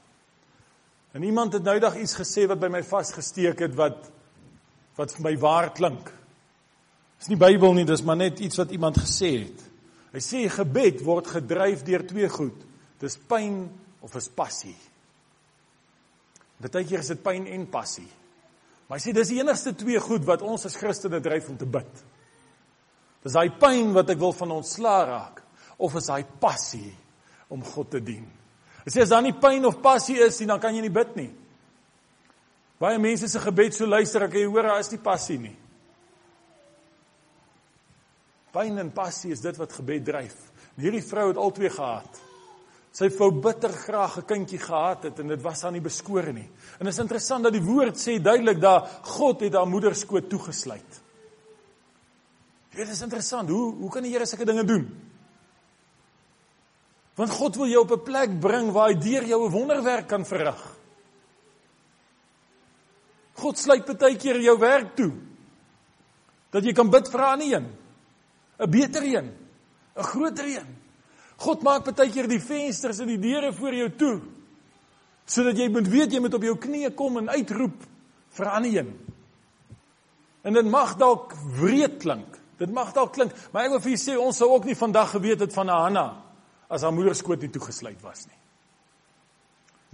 En 1.12 1.22
iemand 1.22 1.52
het 1.52 1.62
nou 1.62 1.78
dag 1.78 1.96
iets 1.96 2.14
gesê 2.14 2.46
wat 2.46 2.60
by 2.60 2.68
my 2.68 2.82
vasgesteek 2.82 3.58
het 3.58 3.74
wat 3.74 4.10
wat 4.96 5.12
vir 5.12 5.22
my 5.22 5.36
waar 5.38 5.72
klink. 5.72 6.12
Dis 7.18 7.28
nie 7.28 7.36
Bybel 7.36 7.72
nie, 7.72 7.84
dis 7.84 8.02
maar 8.02 8.16
net 8.16 8.40
iets 8.40 8.56
wat 8.56 8.70
iemand 8.70 8.98
gesê 8.98 9.30
het. 9.44 9.62
Hy 10.12 10.18
sê 10.18 10.48
gebed 10.48 11.00
word 11.04 11.26
gedryf 11.26 11.82
deur 11.86 12.06
twee 12.06 12.28
goed. 12.28 12.56
Dis 13.00 13.16
pyn 13.16 13.70
of 14.00 14.14
is 14.16 14.28
passie. 14.28 14.76
Partykeer 16.60 17.00
is 17.00 17.12
dit 17.14 17.22
pyn 17.24 17.46
en 17.48 17.66
passie. 17.72 18.08
Maar 18.88 18.98
hy 18.98 19.04
sê 19.04 19.14
dis 19.16 19.32
die 19.32 19.38
enigste 19.40 19.72
twee 19.78 20.00
goed 20.02 20.26
wat 20.28 20.42
ons 20.44 20.66
as 20.68 20.76
Christene 20.76 21.22
dryf 21.22 21.48
om 21.48 21.56
te 21.56 21.68
bid. 21.68 22.02
Dis 23.24 23.36
daai 23.36 23.52
pyn 23.60 23.94
wat 23.96 24.10
ek 24.12 24.20
wil 24.20 24.34
van 24.36 24.56
ontslaa 24.58 25.00
raak 25.08 25.40
of 25.80 25.96
is 25.96 26.10
daai 26.10 26.24
passie 26.42 26.90
om 27.52 27.62
God 27.64 27.92
te 27.94 28.00
dien. 28.04 28.26
Hy 28.84 28.92
sê 28.92 29.04
as 29.04 29.12
daar 29.12 29.24
nie 29.24 29.36
pyn 29.36 29.64
of 29.68 29.80
passie 29.84 30.18
is 30.20 30.40
nie, 30.40 30.48
dan 30.48 30.60
kan 30.60 30.76
jy 30.76 30.84
nie 30.84 30.92
bid 30.92 31.16
nie. 31.16 31.30
Baie 32.80 33.00
mense 33.00 33.28
se 33.28 33.40
gebed 33.40 33.76
so 33.76 33.88
luister 33.88 34.24
ek, 34.24 34.38
jy 34.40 34.46
hoor 34.48 34.70
daar 34.70 34.80
is 34.80 34.92
nie 34.92 35.00
passie 35.04 35.36
nie. 35.40 35.56
Pyn 38.50 38.80
en 38.82 38.92
passie 38.92 39.34
is 39.34 39.44
dit 39.44 39.60
wat 39.60 39.76
gebed 39.76 40.06
dryf. 40.06 40.36
Hierdie 40.80 41.04
vrou 41.04 41.28
het 41.28 41.38
al 41.40 41.52
twee 41.54 41.70
gehad. 41.70 42.20
Sy 42.90 43.06
wou 43.18 43.30
bitter 43.30 43.70
graag 43.70 44.18
'n 44.18 44.26
kindjie 44.26 44.58
gehad 44.58 45.02
het 45.02 45.18
en 45.20 45.28
dit 45.28 45.42
was 45.42 45.64
aan 45.64 45.72
nie 45.72 45.80
beskore 45.80 46.32
nie. 46.32 46.48
En 46.78 46.84
dit 46.84 46.92
is 46.92 46.98
interessant 46.98 47.44
dat 47.44 47.52
die 47.52 47.62
woord 47.62 47.96
sê 47.96 48.20
duidelik 48.20 48.60
dat 48.60 48.88
God 49.02 49.40
het 49.40 49.54
haar 49.54 49.66
moeder 49.66 49.94
skoot 49.94 50.28
toegesluit. 50.28 51.00
Dit 52.70 52.88
is 52.88 53.02
interessant. 53.02 53.48
Hoe 53.48 53.74
hoe 53.74 53.90
kan 53.90 54.02
die 54.02 54.12
Here 54.12 54.26
sulke 54.26 54.44
dinge 54.44 54.64
doen? 54.64 54.88
Want 57.14 57.30
God 57.30 57.56
wil 57.56 57.66
jou 57.66 57.82
op 57.82 57.92
'n 57.92 58.02
plek 58.02 58.40
bring 58.40 58.72
waar 58.72 58.88
hy 58.88 58.94
deur 58.94 59.24
jou 59.24 59.46
'n 59.46 59.52
wonderwerk 59.52 60.08
kan 60.08 60.24
verrig. 60.24 60.76
God 63.34 63.58
sluit 63.58 63.98
baie 63.98 64.16
keer 64.16 64.40
jou 64.40 64.58
werk 64.58 64.96
toe. 64.96 65.12
Dat 66.50 66.64
jy 66.64 66.72
kan 66.72 66.90
bid 66.90 67.08
vir 67.08 67.20
'n 67.20 67.32
ander 67.32 67.56
een. 67.56 67.66
'n 68.58 68.70
Beter 68.70 69.02
een. 69.02 69.36
'n 69.96 70.02
Groter 70.02 70.44
een. 70.44 70.79
God 71.40 71.62
maak 71.64 71.86
baie 71.88 72.12
keer 72.12 72.28
die 72.28 72.42
vensters 72.42 73.00
en 73.00 73.08
die 73.08 73.20
deure 73.20 73.52
voor 73.56 73.76
jou 73.76 73.88
toe 73.96 74.16
sodat 75.30 75.60
jy 75.60 75.68
moet 75.70 75.86
weet 75.86 76.10
jy 76.10 76.18
moet 76.20 76.34
op 76.34 76.42
jou 76.42 76.56
knieë 76.58 76.90
kom 76.98 77.20
en 77.20 77.28
uitroep 77.30 77.84
vir 78.34 78.48
ander 78.50 78.72
een. 78.80 78.88
En 80.42 80.56
dit 80.56 80.66
mag 80.66 80.96
dalk 80.98 81.36
wreed 81.60 82.00
klink. 82.02 82.38
Dit 82.58 82.72
mag 82.74 82.90
dalk 82.96 83.12
klink, 83.14 83.36
maar 83.52 83.68
ek 83.68 83.76
wil 83.76 83.82
vir 83.84 83.92
julle 83.92 84.02
sê 84.02 84.16
ons 84.18 84.36
sou 84.36 84.50
ook 84.50 84.66
nie 84.66 84.74
vandag 84.74 85.14
geweet 85.14 85.44
het 85.46 85.54
van 85.54 85.70
Hanna 85.70 86.06
as 86.66 86.82
haar 86.82 86.94
moeder 86.94 87.14
skoot 87.14 87.46
nie 87.46 87.52
toegesluit 87.54 88.02
was 88.02 88.26
nie. 88.26 88.36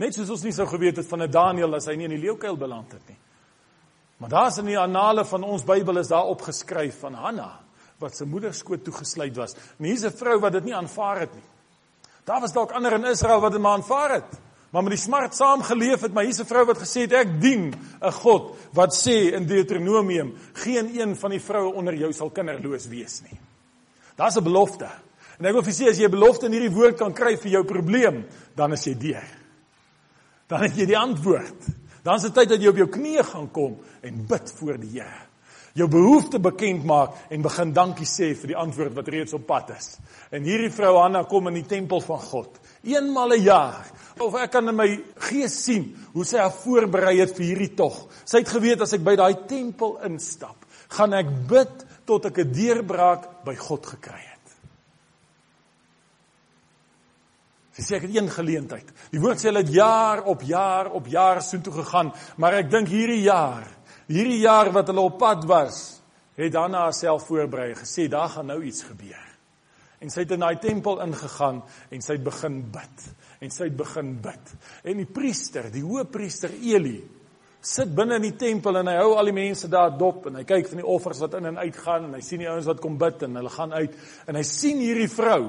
Net 0.00 0.16
soos 0.16 0.32
ons 0.32 0.44
nie 0.44 0.54
sou 0.56 0.66
geweet 0.68 0.98
het 1.00 1.08
van 1.08 1.22
'n 1.22 1.30
Daniël 1.30 1.74
as 1.76 1.86
hy 1.86 1.96
nie 1.96 2.08
in 2.08 2.16
die 2.16 2.24
leeukuil 2.24 2.56
beland 2.56 2.92
het 2.92 3.08
nie. 3.08 3.18
Maar 4.18 4.28
daar's 4.28 4.58
in 4.58 4.66
die 4.66 4.78
annale 4.78 5.24
van 5.24 5.44
ons 5.44 5.64
Bybel 5.64 5.98
is 5.98 6.08
daar 6.08 6.26
opgeskryf 6.26 7.00
van 7.00 7.14
Hanna 7.14 7.65
wat 7.98 8.16
se 8.16 8.26
moeder 8.26 8.54
skoot 8.54 8.84
toegesluit 8.84 9.36
was. 9.36 9.54
En 9.78 9.84
hier's 9.84 10.04
'n 10.04 10.16
vrou 10.16 10.38
wat 10.40 10.52
dit 10.52 10.64
nie 10.64 10.74
aanvaar 10.74 11.20
het 11.20 11.34
nie. 11.34 11.44
Daar 12.24 12.40
was 12.40 12.52
dalk 12.52 12.72
ander 12.72 12.92
in 12.92 13.04
Israel 13.04 13.40
wat 13.40 13.52
dit 13.52 13.60
maar 13.60 13.76
aanvaar 13.76 14.12
het. 14.12 14.40
Maar 14.70 14.82
met 14.82 14.92
die 14.92 15.02
smart 15.02 15.34
saam 15.34 15.62
geleef 15.62 16.00
het, 16.00 16.12
maar 16.12 16.24
hier's 16.24 16.40
'n 16.40 16.46
vrou 16.46 16.64
wat 16.64 16.78
gesê 16.78 17.00
het 17.00 17.12
ek 17.12 17.40
dien 17.40 17.74
'n 18.02 18.12
God 18.12 18.56
wat 18.72 18.94
sê 18.94 19.32
in 19.32 19.46
Deuteronomium 19.46 20.34
geen 20.52 21.00
een 21.00 21.16
van 21.16 21.30
die 21.30 21.40
vroue 21.40 21.74
onder 21.74 21.94
jou 21.94 22.12
sal 22.12 22.30
kinderloos 22.30 22.86
wees 22.86 23.22
nie. 23.22 23.40
Daar's 24.16 24.36
'n 24.36 24.44
belofte. 24.44 24.88
En 25.38 25.44
ek 25.44 25.52
wil 25.52 25.62
vir 25.62 25.72
sê 25.72 25.88
as 25.88 25.98
jy 25.98 26.04
'n 26.04 26.10
belofte 26.10 26.46
in 26.46 26.52
hierdie 26.52 26.74
woord 26.74 26.96
kan 26.96 27.12
kry 27.12 27.36
vir 27.36 27.50
jou 27.50 27.64
probleem, 27.64 28.26
dan 28.54 28.72
is 28.72 28.84
jy 28.84 28.94
deur 28.94 29.46
dan 30.50 30.66
het 30.66 30.76
jy 30.78 30.86
die 30.88 30.98
antwoord. 30.98 31.70
Dan 32.06 32.20
is 32.20 32.28
dit 32.28 32.36
tyd 32.36 32.52
dat 32.54 32.62
jy 32.62 32.70
op 32.70 32.82
jou 32.82 32.88
knieë 32.96 33.24
gaan 33.32 33.48
kom 33.54 33.78
en 34.06 34.26
bid 34.30 34.52
voor 34.58 34.78
die 34.82 34.92
Here. 34.94 35.24
Jou 35.76 35.88
behoefte 35.92 36.40
bekend 36.40 36.86
maak 36.88 37.28
en 37.30 37.42
begin 37.44 37.72
dankie 37.76 38.08
sê 38.08 38.30
vir 38.34 38.54
die 38.54 38.56
antwoord 38.56 38.94
wat 38.96 39.08
reeds 39.12 39.36
op 39.36 39.44
pad 39.46 39.74
is. 39.76 39.98
En 40.32 40.46
hierdie 40.46 40.72
vrou 40.72 40.94
Hanna 41.02 41.26
kom 41.28 41.50
in 41.50 41.58
die 41.60 41.68
tempel 41.68 42.00
van 42.00 42.22
God 42.30 42.60
eenmal 42.86 43.34
'n 43.34 43.42
jaar. 43.42 43.86
Of 44.18 44.34
ek 44.34 44.50
kan 44.52 44.68
in 44.68 44.76
my 44.76 44.88
gees 45.28 45.64
sien 45.64 45.94
hoe 46.14 46.24
sy 46.24 46.38
haar 46.38 46.52
voorberei 46.52 47.18
het 47.20 47.36
vir 47.36 47.46
hierdie 47.46 47.74
tog. 47.76 48.08
Sy 48.24 48.38
het 48.38 48.48
geweet 48.48 48.80
as 48.80 48.92
ek 48.92 49.04
by 49.04 49.16
daai 49.16 49.46
tempel 49.46 49.98
instap, 50.04 50.56
gaan 50.88 51.12
ek 51.12 51.26
bid 51.48 51.84
tot 52.06 52.24
ek 52.24 52.38
'n 52.38 52.52
deurbraak 52.52 53.44
by 53.44 53.54
God 53.54 53.86
gekry 53.86 54.22
het. 54.22 54.36
Sy 57.76 57.82
sê 57.82 57.96
ek 57.96 58.02
het 58.08 58.16
een 58.16 58.30
geleentheid. 58.30 58.88
Die 59.10 59.20
woord 59.20 59.38
sê 59.38 59.50
hulle 59.50 59.58
het 59.58 59.72
jaar 59.74 60.24
op 60.24 60.42
jaar 60.42 60.90
op 60.92 61.06
jaar 61.06 61.42
soontoe 61.42 61.72
gegaan, 61.72 62.12
maar 62.36 62.54
ek 62.54 62.70
dink 62.70 62.88
hierdie 62.88 63.22
jaar, 63.22 63.75
hierdie 64.10 64.42
jaar 64.44 64.70
wat 64.74 64.90
hulle 64.90 65.04
op 65.06 65.18
pad 65.20 65.44
was, 65.48 65.80
het 66.36 66.54
Hanna 66.58 66.86
haarself 66.86 67.26
voorberei 67.28 67.72
gesê 67.78 68.06
daar 68.12 68.28
gaan 68.34 68.50
nou 68.52 68.60
iets 68.64 68.84
gebeur. 68.86 69.22
En 70.00 70.12
sy 70.12 70.26
het 70.26 70.34
in 70.36 70.44
daai 70.44 70.58
tempel 70.60 71.00
ingegaan 71.06 71.62
en 71.90 72.02
sy 72.04 72.18
het 72.18 72.24
begin 72.24 72.58
bid. 72.72 73.06
En 73.40 73.52
sy 73.52 73.70
het 73.70 73.76
begin 73.76 74.10
bid. 74.22 74.50
En 74.84 75.00
die 75.00 75.08
priester, 75.08 75.70
die 75.72 75.84
hoëpriester 75.84 76.52
Eli, 76.52 76.98
sit 77.66 77.94
binne 77.96 78.20
in 78.20 78.26
die 78.28 78.36
tempel 78.38 78.76
en 78.78 78.92
hy 78.92 78.98
hou 79.00 79.14
al 79.16 79.30
die 79.30 79.36
mense 79.36 79.70
daar 79.72 79.96
dop 79.98 80.28
en 80.28 80.36
hy 80.38 80.44
kyk 80.46 80.68
van 80.70 80.82
die 80.82 80.86
offers 80.86 81.22
wat 81.24 81.34
in 81.40 81.48
en 81.50 81.62
uit 81.64 81.78
gaan 81.82 82.06
en 82.06 82.14
hy 82.14 82.20
sien 82.22 82.44
die 82.44 82.50
ouens 82.50 82.68
wat 82.68 82.82
kom 82.84 83.00
bid 83.00 83.24
en 83.26 83.40
hulle 83.40 83.50
gaan 83.50 83.72
uit 83.74 83.96
en 84.28 84.38
hy 84.38 84.44
sien 84.46 84.84
hierdie 84.84 85.08
vrou 85.10 85.40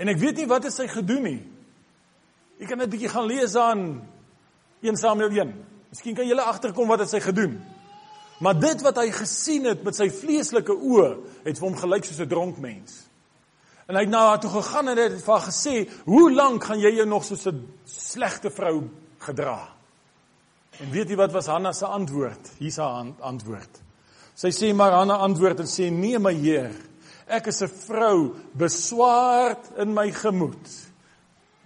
En 0.00 0.08
ek 0.08 0.20
weet 0.20 0.40
nie 0.40 0.48
wat 0.48 0.64
het 0.64 0.72
sy 0.72 0.86
gedoen 0.88 1.26
nie. 1.28 1.40
Ek 2.60 2.70
kan 2.70 2.80
net 2.80 2.92
bietjie 2.92 3.10
gaan 3.12 3.28
lees 3.28 3.52
aan 3.60 3.84
1 4.80 4.96
Samuel 4.96 5.34
1. 5.36 5.52
Miskien 5.90 6.16
kan 6.16 6.26
julle 6.26 6.46
agterkom 6.46 6.88
wat 6.88 7.04
het 7.04 7.12
sy 7.12 7.20
gedoen. 7.20 7.58
Maar 8.40 8.56
dit 8.60 8.82
wat 8.82 8.96
hy 9.02 9.10
gesien 9.12 9.66
het 9.68 9.82
met 9.84 9.96
sy 9.96 10.08
vleeslike 10.14 10.72
oë, 10.72 11.10
het 11.44 11.58
vir 11.58 11.66
hom 11.66 11.76
gelyk 11.76 12.04
soos 12.04 12.20
'n 12.20 12.28
dronk 12.28 12.58
mens. 12.58 13.08
En 13.86 13.96
hy 13.96 14.02
het 14.02 14.10
na 14.10 14.28
haar 14.28 14.40
toe 14.40 14.50
gegaan 14.50 14.88
en 14.88 14.96
het 14.96 15.26
haar 15.26 15.50
gesê, 15.50 15.90
"Hoe 16.04 16.32
lank 16.32 16.64
gaan 16.64 16.80
jy 16.80 16.94
jou 16.94 17.06
nog 17.06 17.24
soos 17.24 17.46
'n 17.46 17.66
slegte 17.84 18.50
vrou 18.50 18.88
gedra?" 19.18 19.68
En 20.80 20.90
weet 20.90 21.08
jy 21.08 21.16
wat 21.16 21.32
was 21.32 21.46
Hanna 21.46 21.72
se 21.72 21.86
antwoord? 21.86 22.50
Hier's 22.58 22.76
haar 22.76 23.06
antwoord. 23.20 23.80
Sy 24.34 24.50
sê 24.50 24.74
maar 24.74 24.92
Hanna 24.92 25.14
antwoord 25.14 25.58
en 25.60 25.66
sê, 25.66 25.90
"Nee 25.90 26.18
my 26.18 26.34
Heer, 26.34 26.90
Ek 27.30 27.46
is 27.46 27.62
'n 27.62 27.68
vrou 27.68 28.34
beswaard 28.58 29.78
in 29.78 29.94
my 29.94 30.10
gemoed. 30.10 30.68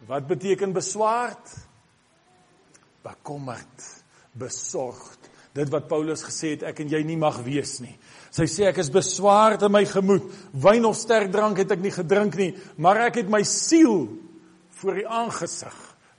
Wat 0.06 0.26
beteken 0.26 0.72
beswaard? 0.72 1.56
Bekommerd, 3.02 3.93
besorgd. 4.38 5.30
Dit 5.54 5.70
wat 5.70 5.86
Paulus 5.88 6.24
gesê 6.26 6.56
het 6.56 6.64
ek 6.70 6.82
en 6.82 6.90
jy 6.90 7.00
nie 7.06 7.18
mag 7.18 7.38
wees 7.46 7.78
nie. 7.82 7.94
Sy 8.34 8.48
sê 8.50 8.66
ek 8.72 8.80
is 8.82 8.90
beswaard 8.90 9.62
in 9.62 9.72
my 9.74 9.84
gemoed. 9.86 10.26
Wyn 10.58 10.88
of 10.88 10.96
sterk 10.98 11.30
drank 11.32 11.60
het 11.62 11.74
ek 11.76 11.82
nie 11.84 11.94
gedrink 11.94 12.34
nie, 12.40 12.50
maar 12.76 13.04
ek 13.06 13.20
het 13.22 13.30
my 13.30 13.44
siel 13.46 14.08
voor 14.80 14.98
die 14.98 15.06
aangesig 15.06 15.76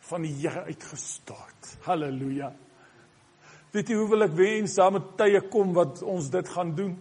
van 0.07 0.24
die 0.24 0.32
Here 0.39 0.63
uitgestort. 0.70 1.74
Halleluja. 1.84 2.53
Weet 3.76 3.91
jy 3.91 3.97
hoe 3.99 4.07
wil 4.13 4.24
ek 4.24 4.38
wens 4.38 4.78
daar 4.80 4.93
met 4.95 5.09
tye 5.20 5.41
kom 5.51 5.74
wat 5.76 5.99
ons 6.07 6.30
dit 6.32 6.51
gaan 6.53 6.72
doen? 6.78 6.93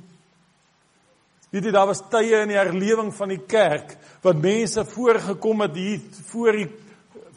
Weet 1.54 1.68
jy 1.68 1.74
daar 1.76 1.86
was 1.86 2.02
tye 2.10 2.40
in 2.42 2.50
die 2.50 2.58
herlewing 2.58 3.12
van 3.14 3.30
die 3.30 3.44
kerk 3.46 3.94
wat 4.24 4.40
mense 4.42 4.82
voorgekom 4.90 5.62
het 5.68 5.78
hier 5.78 6.02
voor 6.32 6.58
die 6.58 6.66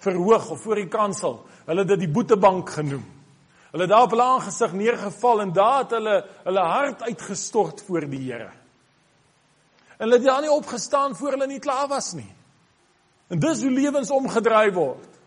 verhoog 0.01 0.49
of 0.55 0.65
voor 0.65 0.81
die 0.81 0.89
kansel. 0.89 1.37
Hulle 1.67 1.85
het 1.85 1.93
dit 1.93 2.07
die 2.07 2.15
boetebank 2.15 2.73
genoem. 2.79 3.05
Hulle 3.71 3.83
het 3.83 3.91
daar 3.91 4.07
op 4.07 4.13
hulle 4.15 4.23
aangesig 4.23 4.73
neergeval 4.73 5.41
en 5.41 5.51
daar 5.53 5.83
het 5.83 5.91
hulle 5.97 6.15
hulle 6.43 6.63
hart 6.63 7.01
uitgestort 7.01 7.81
voor 7.87 8.07
die 8.07 8.23
Here. 8.31 8.51
En 9.97 10.05
hulle 10.05 10.15
het 10.15 10.23
daar 10.23 10.41
nie 10.41 10.51
opgestaan 10.51 11.15
voor 11.15 11.35
hulle 11.35 11.47
nie 11.47 11.59
klaar 11.59 11.87
was 11.87 12.13
nie. 12.13 12.31
En 13.27 13.39
dis 13.39 13.61
hoe 13.61 13.71
lewens 13.71 14.11
omgedraai 14.11 14.71
word. 14.71 15.17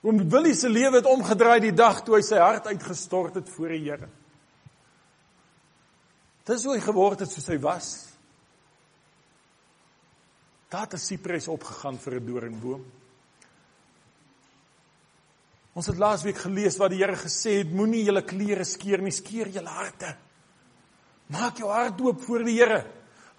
Oom 0.00 0.22
Willie 0.30 0.54
se 0.54 0.68
lewe 0.68 1.00
het 1.00 1.08
omgedraai 1.08 1.60
die 1.60 1.74
dag 1.76 2.04
toe 2.04 2.16
hy 2.16 2.22
sy 2.24 2.38
hart 2.40 2.70
uitgestort 2.70 3.34
het 3.40 3.50
voor 3.52 3.74
die 3.74 3.82
Here. 3.88 4.08
Dis 6.48 6.64
hoe 6.64 6.76
hy 6.76 6.80
geword 6.84 7.20
het 7.26 7.32
soos 7.32 7.50
hy 7.50 7.58
was. 7.60 7.90
Daar 10.70 10.86
het 10.86 10.94
'n 10.94 11.02
sipres 11.02 11.48
opgegaan 11.48 11.98
vir 11.98 12.14
'n 12.14 12.26
doringboom. 12.26 12.84
Ons 15.78 15.86
het 15.86 16.00
laasweek 16.00 16.40
gelees 16.42 16.78
wat 16.80 16.90
die 16.92 17.00
Here 17.02 17.16
gesê 17.18 17.60
het, 17.60 17.74
moenie 17.74 18.02
julle 18.06 18.24
klere 18.26 18.66
skeer 18.66 19.02
nie, 19.04 19.14
skeer 19.14 19.52
julle 19.54 19.70
harte. 19.70 20.14
Maak 21.30 21.60
jou 21.62 21.70
hart 21.70 22.00
oop 22.02 22.24
voor 22.26 22.42
die 22.46 22.56
Here. 22.58 22.82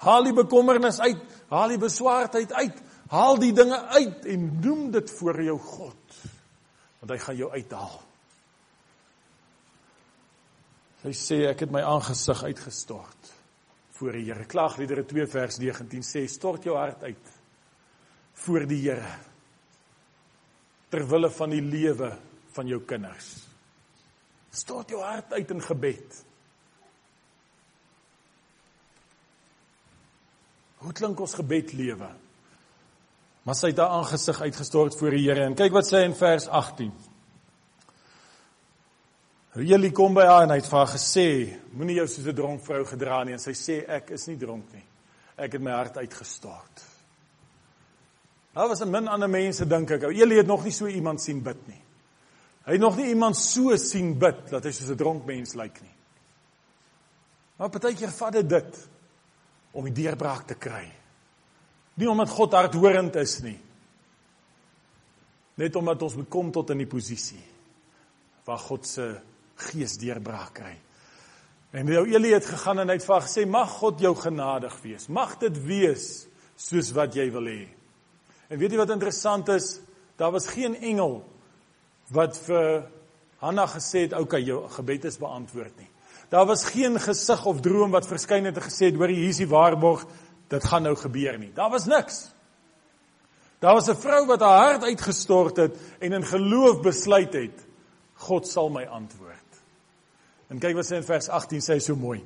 Haal 0.02 0.30
die 0.30 0.36
bekommernis 0.36 1.02
uit, 1.04 1.20
haal 1.52 1.76
die 1.76 1.82
beswaardheid 1.82 2.54
uit, 2.58 2.78
haal 3.12 3.38
die 3.38 3.52
dinge 3.54 3.78
uit 3.92 4.24
en 4.34 4.48
noem 4.64 4.88
dit 4.96 5.12
voor 5.20 5.42
jou 5.46 5.58
God. 5.62 6.22
Want 7.02 7.14
hy 7.14 7.20
gaan 7.22 7.38
jou 7.38 7.52
uithaal. 7.52 8.00
Hy 11.02 11.14
sê 11.18 11.44
ek 11.50 11.66
het 11.66 11.74
my 11.74 11.82
aangesig 11.86 12.44
uitgestort 12.46 13.32
voor 13.98 14.18
die 14.18 14.24
Here. 14.30 14.48
Klaagliedere 14.50 15.04
2 15.10 15.28
vers 15.30 15.60
19 15.62 16.06
sê 16.06 16.24
stort 16.30 16.66
jou 16.66 16.78
hart 16.78 17.04
uit 17.10 17.36
voor 18.46 18.66
die 18.70 18.80
Here 18.86 19.12
ter 20.92 21.06
wille 21.08 21.30
van 21.32 21.54
die 21.54 21.64
lewe 21.64 22.12
van 22.52 22.68
jou 22.68 22.82
kinders. 22.84 23.30
Stort 24.52 24.92
jou 24.92 25.00
hart 25.00 25.32
uit 25.38 25.54
in 25.56 25.64
gebed. 25.64 26.18
Hoe 30.82 30.92
klink 30.98 31.20
ons 31.24 31.38
gebed 31.38 31.72
lewe? 31.78 32.10
Maar 33.46 33.58
sy 33.58 33.72
het 33.72 33.80
haar 33.82 33.96
aangesig 34.02 34.42
uitgestort 34.42 34.98
voor 35.00 35.16
die 35.16 35.24
Here 35.24 35.48
en 35.48 35.56
kyk 35.58 35.74
wat 35.74 35.88
sê 35.88 36.04
in 36.06 36.18
vers 36.18 36.50
18. 36.52 36.92
Really 39.62 39.92
kom 39.96 40.14
by 40.16 40.28
haar 40.28 40.46
en 40.46 40.54
hy 40.54 40.60
het 40.62 40.70
vir 40.70 40.80
haar 40.80 40.94
gesê, 40.94 41.28
moenie 41.76 41.98
jou 42.00 42.08
soos 42.08 42.28
'n 42.28 42.36
dronk 42.36 42.62
vrou 42.64 42.84
gedra 42.86 43.24
nie 43.24 43.34
en 43.34 43.40
sy 43.40 43.52
sê 43.52 43.84
ek 43.88 44.12
is 44.12 44.28
nie 44.28 44.38
dronk 44.38 44.74
nie. 44.74 44.86
Ek 45.38 45.54
het 45.54 45.62
my 45.62 45.72
hart 45.72 45.98
uitgestort. 45.98 46.91
Daar 48.54 48.68
was 48.68 48.82
'n 48.82 48.90
min 48.90 49.08
ander 49.08 49.30
mense 49.30 49.68
dink 49.68 49.90
ek. 49.90 50.04
Eli 50.04 50.36
het 50.36 50.48
nog 50.48 50.64
nie 50.64 50.72
so 50.72 50.88
iemand 50.88 51.22
sien 51.22 51.42
bid 51.42 51.68
nie. 51.68 51.82
Hy 52.66 52.72
het 52.72 52.82
nog 52.82 52.98
nie 52.98 53.08
iemand 53.08 53.38
so 53.38 53.76
sien 53.76 54.18
bid 54.18 54.50
dat 54.50 54.64
hy 54.64 54.72
soos 54.72 54.90
'n 54.90 54.98
dronk 54.98 55.26
mens 55.26 55.54
lyk 55.54 55.82
nie. 55.82 55.96
Maar 57.56 57.70
partykeer 57.70 58.12
vat 58.12 58.34
dit 58.34 58.50
dit 58.50 58.90
om 59.72 59.84
die 59.86 59.94
deurbraak 59.94 60.48
te 60.48 60.56
kry. 60.56 60.92
Nie 61.94 62.10
omdat 62.10 62.30
God 62.30 62.54
hardhorend 62.54 63.16
is 63.16 63.40
nie. 63.40 63.60
Net 65.56 65.76
omdat 65.76 66.02
ons 66.02 66.16
moet 66.16 66.30
kom 66.30 66.52
tot 66.52 66.70
in 66.70 66.78
die 66.78 66.88
posisie 66.88 67.44
waar 68.46 68.58
God 68.60 68.88
se 68.88 69.22
gees 69.56 69.98
deurbraak 69.98 70.54
kry. 70.54 70.78
En 71.72 71.86
nou 71.86 72.08
Eli 72.10 72.34
het 72.34 72.46
gegaan 72.46 72.80
en 72.80 72.90
hy 72.90 72.98
het 72.98 73.06
vir 73.06 73.22
gesê 73.22 73.46
mag 73.48 73.70
God 73.70 74.00
jou 74.00 74.16
genadig 74.16 74.82
wees. 74.82 75.08
Mag 75.08 75.38
dit 75.40 75.62
wees 75.64 76.28
soos 76.56 76.92
wat 76.92 77.16
jy 77.16 77.30
wil 77.32 77.48
hê. 77.48 77.81
En 78.52 78.60
weet 78.60 78.74
jy 78.74 78.80
wat 78.82 78.92
interessant 78.92 79.48
is? 79.54 79.78
Daar 80.20 80.34
was 80.36 80.50
geen 80.52 80.76
engel 80.76 81.22
wat 82.12 82.36
vir 82.46 82.84
Hanna 83.40 83.66
gesê 83.66 84.04
het, 84.06 84.14
"Oké, 84.14 84.22
okay, 84.22 84.42
jou 84.42 84.68
gebed 84.70 85.06
is 85.06 85.18
beantwoord 85.18 85.78
nie." 85.78 85.90
Daar 86.30 86.46
was 86.46 86.66
geen 86.66 87.00
gesig 87.00 87.46
of 87.46 87.62
droom 87.62 87.92
wat 87.92 88.08
verskyn 88.08 88.46
het 88.46 88.56
en 88.56 88.64
gesê 88.64 88.92
het, 88.92 88.96
"Hoor, 88.96 89.08
hier 89.08 89.30
is 89.30 89.38
die 89.38 89.48
waarborg, 89.48 90.06
dit 90.52 90.64
gaan 90.64 90.84
nou 90.84 90.96
gebeur 90.96 91.38
nie. 91.40 91.52
Daar 91.56 91.70
was 91.70 91.86
niks. 91.86 92.30
Daar 93.60 93.74
was 93.74 93.90
'n 93.90 93.96
vrou 93.96 94.26
wat 94.26 94.40
haar 94.40 94.72
hart 94.72 94.84
uitgestort 94.84 95.58
het 95.58 95.78
en 96.00 96.14
in 96.14 96.26
geloof 96.26 96.82
besluit 96.82 97.34
het, 97.34 97.66
God 98.14 98.48
sal 98.48 98.70
my 98.70 98.84
antwoord. 98.84 99.38
En 100.48 100.60
kyk 100.60 100.76
wat 100.76 100.86
sê 100.86 100.96
in 100.96 101.04
vers 101.04 101.30
18 101.30 101.60
sê 101.60 101.74
hy 101.74 101.80
so 101.80 101.96
mooi. 101.96 102.26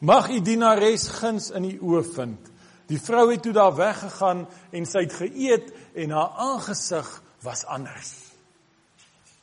Mag 0.00 0.30
u 0.30 0.40
dienares 0.40 1.08
guns 1.08 1.50
in 1.50 1.64
u 1.64 1.78
oë 1.80 2.04
vind. 2.14 2.49
Die 2.90 2.98
vrou 2.98 3.28
het 3.30 3.42
toe 3.42 3.54
daar 3.54 3.74
weggegaan 3.76 4.46
en 4.74 4.86
sy 4.88 5.04
het 5.06 5.14
geëet 5.14 5.70
en 6.02 6.10
haar 6.16 6.32
aangesig 6.50 7.08
was 7.46 7.62
anders. 7.70 8.10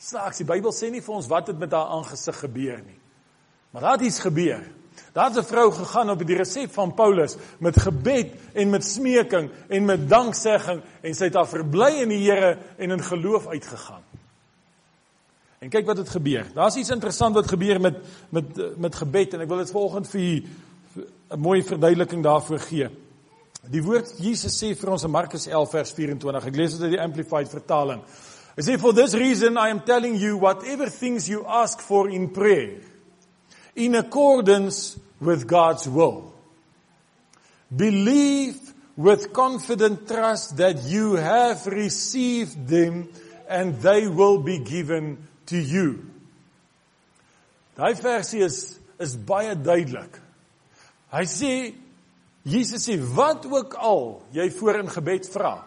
Snaaks, 0.04 0.42
die 0.44 0.48
Bybel 0.48 0.74
sê 0.76 0.90
nie 0.92 1.04
vir 1.04 1.16
ons 1.16 1.30
wat 1.32 1.48
het 1.52 1.60
met 1.60 1.72
haar 1.76 1.94
aangesig 1.96 2.36
gebeur 2.44 2.82
nie. 2.84 3.00
Maar 3.72 3.82
daar 3.82 3.98
het 3.98 4.08
iets 4.08 4.20
gebeur. 4.24 4.64
Daar 5.14 5.32
het 5.32 5.38
'n 5.38 5.48
vrou 5.48 5.72
gegaan 5.72 6.10
op 6.10 6.26
die 6.26 6.36
resep 6.36 6.74
van 6.74 6.94
Paulus 6.94 7.38
met 7.60 7.80
gebed 7.80 8.36
en 8.54 8.70
met 8.70 8.84
smeking 8.84 9.50
en 9.68 9.86
met 9.86 10.10
danksegging 10.10 10.82
en 11.02 11.14
sy 11.14 11.24
het 11.24 11.34
haar 11.34 11.48
verbly 11.48 12.02
in 12.02 12.10
die 12.10 12.32
Here 12.32 12.58
en 12.78 12.92
in 12.92 13.04
geloof 13.04 13.48
uitgegaan. 13.48 14.04
En 15.60 15.70
kyk 15.70 15.86
wat 15.86 15.98
het 15.98 16.10
gebeur. 16.10 16.46
Daar's 16.54 16.76
iets 16.76 16.90
interessant 16.90 17.36
wat 17.36 17.48
gebeur 17.48 17.82
met 17.82 17.96
met 18.30 18.78
met 18.78 18.96
gebed 18.96 19.34
en 19.34 19.42
ek 19.42 19.48
wil 19.48 19.58
dit 19.58 19.72
vanoggend 19.72 20.10
vir 20.10 20.22
u 20.22 20.44
'n 21.30 21.40
mooi 21.40 21.64
verduideliking 21.64 22.24
daarvoor 22.24 22.60
gee. 22.60 23.07
Die 23.66 23.82
woord 23.84 24.14
Jesus 24.22 24.56
sê 24.56 24.74
vir 24.78 24.92
ons 24.94 25.04
in 25.04 25.12
Markus 25.12 25.48
11 25.50 25.72
vers 25.74 25.94
24. 25.98 26.48
Ek 26.48 26.56
lees 26.56 26.76
dit 26.78 26.86
uit 26.86 26.94
die 26.96 27.02
amplified 27.02 27.50
vertaling. 27.52 28.04
Hy 28.58 28.66
sê 28.66 28.78
for 28.82 28.96
this 28.96 29.16
reason 29.18 29.58
I 29.58 29.70
am 29.74 29.82
telling 29.86 30.16
you 30.16 30.38
whatever 30.38 30.90
things 30.90 31.28
you 31.30 31.44
ask 31.46 31.82
for 31.82 32.10
in 32.10 32.30
prayer 32.34 32.80
in 33.76 33.96
accordance 33.96 34.98
with 35.20 35.48
God's 35.48 35.88
will. 35.88 36.34
Believe 37.76 38.58
with 38.96 39.32
confident 39.32 40.08
trust 40.08 40.58
that 40.58 40.84
you 40.84 41.16
have 41.16 41.68
received 41.68 42.68
them 42.68 43.10
and 43.48 43.76
they 43.82 44.08
will 44.08 44.40
be 44.40 44.60
given 44.60 45.28
to 45.46 45.58
you. 45.58 46.06
Daai 47.78 47.94
versie 47.94 48.42
is 48.42 48.80
is 49.00 49.14
baie 49.16 49.54
duidelik. 49.54 50.18
Hy 51.14 51.24
sê 51.30 51.52
Jesus 52.48 52.86
sê 52.88 52.96
wat 53.16 53.46
ook 53.50 53.76
al 53.76 54.22
jy 54.36 54.48
voor 54.56 54.80
in 54.80 54.92
gebed 54.92 55.28
vra. 55.34 55.58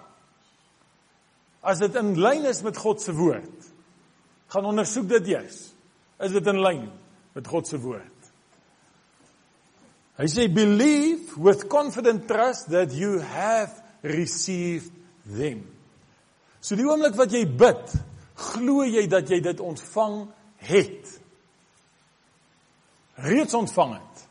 As 1.61 1.83
dit 1.83 1.97
in 2.01 2.14
lyn 2.16 2.47
is 2.49 2.62
met 2.64 2.78
God 2.81 3.03
se 3.03 3.12
woord, 3.12 3.66
gaan 4.51 4.68
ondersoek 4.70 5.11
dit 5.11 5.35
eers. 5.35 5.59
Is 6.20 6.33
dit 6.33 6.49
in 6.53 6.62
lyn 6.64 6.87
met 7.37 7.49
God 7.49 7.68
se 7.68 7.76
woord? 7.81 8.16
Hy 10.20 10.28
sê 10.28 10.49
believe 10.53 11.37
with 11.41 11.68
confident 11.72 12.26
trust 12.28 12.68
that 12.72 12.93
you 12.97 13.20
have 13.24 13.72
received 14.05 14.93
them. 15.24 15.62
So 16.61 16.76
die 16.76 16.85
oomblik 16.85 17.16
wat 17.16 17.33
jy 17.33 17.47
bid, 17.49 17.95
glo 18.53 18.85
jy 18.85 19.07
dat 19.09 19.31
jy 19.33 19.41
dit 19.45 19.61
ontvang 19.64 20.22
het? 20.68 21.14
Reeds 23.20 23.57
ontvang 23.57 23.97
het. 23.97 24.26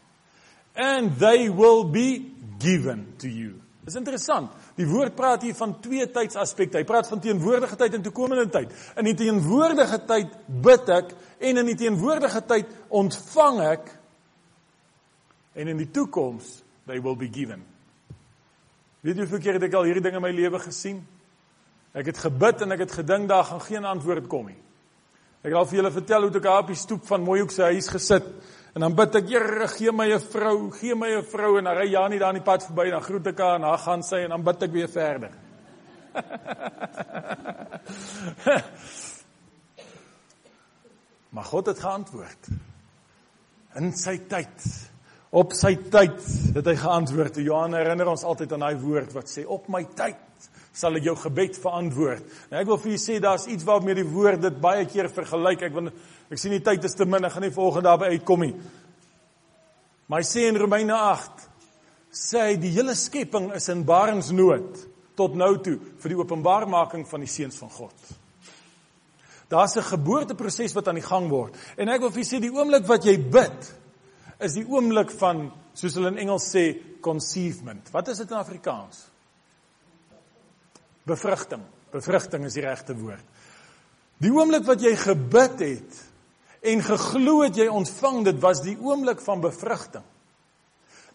And 0.79 1.17
they 1.21 1.49
will 1.49 1.83
be 1.89 2.38
given 2.59 3.07
to 3.17 3.27
you. 3.27 3.57
Dis 3.89 3.97
interessant. 3.97 4.51
Die 4.77 4.85
woord 4.85 5.15
praat 5.17 5.41
hier 5.47 5.55
van 5.57 5.73
twee 5.81 6.05
tydsaspekte. 6.13 6.77
Hy 6.77 6.85
praat 6.87 7.07
van 7.09 7.21
teenwoordige 7.23 7.77
tyd 7.79 7.95
en 7.97 8.03
toekomende 8.05 8.45
tyd. 8.53 8.73
In 8.99 9.07
die 9.07 9.15
teenwoordige 9.17 10.01
tyd 10.09 10.35
bid 10.45 10.91
ek 10.93 11.15
en 11.39 11.61
in 11.63 11.71
die 11.71 11.77
teenwoordige 11.79 12.43
tyd 12.49 12.69
ontvang 12.99 13.61
ek 13.69 13.89
en 15.59 15.71
in 15.73 15.79
die 15.81 15.89
toekoms 15.95 16.59
they 16.89 17.01
will 17.01 17.17
be 17.17 17.31
given. 17.31 17.63
Weet 19.01 19.15
jy 19.15 19.25
hoeveel 19.25 19.41
keer 19.45 19.57
het 19.57 19.65
ek 19.69 19.79
al 19.79 19.87
hierdie 19.87 20.03
ding 20.03 20.19
in 20.19 20.25
my 20.25 20.31
lewe 20.35 20.59
gesien? 20.61 20.99
Ek 21.95 22.11
het 22.11 22.19
gebid 22.21 22.65
en 22.65 22.75
ek 22.75 22.83
het 22.85 22.97
gedink 22.99 23.29
daar 23.31 23.47
gaan 23.47 23.63
geen 23.63 23.87
antwoord 23.87 24.27
kom 24.29 24.51
nie. 24.51 24.59
Ek 25.39 25.53
het 25.53 25.57
al 25.57 25.67
vir 25.71 25.79
julle 25.79 25.93
vertel 25.95 26.27
hoe 26.27 26.35
ek 26.35 26.49
op 26.51 26.71
die 26.73 26.77
stoep 26.77 27.05
van 27.07 27.23
Mooihoek 27.23 27.53
se 27.55 27.63
huis 27.71 27.87
gesit 27.89 28.27
en 28.73 28.81
dan 28.85 28.95
bid 28.95 29.15
ek, 29.19 29.29
Here, 29.29 29.67
gee 29.73 29.91
my 29.91 30.13
'n 30.13 30.19
vrou, 30.19 30.71
gee 30.71 30.95
my 30.95 31.17
'n 31.17 31.23
vrou 31.23 31.57
en 31.57 31.63
dan 31.63 31.77
ry 31.77 31.89
Janie 31.89 32.19
daar 32.19 32.35
in 32.35 32.41
die 32.41 32.51
pad 32.51 32.63
verby 32.63 32.85
en 32.85 32.91
dan 32.91 33.01
groet 33.01 33.27
ek 33.27 33.39
haar 33.39 33.55
en 33.55 33.61
dan 33.61 33.77
gaan 33.77 34.03
sy 34.03 34.15
en 34.23 34.29
dan 34.29 34.43
bid 34.43 34.63
ek 34.63 34.71
weer 34.71 34.89
verder. 34.89 35.31
maar 41.33 41.43
God 41.43 41.65
het 41.65 41.79
geantwoord. 41.79 42.47
In 43.75 43.93
sy 43.93 44.17
tyd, 44.27 44.89
op 45.29 45.53
sy 45.53 45.75
tyd 45.75 46.21
het 46.55 46.65
hy 46.65 46.75
geantwoord. 46.75 47.35
Johan 47.37 47.73
herinner 47.73 48.07
ons 48.07 48.23
altyd 48.23 48.51
aan 48.53 48.59
daai 48.59 48.81
woord 48.81 49.13
wat 49.13 49.29
sê 49.29 49.45
op 49.45 49.67
my 49.69 49.83
tyd 49.95 50.15
sal 50.79 50.95
ek 50.95 51.09
jou 51.09 51.15
gebed 51.19 51.57
verantwoord. 51.59 52.35
Nou 52.51 52.61
ek 52.61 52.69
wil 52.69 52.79
vir 52.79 52.93
julle 52.93 53.03
sê 53.03 53.17
daar's 53.23 53.47
iets 53.51 53.67
waarmee 53.67 53.99
die 53.99 54.07
woord 54.07 54.45
dit 54.45 54.61
baie 54.63 54.85
keer 54.87 55.09
vergelyk. 55.11 55.65
Ek 55.67 55.75
wil 55.75 55.89
ek 55.91 56.39
sien 56.39 56.55
die 56.55 56.63
tyd 56.63 56.85
is 56.87 56.95
te 56.95 57.07
min, 57.09 57.25
ek 57.27 57.35
gaan 57.35 57.45
nie 57.47 57.55
volgende 57.55 57.89
daarby 57.89 58.13
uitkom 58.15 58.45
nie. 58.45 58.53
Maar 60.09 60.23
hy 60.23 60.27
sê 60.29 60.47
in 60.49 60.57
Romeine 60.57 60.95
8 60.95 61.47
sê 62.15 62.45
hy 62.47 62.55
die 62.61 62.71
hele 62.73 62.95
skepping 62.97 63.51
is 63.57 63.69
in 63.69 63.83
baringsnood 63.85 64.79
tot 65.19 65.35
nou 65.37 65.51
toe 65.61 65.75
vir 65.99 66.13
die 66.13 66.17
openbarmaking 66.17 67.03
van 67.09 67.25
die 67.25 67.29
seuns 67.29 67.59
van 67.59 67.69
God. 67.75 68.15
Daar's 69.49 69.75
'n 69.75 69.81
geboorteproses 69.81 70.73
wat 70.73 70.87
aan 70.87 71.01
die 71.01 71.09
gang 71.09 71.29
word. 71.29 71.55
En 71.77 71.89
ek 71.89 72.01
wil 72.01 72.11
vir 72.11 72.23
julle 72.23 72.37
sê 72.37 72.41
die 72.41 72.53
oomblik 72.53 72.87
wat 72.87 73.05
jy 73.05 73.17
bid 73.17 73.75
is 74.39 74.53
die 74.53 74.65
oomblik 74.65 75.11
van 75.11 75.51
soos 75.73 75.95
hulle 75.95 76.07
in 76.07 76.17
Engels 76.17 76.55
sê 76.55 76.77
conceivement. 77.01 77.91
Wat 77.91 78.07
is 78.07 78.17
dit 78.17 78.31
in 78.31 78.37
Afrikaans? 78.37 79.08
Bevrugting. 81.09 81.63
Bevrugting 81.91 82.45
is 82.45 82.55
die 82.57 82.65
regte 82.65 82.95
woord. 82.97 83.25
Die 84.19 84.31
oomblik 84.35 84.65
wat 84.67 84.83
jy 84.83 84.93
gebid 84.99 85.61
het 85.63 85.99
en 86.69 86.83
geglo 86.83 87.39
het 87.45 87.57
jy 87.57 87.69
ontvang 87.71 88.25
dit 88.27 88.39
was 88.43 88.61
die 88.65 88.75
oomblik 88.75 89.21
van 89.23 89.41
bevrugting. 89.41 90.03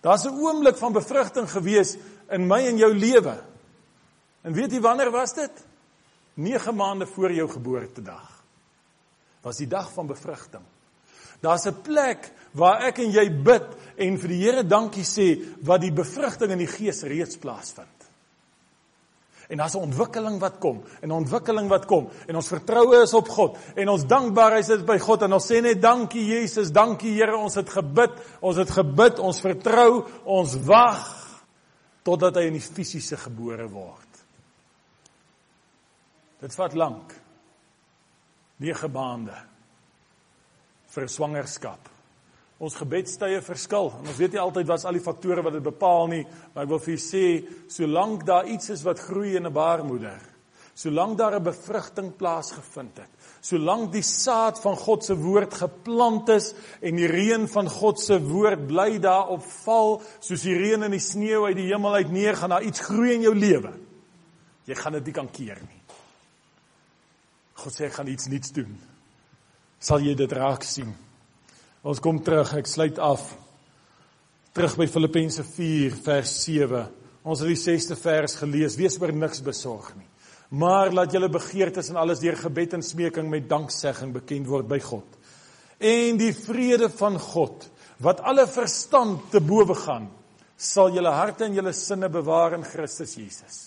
Daar's 0.01 0.25
'n 0.25 0.37
oomblik 0.41 0.77
van 0.77 0.93
bevrugting 0.93 1.49
gewees 1.51 1.97
in 2.31 2.47
my 2.47 2.61
en 2.67 2.77
jou 2.77 2.95
lewe. 2.95 3.37
En 4.43 4.53
weet 4.53 4.73
jy 4.73 4.81
wanneer 4.81 5.11
was 5.11 5.35
dit? 5.35 5.65
9 6.35 6.75
maande 6.75 7.07
voor 7.07 7.33
jou 7.33 7.49
geboortedag. 7.49 8.43
Was 9.41 9.57
die 9.57 9.67
dag 9.67 9.93
van 9.93 10.07
bevrugting. 10.07 10.63
Daar's 11.41 11.67
'n 11.67 11.83
plek 11.83 12.33
waar 12.53 12.81
ek 12.83 12.99
en 12.99 13.11
jy 13.11 13.43
bid 13.43 13.67
en 13.97 14.19
vir 14.19 14.29
die 14.29 14.43
Here 14.43 14.67
dankie 14.67 15.05
sê 15.05 15.57
wat 15.63 15.81
die 15.81 15.93
bevrugting 15.93 16.51
in 16.51 16.59
die 16.59 16.67
gees 16.67 17.03
reeds 17.03 17.37
plaasvind. 17.37 18.04
En 19.49 19.59
daar's 19.59 19.75
'n 19.75 19.87
ontwikkeling 19.89 20.41
wat 20.41 20.59
kom, 20.59 20.83
'n 21.03 21.11
ontwikkeling 21.11 21.69
wat 21.69 21.87
kom 21.87 22.09
en 22.27 22.37
ons 22.37 22.49
vertroue 22.49 23.03
is 23.03 23.15
op 23.15 23.29
God 23.29 23.59
en 23.75 23.89
ons 23.89 24.07
dankbaarheid 24.07 24.69
is 24.69 24.85
by 24.85 24.99
God 24.99 25.23
en 25.23 25.33
ons 25.33 25.51
sê 25.53 25.61
net 25.61 25.83
dankie 25.83 26.25
Jesus, 26.25 26.71
dankie 26.71 27.13
Here, 27.15 27.37
ons 27.37 27.55
het 27.55 27.71
gebid, 27.71 28.11
ons 28.41 28.57
het 28.57 28.71
gebid, 28.71 29.19
ons 29.19 29.41
vertrou, 29.41 30.05
ons 30.25 30.57
wag 30.57 31.25
totdat 32.03 32.37
hy 32.37 32.43
in 32.43 32.53
die 32.53 32.61
fisiese 32.61 33.17
gebore 33.17 33.69
word. 33.69 34.25
Dit 36.41 36.55
vat 36.55 36.75
lank. 36.75 37.15
9 38.61 38.93
maande 38.93 39.35
vir 40.95 41.09
swangerskap. 41.09 41.94
Ons 42.65 42.79
gebedstye 42.81 43.43
verskil 43.45 43.91
en 43.93 44.07
ons 44.09 44.17
weet 44.17 44.33
nie 44.33 44.41
altyd 44.41 44.69
wat's 44.71 44.87
al 44.89 44.97
die 44.97 45.05
faktore 45.05 45.43
wat 45.45 45.59
dit 45.59 45.65
bepaal 45.65 46.07
nie, 46.09 46.23
maar 46.55 46.65
ek 46.65 46.71
wil 46.71 46.81
vir 46.81 46.95
julle 46.95 47.05
sê, 47.05 47.25
solank 47.69 48.25
daar 48.25 48.49
iets 48.49 48.73
is 48.73 48.85
wat 48.87 49.03
groei 49.05 49.35
in 49.37 49.47
'n 49.47 49.53
baarmoeder, 49.53 50.23
solank 50.75 51.19
daar 51.19 51.37
'n 51.37 51.45
bevrugting 51.45 52.17
plaasgevind 52.17 52.97
het, 52.97 53.11
solank 53.43 53.93
die 53.93 54.03
saad 54.03 54.59
van 54.59 54.77
God 54.77 55.05
se 55.05 55.15
woord 55.15 55.55
geplant 55.55 56.29
is 56.29 56.55
en 56.81 56.97
die 56.97 57.07
reën 57.07 57.47
van 57.49 57.69
God 57.69 58.01
se 58.01 58.19
woord 58.19 58.67
bly 58.67 58.99
daarop 58.99 59.45
val, 59.65 60.03
soos 60.21 60.43
die 60.43 60.57
reën 60.57 60.83
en 60.83 60.91
die 60.91 61.01
sneeu 61.01 61.45
uit 61.45 61.57
die 61.57 61.69
hemel 61.69 61.95
uit 61.95 62.11
neer 62.11 62.37
gaan, 62.37 62.51
daar 62.51 62.63
iets 62.63 62.81
groei 62.81 63.15
in 63.15 63.23
jou 63.23 63.35
lewe. 63.35 63.73
Jy 64.65 64.75
gaan 64.75 64.93
dit 64.93 65.05
nie 65.05 65.13
kan 65.13 65.31
keer 65.31 65.61
nie. 65.61 65.83
God 67.55 67.73
sê 67.73 67.85
ek 67.85 67.93
gaan 67.93 68.09
iets 68.09 68.27
nuuts 68.27 68.53
doen. 68.53 68.81
Sal 69.79 70.01
jy 70.01 70.15
dit 70.15 70.33
raak 70.33 70.63
sien? 70.63 71.04
Ons 71.85 72.01
kom 72.01 72.17
terug, 72.25 72.49
ek 72.57 72.69
sluit 72.69 72.99
af. 73.03 73.27
Terug 74.57 74.79
by 74.81 74.87
Filippense 74.89 75.43
4 75.45 75.97
vers 76.07 76.31
7. 76.47 76.87
Ons 77.29 77.43
het 77.45 77.51
die 77.51 77.61
6ste 77.61 77.97
vers 78.01 78.39
gelees. 78.41 78.79
Wees 78.81 78.97
oor 79.03 79.13
niks 79.13 79.43
besorg 79.45 79.91
nie. 79.99 80.09
Maar 80.57 80.95
laat 80.97 81.13
julle 81.13 81.29
begeertes 81.33 81.91
en 81.93 81.99
alles 82.01 82.23
deur 82.23 82.39
gebed 82.41 82.79
en 82.79 82.85
smeking 82.85 83.29
met 83.29 83.51
danksegging 83.51 84.15
bekend 84.15 84.49
word 84.49 84.69
by 84.71 84.79
God. 84.81 85.19
En 85.77 86.17
die 86.21 86.33
vrede 86.37 86.89
van 86.89 87.19
God 87.21 87.69
wat 88.05 88.23
alle 88.25 88.47
verstand 88.49 89.29
te 89.33 89.43
bowe 89.45 89.77
gaan, 89.77 90.09
sal 90.57 90.95
julle 90.95 91.13
harte 91.13 91.45
en 91.47 91.57
julle 91.59 91.73
sinne 91.77 92.09
bewaar 92.13 92.57
in 92.57 92.65
Christus 92.65 93.13
Jesus. 93.19 93.61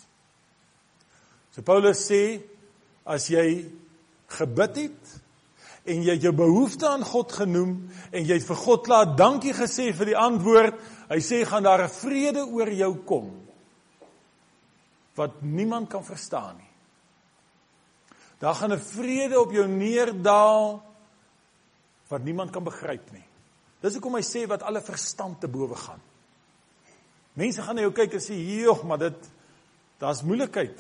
So 1.53 1.61
Paulus 1.65 2.01
sê 2.09 2.39
as 3.05 3.29
jy 3.29 3.47
gebid 4.39 4.83
het 4.87 5.15
en 5.87 6.03
jy 6.03 6.17
het 6.17 6.25
jou 6.27 6.33
behoefte 6.35 6.87
aan 6.89 7.03
God 7.07 7.31
genoem 7.31 7.73
en 8.11 8.25
jy 8.25 8.37
het 8.37 8.47
vir 8.47 8.59
God 8.59 8.89
laat 8.91 9.17
dankie 9.17 9.53
gesê 9.55 9.89
vir 9.95 10.11
die 10.11 10.17
antwoord. 10.19 10.79
Hy 11.07 11.19
sê 11.23 11.43
gaan 11.47 11.63
daar 11.63 11.83
'n 11.83 11.89
vrede 11.89 12.43
oor 12.45 12.69
jou 12.69 12.95
kom 13.05 13.47
wat 15.15 15.41
niemand 15.41 15.89
kan 15.89 16.05
verstaan 16.05 16.57
nie. 16.57 16.71
Daar 18.39 18.55
gaan 18.55 18.73
'n 18.73 18.79
vrede 18.79 19.39
op 19.39 19.51
jou 19.51 19.67
neerdal 19.67 20.83
wat 22.07 22.23
niemand 22.23 22.51
kan 22.51 22.63
begryp 22.63 23.11
nie. 23.11 23.25
Dis 23.81 23.93
hoekom 23.93 24.15
hy 24.15 24.21
sê 24.21 24.47
wat 24.47 24.61
alle 24.61 24.81
verstand 24.81 25.39
te 25.39 25.47
bowe 25.47 25.75
gaan. 25.75 26.01
Mense 27.33 27.61
gaan 27.61 27.75
na 27.75 27.81
jou 27.81 27.91
kyk 27.91 28.13
en 28.13 28.19
sê, 28.19 28.33
"Joh, 28.33 28.83
maar 28.83 28.97
dit 28.97 29.29
daar's 29.97 30.23
moeilikheid." 30.23 30.79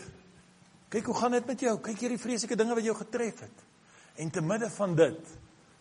Kyk 0.89 1.05
hoe 1.05 1.15
gaan 1.15 1.31
dit 1.31 1.45
met 1.45 1.59
jou? 1.59 1.79
Kyk 1.79 1.99
hierdie 1.99 2.19
vreeslike 2.19 2.55
dinge 2.55 2.75
wat 2.75 2.83
jou 2.83 2.95
getref 2.95 3.39
het. 3.39 3.66
En 4.17 4.29
te 4.33 4.41
midde 4.41 4.69
van 4.73 4.95
dit 4.97 5.33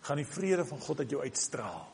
gaan 0.07 0.21
die 0.21 0.27
vrede 0.29 0.65
van 0.65 0.79
God 0.79 1.03
uit 1.03 1.13
jou 1.13 1.21
uitstraal. 1.23 1.85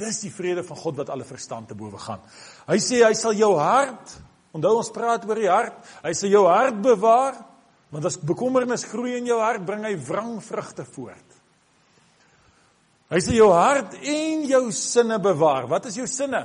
Dis 0.00 0.22
die 0.24 0.32
vrede 0.32 0.64
van 0.64 0.78
God 0.80 0.96
wat 1.02 1.10
alle 1.12 1.26
verstand 1.28 1.68
te 1.68 1.76
bowe 1.76 1.98
gaan. 2.00 2.22
Hy 2.68 2.78
sê 2.80 3.02
hy 3.04 3.12
sal 3.18 3.34
jou 3.36 3.52
hart, 3.58 4.14
onthou 4.56 4.78
ons 4.80 4.92
praat 4.94 5.26
oor 5.28 5.40
die 5.40 5.50
hart, 5.50 5.76
hy 6.04 6.14
sal 6.16 6.32
jou 6.32 6.46
hart 6.48 6.78
bewaar, 6.82 7.36
want 7.90 8.06
as 8.06 8.16
bekommernis 8.22 8.86
groei 8.88 9.18
in 9.18 9.28
jou 9.28 9.40
hart, 9.42 9.66
bring 9.66 9.84
hy 9.84 9.96
wrangvrugte 10.06 10.86
voort. 10.94 11.36
Hy 13.10 13.18
sê 13.18 13.34
jou 13.34 13.50
hart 13.50 13.96
en 13.98 14.44
jou 14.46 14.64
sinne 14.74 15.18
bewaar. 15.22 15.66
Wat 15.70 15.88
is 15.90 15.98
jou 15.98 16.06
sinne? 16.06 16.44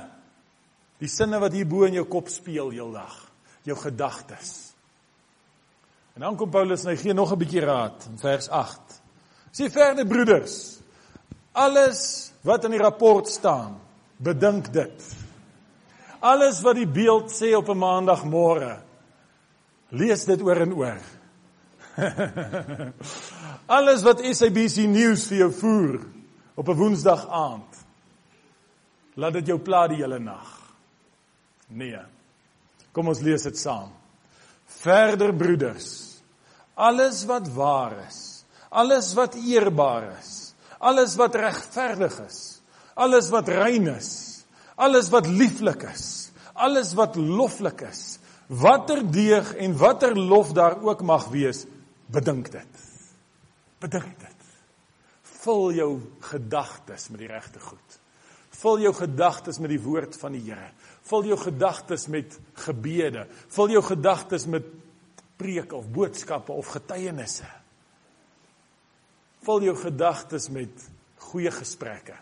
Die 0.98 1.10
sinne 1.10 1.38
wat 1.38 1.54
hier 1.54 1.68
bo 1.68 1.86
in 1.86 1.94
jou 1.94 2.06
kop 2.10 2.28
speel 2.32 2.72
heeldag. 2.74 3.14
Jou 3.66 3.76
gedagtes. 3.78 4.72
En 6.16 6.24
dan 6.24 6.36
kom 6.40 6.50
Paulus 6.50 6.82
en 6.82 6.90
hy 6.90 6.96
gee 6.98 7.14
nog 7.14 7.32
'n 7.32 7.38
bietjie 7.38 7.62
raad 7.62 8.06
in 8.10 8.18
vers 8.18 8.48
8. 8.48 9.05
Sê 9.56 9.70
verder 9.72 10.04
broeders, 10.04 10.76
alles 11.56 12.00
wat 12.44 12.66
in 12.68 12.74
die 12.76 12.80
rapport 12.82 13.28
staan, 13.28 13.78
bedink 14.20 14.68
dit. 14.74 15.06
Alles 16.20 16.60
wat 16.64 16.76
die 16.76 16.88
beeld 16.88 17.32
sê 17.32 17.54
op 17.56 17.70
'n 17.72 17.80
maandagmôre, 17.80 18.76
lees 19.96 20.24
dit 20.24 20.42
oor 20.42 20.60
en 20.60 20.72
oor. 20.72 21.00
alles 23.78 24.02
wat 24.02 24.20
SABC 24.20 24.84
nuus 24.92 25.24
vir 25.28 25.38
jou 25.38 25.52
voer 25.52 26.04
op 26.54 26.68
'n 26.68 26.76
woensdag 26.76 27.26
aand, 27.28 27.72
laat 29.14 29.32
dit 29.32 29.46
jou 29.46 29.58
pla 29.58 29.86
die 29.88 30.02
hele 30.04 30.18
nag. 30.18 30.60
Nee. 31.68 32.00
Kom 32.92 33.08
ons 33.08 33.20
lees 33.20 33.42
dit 33.42 33.58
saam. 33.58 33.88
Verder 34.66 35.32
broeders, 35.32 36.20
alles 36.74 37.24
wat 37.24 37.48
waar 37.48 38.04
is, 38.06 38.35
alles 38.70 39.12
wat 39.14 39.34
eerbaar 39.34 40.10
is, 40.18 40.54
alles 40.78 41.16
wat 41.16 41.34
regverdig 41.34 42.20
is, 42.26 42.40
alles 42.94 43.30
wat 43.30 43.48
rein 43.48 43.88
is, 43.96 44.12
alles 44.76 45.10
wat 45.12 45.26
lieflik 45.26 45.82
is, 45.90 46.30
alles 46.52 46.94
wat 46.96 47.16
loflik 47.16 47.84
is, 47.88 48.18
watter 48.46 49.02
deeg 49.10 49.54
en 49.60 49.76
watter 49.76 50.16
lof 50.16 50.52
daar 50.56 50.78
ook 50.82 51.02
mag 51.02 51.28
wees, 51.32 51.64
bedink 52.06 52.50
dit. 52.52 52.82
Bedink 53.82 54.18
dit. 54.20 54.32
Vul 55.46 55.72
jou 55.76 55.90
gedagtes 56.30 57.08
met 57.12 57.22
die 57.22 57.30
regte 57.30 57.60
goed. 57.62 57.98
Vul 58.56 58.80
jou 58.86 58.92
gedagtes 58.96 59.60
met 59.60 59.70
die 59.74 59.82
woord 59.82 60.16
van 60.18 60.34
die 60.34 60.42
Here. 60.48 60.70
Vul 61.06 61.28
jou 61.30 61.36
gedagtes 61.38 62.06
met 62.10 62.38
gebede. 62.64 63.26
Vul 63.52 63.76
jou 63.76 63.82
gedagtes 63.84 64.46
met 64.50 64.66
preke 65.36 65.76
of 65.76 65.90
boodskappe 65.92 66.52
of 66.52 66.72
getuienisse. 66.72 67.46
Vul 69.46 69.68
jou 69.68 69.76
gedagtes 69.78 70.48
met 70.50 70.86
goeie 71.28 71.50
gesprekke. 71.54 72.16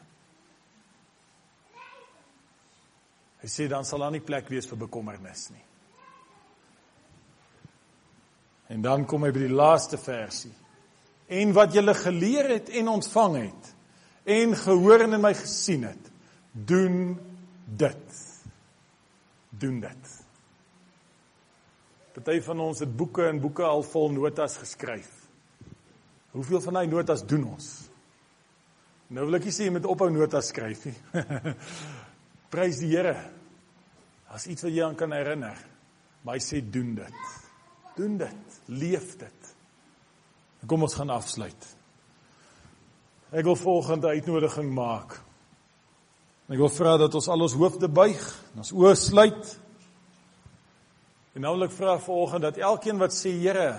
Hy 3.45 3.51
sê 3.53 3.69
dan 3.69 3.85
sal 3.85 4.05
daar 4.05 4.13
nie 4.13 4.25
plek 4.25 4.49
wees 4.53 4.69
vir 4.69 4.81
bekommernis 4.87 5.49
nie. 5.53 5.65
En 8.73 8.85
dan 8.85 9.05
kom 9.09 9.27
hy 9.27 9.33
by 9.35 9.45
die 9.45 9.53
laaste 9.53 9.99
versie. 10.01 10.53
En 11.29 11.53
wat 11.57 11.75
julle 11.77 11.95
geleer 11.97 12.49
het 12.55 12.71
en 12.77 12.89
ontvang 12.97 13.37
het 13.43 13.71
en 14.25 14.55
gehoor 14.57 15.05
en 15.05 15.19
in 15.19 15.21
my 15.21 15.35
gesien 15.37 15.85
het, 15.85 16.09
doen 16.53 17.17
dit. 17.65 18.21
Doen 19.51 19.81
dit. 19.85 20.15
Party 22.15 22.39
van 22.47 22.61
ons 22.65 22.81
het 22.81 22.97
boeke 22.97 23.27
en 23.29 23.41
boeke 23.43 23.67
al 23.69 23.85
vol 23.85 24.13
notas 24.15 24.57
geskryf. 24.63 25.24
Hoeveel 26.35 26.63
van 26.65 26.81
daai 26.81 26.89
notas 26.91 27.23
doen 27.31 27.47
ons? 27.47 27.69
Nou 29.15 29.29
wil 29.29 29.39
ek 29.39 29.47
nie 29.47 29.55
sê 29.55 29.69
jy 29.69 29.75
moet 29.77 29.87
ophou 29.87 30.09
notas 30.11 30.51
skryf 30.51 30.89
nie. 30.89 30.97
Prys 32.53 32.81
die 32.83 32.91
Here. 32.91 33.15
As 34.35 34.49
iets 34.51 34.67
wat 34.67 34.75
jy 34.75 34.83
aan 34.83 34.99
kan 34.99 35.15
herinner. 35.15 35.59
Maar 36.25 36.39
hy 36.39 36.43
sê 36.43 36.59
doen 36.65 36.95
dit. 36.99 37.31
Doen 37.95 38.19
dit. 38.25 38.59
Leef 38.75 39.15
dit. 39.21 39.55
Kom 40.67 40.83
ons 40.83 40.97
gaan 40.97 41.13
afsluit. 41.15 41.71
Ek 43.35 43.47
wil 43.47 43.59
volgende 43.59 44.11
uitnodiging 44.15 44.73
maak. 44.75 45.19
Ek 46.51 46.59
wil 46.61 46.73
vra 46.73 46.97
dat 47.01 47.15
ons 47.17 47.29
al 47.33 47.47
ons 47.47 47.57
hoofde 47.57 47.89
buig, 47.89 48.23
ons 48.59 48.73
oë 48.75 48.93
sluit. 48.99 49.55
En 51.35 51.47
nou 51.47 51.55
wil 51.57 51.67
ek 51.67 51.75
vra 51.75 51.97
volgende 52.03 52.51
dat 52.51 52.61
elkeen 52.63 53.01
wat 53.01 53.15
sê 53.17 53.33
Here, 53.39 53.71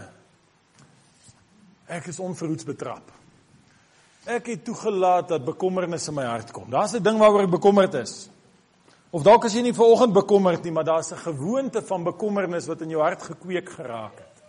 Ek 1.88 2.08
is 2.10 2.20
onverhoeds 2.20 2.66
betrap. 2.66 3.12
Ek 4.26 4.48
het 4.50 4.64
toegelaat 4.66 5.28
dat 5.30 5.46
bekommernis 5.46 6.08
in 6.10 6.16
my 6.18 6.26
hart 6.26 6.52
kom. 6.52 6.70
Daar's 6.70 6.96
'n 6.96 7.04
ding 7.04 7.20
waaroor 7.20 7.44
ek 7.44 7.52
bekommerd 7.52 7.94
is. 7.94 8.30
Of 9.12 9.24
dalk 9.24 9.46
as 9.46 9.54
jy 9.54 9.62
nie 9.62 9.74
vanoggend 9.74 10.14
bekommerd 10.14 10.64
nie, 10.64 10.72
maar 10.72 10.84
daar's 10.84 11.12
'n 11.12 11.18
gewoonte 11.18 11.82
van 11.82 12.04
bekommernis 12.04 12.68
wat 12.68 12.82
in 12.82 12.90
jou 12.90 13.02
hart 13.02 13.22
gekweek 13.24 13.70
geraak 13.70 14.18
het. 14.18 14.44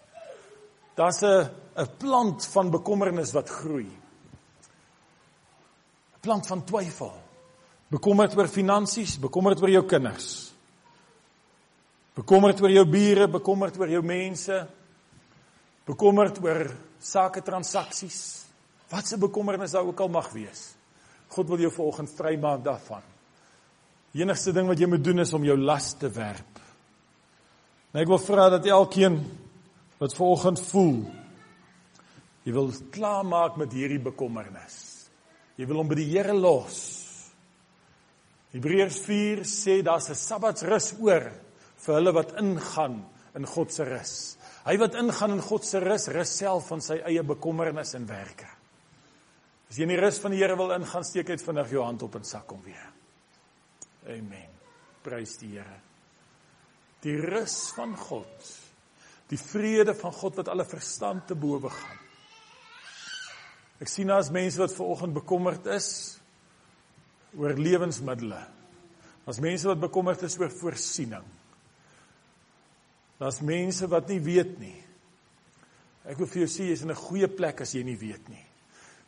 Daar's 0.95 1.22
'n 1.22 1.51
'n 1.76 1.89
plant 1.99 2.47
van 2.47 2.70
bekommernis 2.70 3.32
wat 3.32 3.49
groei. 3.49 3.87
'n 6.14 6.20
Plant 6.20 6.47
van 6.47 6.64
twyfel. 6.64 7.12
Bekommerd 7.89 8.37
oor 8.37 8.49
finansies, 8.49 9.18
bekommerd 9.18 9.62
oor 9.62 9.70
jou 9.70 9.84
kinders. 9.84 10.53
Bekommerd 12.14 12.61
oor 12.61 12.70
jou 12.70 12.87
bure, 12.87 13.28
bekommerd 13.28 13.78
oor 13.78 13.89
jou 13.89 14.03
mense. 14.03 14.66
Bekommerd 15.84 16.43
oor 16.43 16.76
sake 17.07 17.42
transaksies, 17.46 18.20
wat 18.90 19.07
se 19.07 19.18
bekommernis 19.18 19.74
daar 19.76 19.86
ook 19.86 20.00
al 20.00 20.11
mag 20.12 20.30
wees. 20.34 20.72
God 21.34 21.48
wil 21.50 21.62
jou 21.66 21.72
vanoggend 21.74 22.12
vrymaak 22.16 22.64
daarvan. 22.64 23.02
Die 24.14 24.22
enigste 24.24 24.54
ding 24.57 24.68
wat 24.70 24.80
jy 24.80 24.88
moet 24.90 25.04
doen 25.04 25.24
is 25.24 25.34
om 25.36 25.44
jou 25.44 25.57
las 25.59 25.92
te 25.98 26.11
werp. 26.12 26.61
En 27.92 28.02
ek 28.02 28.11
wil 28.11 28.22
vra 28.22 28.48
dat 28.52 28.66
elkeen 28.68 29.20
wat 30.00 30.14
vanoggend 30.16 30.61
voel 30.70 31.00
jy 32.46 32.52
wil 32.54 32.68
klaarmaak 32.94 33.57
met 33.59 33.72
hierdie 33.74 33.98
bekommernis. 33.98 34.76
Jy 35.59 35.66
wil 35.66 35.80
hom 35.80 35.88
by 35.90 35.96
die 35.98 36.07
Here 36.12 36.34
los. 36.36 36.76
Hebreërs 38.54 39.00
4 39.02 39.42
sê 39.42 39.82
daar's 39.82 40.11
'n 40.11 40.14
Sabbatsrus 40.14 40.94
oor 41.00 41.32
vir 41.76 41.94
hulle 41.94 42.12
wat 42.12 42.36
ingaan 42.38 43.04
in 43.34 43.46
God 43.46 43.72
se 43.72 43.84
rus. 43.84 44.36
Hy 44.66 44.74
wat 44.82 44.96
ingaan 44.98 45.36
in 45.36 45.44
God 45.46 45.64
se 45.66 45.78
rus, 45.82 46.08
rus 46.10 46.32
self 46.40 46.72
van 46.72 46.82
sy 46.82 46.98
eie 47.06 47.22
bekommernis 47.22 47.94
en 47.94 48.06
werke. 48.08 48.48
As 49.70 49.78
jy 49.78 49.86
in 49.86 49.94
die 49.94 50.00
rus 50.00 50.18
van 50.22 50.34
die 50.34 50.40
Here 50.42 50.56
wil 50.58 50.74
ingaan, 50.74 51.06
steek 51.06 51.30
uit 51.30 51.42
vinnig 51.42 51.70
jou 51.74 51.84
hand 51.86 52.02
op 52.06 52.18
en 52.18 52.26
sak 52.26 52.50
hom 52.50 52.62
weer. 52.66 52.88
Amen. 54.10 54.50
Prys 55.06 55.36
die 55.38 55.52
Here. 55.54 55.78
Die 57.02 57.14
rus 57.22 57.70
van 57.76 57.94
God. 57.98 58.50
Die 59.30 59.38
vrede 59.38 59.94
van 59.98 60.14
God 60.14 60.38
wat 60.40 60.50
alle 60.50 60.66
verstand 60.66 61.28
te 61.30 61.38
bowe 61.38 61.70
gaan. 61.70 62.02
Ek 63.82 63.90
sien 63.92 64.10
as 64.14 64.32
mense 64.32 64.58
wat 64.58 64.72
ver 64.72 64.88
oggend 64.88 65.14
bekommerd 65.14 65.66
is 65.74 65.88
oor 67.36 67.54
lewensmiddels. 67.58 68.54
As 69.26 69.42
mense 69.42 69.68
wat 69.68 69.82
bekommerd 69.82 70.22
is 70.26 70.38
oor 70.40 70.50
voorsiening. 70.50 71.26
Daar's 73.18 73.40
mense 73.40 73.88
wat 73.88 74.08
nie 74.08 74.20
weet 74.20 74.58
nie. 74.60 74.76
Ek 76.06 76.18
wil 76.20 76.28
vir 76.30 76.44
jou 76.44 76.50
sê 76.50 76.68
jy's 76.68 76.82
in 76.82 76.90
'n 76.90 77.04
goeie 77.08 77.28
plek 77.28 77.60
as 77.60 77.72
jy 77.74 77.82
nie 77.82 77.96
weet 77.96 78.28
nie. 78.28 78.44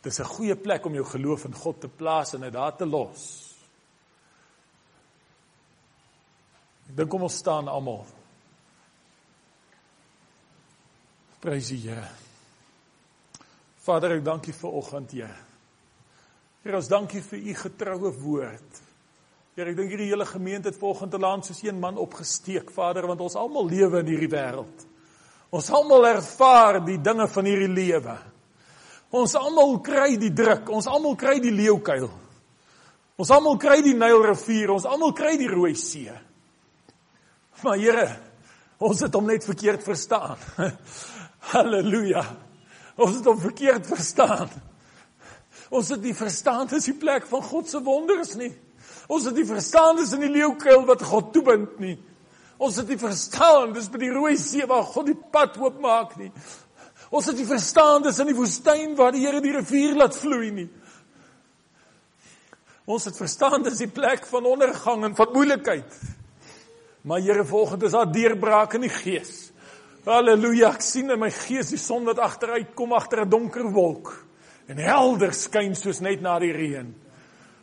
Dis 0.03 0.21
'n 0.21 0.25
goeie 0.25 0.57
plek 0.57 0.87
om 0.87 0.95
jou 0.95 1.05
geloof 1.05 1.45
in 1.45 1.55
God 1.55 1.81
te 1.81 1.89
plaas 1.89 2.35
en 2.35 2.41
dit 2.41 2.53
daar 2.53 2.77
te 2.77 2.87
los. 2.87 3.55
Ek 6.89 6.97
dink 6.97 7.11
kom 7.11 7.23
ons 7.23 7.37
staan 7.37 7.69
almal. 7.69 8.07
Prys 11.41 11.69
die 11.69 11.79
Here. 11.79 12.09
Vader, 13.85 14.17
ek 14.17 14.25
dank 14.25 14.49
U 14.49 14.53
vir 14.53 14.71
oggend, 14.71 15.13
Here. 15.13 15.37
Here, 16.65 16.77
ons 16.77 16.89
dankie 16.89 17.23
vir 17.23 17.39
U 17.39 17.55
getroue 17.55 18.11
woord. 18.23 18.88
Here, 19.59 19.73
ek 19.73 19.79
dink 19.81 19.91
hierdie 19.91 20.13
hele 20.13 20.23
gemeente 20.23 20.71
het 20.71 20.77
volgens 20.79 21.11
te 21.11 21.19
land 21.19 21.43
soos 21.49 21.65
een 21.65 21.81
man 21.83 21.97
opgesteek, 21.99 22.69
Vader, 22.71 23.09
want 23.11 23.25
ons 23.25 23.35
almal 23.35 23.65
lewe 23.67 24.05
in 24.05 24.11
hierdie 24.13 24.29
wêreld. 24.31 24.85
Ons 25.51 25.71
almal 25.75 26.05
ervaar 26.13 26.77
die 26.87 27.01
dinge 27.03 27.27
van 27.27 27.49
hierdie 27.51 27.73
lewe. 27.73 28.15
Ons 29.19 29.35
almal 29.35 29.75
kry 29.83 30.13
die 30.23 30.31
druk, 30.31 30.71
ons 30.71 30.87
almal 30.87 31.17
kry 31.19 31.41
die 31.43 31.51
leeukuil. 31.51 32.07
Ons 33.19 33.33
almal 33.35 33.59
kry 33.59 33.81
die 33.83 33.97
Nylrivier, 33.99 34.71
ons 34.77 34.87
almal 34.87 35.11
kry 35.19 35.35
die 35.43 35.51
Rooi 35.51 35.73
See. 35.75 36.15
Maar 37.65 37.83
Here, 37.83 38.07
ons 38.79 39.03
het 39.09 39.19
hom 39.19 39.27
net 39.27 39.43
verkeerd 39.43 39.83
verstaan. 39.83 40.39
Halleluja. 41.51 42.23
Ons 42.95 43.19
het 43.19 43.27
hom 43.27 43.43
verkeerd 43.43 43.91
verstaan. 43.91 44.55
Ons 45.75 45.91
het 45.97 46.07
nie 46.07 46.15
verstaan 46.15 46.71
dis 46.71 46.93
die 46.93 46.99
plek 47.03 47.27
van 47.27 47.43
God 47.51 47.67
se 47.75 47.83
wonders 47.83 48.39
nie. 48.39 48.55
Ons 49.09 49.25
het 49.25 49.39
nie 49.39 49.47
verstaan 49.49 49.97
dis 49.97 50.13
in 50.13 50.27
die 50.27 50.35
leeukuil 50.35 50.85
wat 50.89 51.03
God 51.09 51.33
toebind 51.33 51.79
nie. 51.81 51.97
Ons 52.59 52.77
het 52.81 52.91
nie 52.91 52.99
verstaan 53.01 53.73
dis 53.73 53.89
by 53.89 54.01
die 54.03 54.13
Rooi 54.13 54.35
See 54.37 54.67
waar 54.69 54.85
God 54.85 55.09
die 55.09 55.17
pad 55.33 55.57
oopmaak 55.63 56.17
nie. 56.21 56.29
Ons 57.09 57.31
het 57.31 57.39
nie 57.39 57.47
verstaan 57.49 58.05
dis 58.05 58.19
in 58.21 58.29
die 58.29 58.37
woestyn 58.37 58.93
waar 58.99 59.15
die 59.15 59.25
Here 59.25 59.41
die 59.41 59.55
rivier 59.55 59.97
laat 59.97 60.17
vloei 60.19 60.51
nie. 60.53 60.69
Ons 62.89 63.09
het 63.09 63.17
verstaan 63.17 63.65
dis 63.65 63.81
die 63.81 63.91
plek 63.93 64.27
van 64.29 64.49
ondergang 64.49 65.05
en 65.09 65.17
van 65.17 65.33
moeilikheid. 65.33 65.99
Maar 67.09 67.25
Here, 67.25 67.45
volgens 67.45 67.85
is 67.89 67.97
daar 67.97 68.13
deurbraak 68.13 68.77
in 68.77 68.85
die 68.89 68.93
gees. 68.93 69.49
Halleluja, 70.09 70.73
ek 70.73 70.85
sien 70.85 71.11
in 71.13 71.21
my 71.21 71.31
gees 71.33 71.73
die 71.73 71.81
son 71.81 72.07
wat 72.09 72.21
agteruit 72.21 72.75
kom 72.77 72.93
agter 72.97 73.25
'n 73.25 73.31
donker 73.31 73.69
wolk 73.73 74.25
en 74.69 74.77
helder 74.77 75.33
skyn 75.33 75.75
soos 75.75 76.01
net 76.01 76.21
na 76.21 76.39
die 76.39 76.53
reën. 76.53 76.95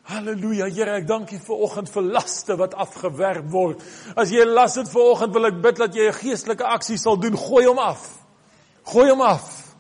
Halleluja, 0.06 0.68
Here, 0.70 1.00
ek 1.00 1.08
dank 1.10 1.32
U 1.34 1.38
vir 1.48 1.62
oggend 1.66 1.90
vir 1.90 2.04
laste 2.14 2.54
wat 2.60 2.76
afgewerp 2.78 3.48
word. 3.50 3.82
As 4.14 4.30
jy 4.30 4.44
las 4.46 4.76
het 4.78 4.92
vir 4.92 5.02
oggend, 5.02 5.34
wil 5.34 5.50
ek 5.50 5.58
bid 5.64 5.80
dat 5.82 5.96
jy 5.98 6.10
'n 6.12 6.20
geestelike 6.20 6.64
aksie 6.64 6.98
sal 6.98 7.18
doen, 7.18 7.34
gooi 7.34 7.66
hom 7.66 7.80
af. 7.80 8.04
Gooi 8.86 9.10
hom 9.10 9.22
af. 9.22 9.74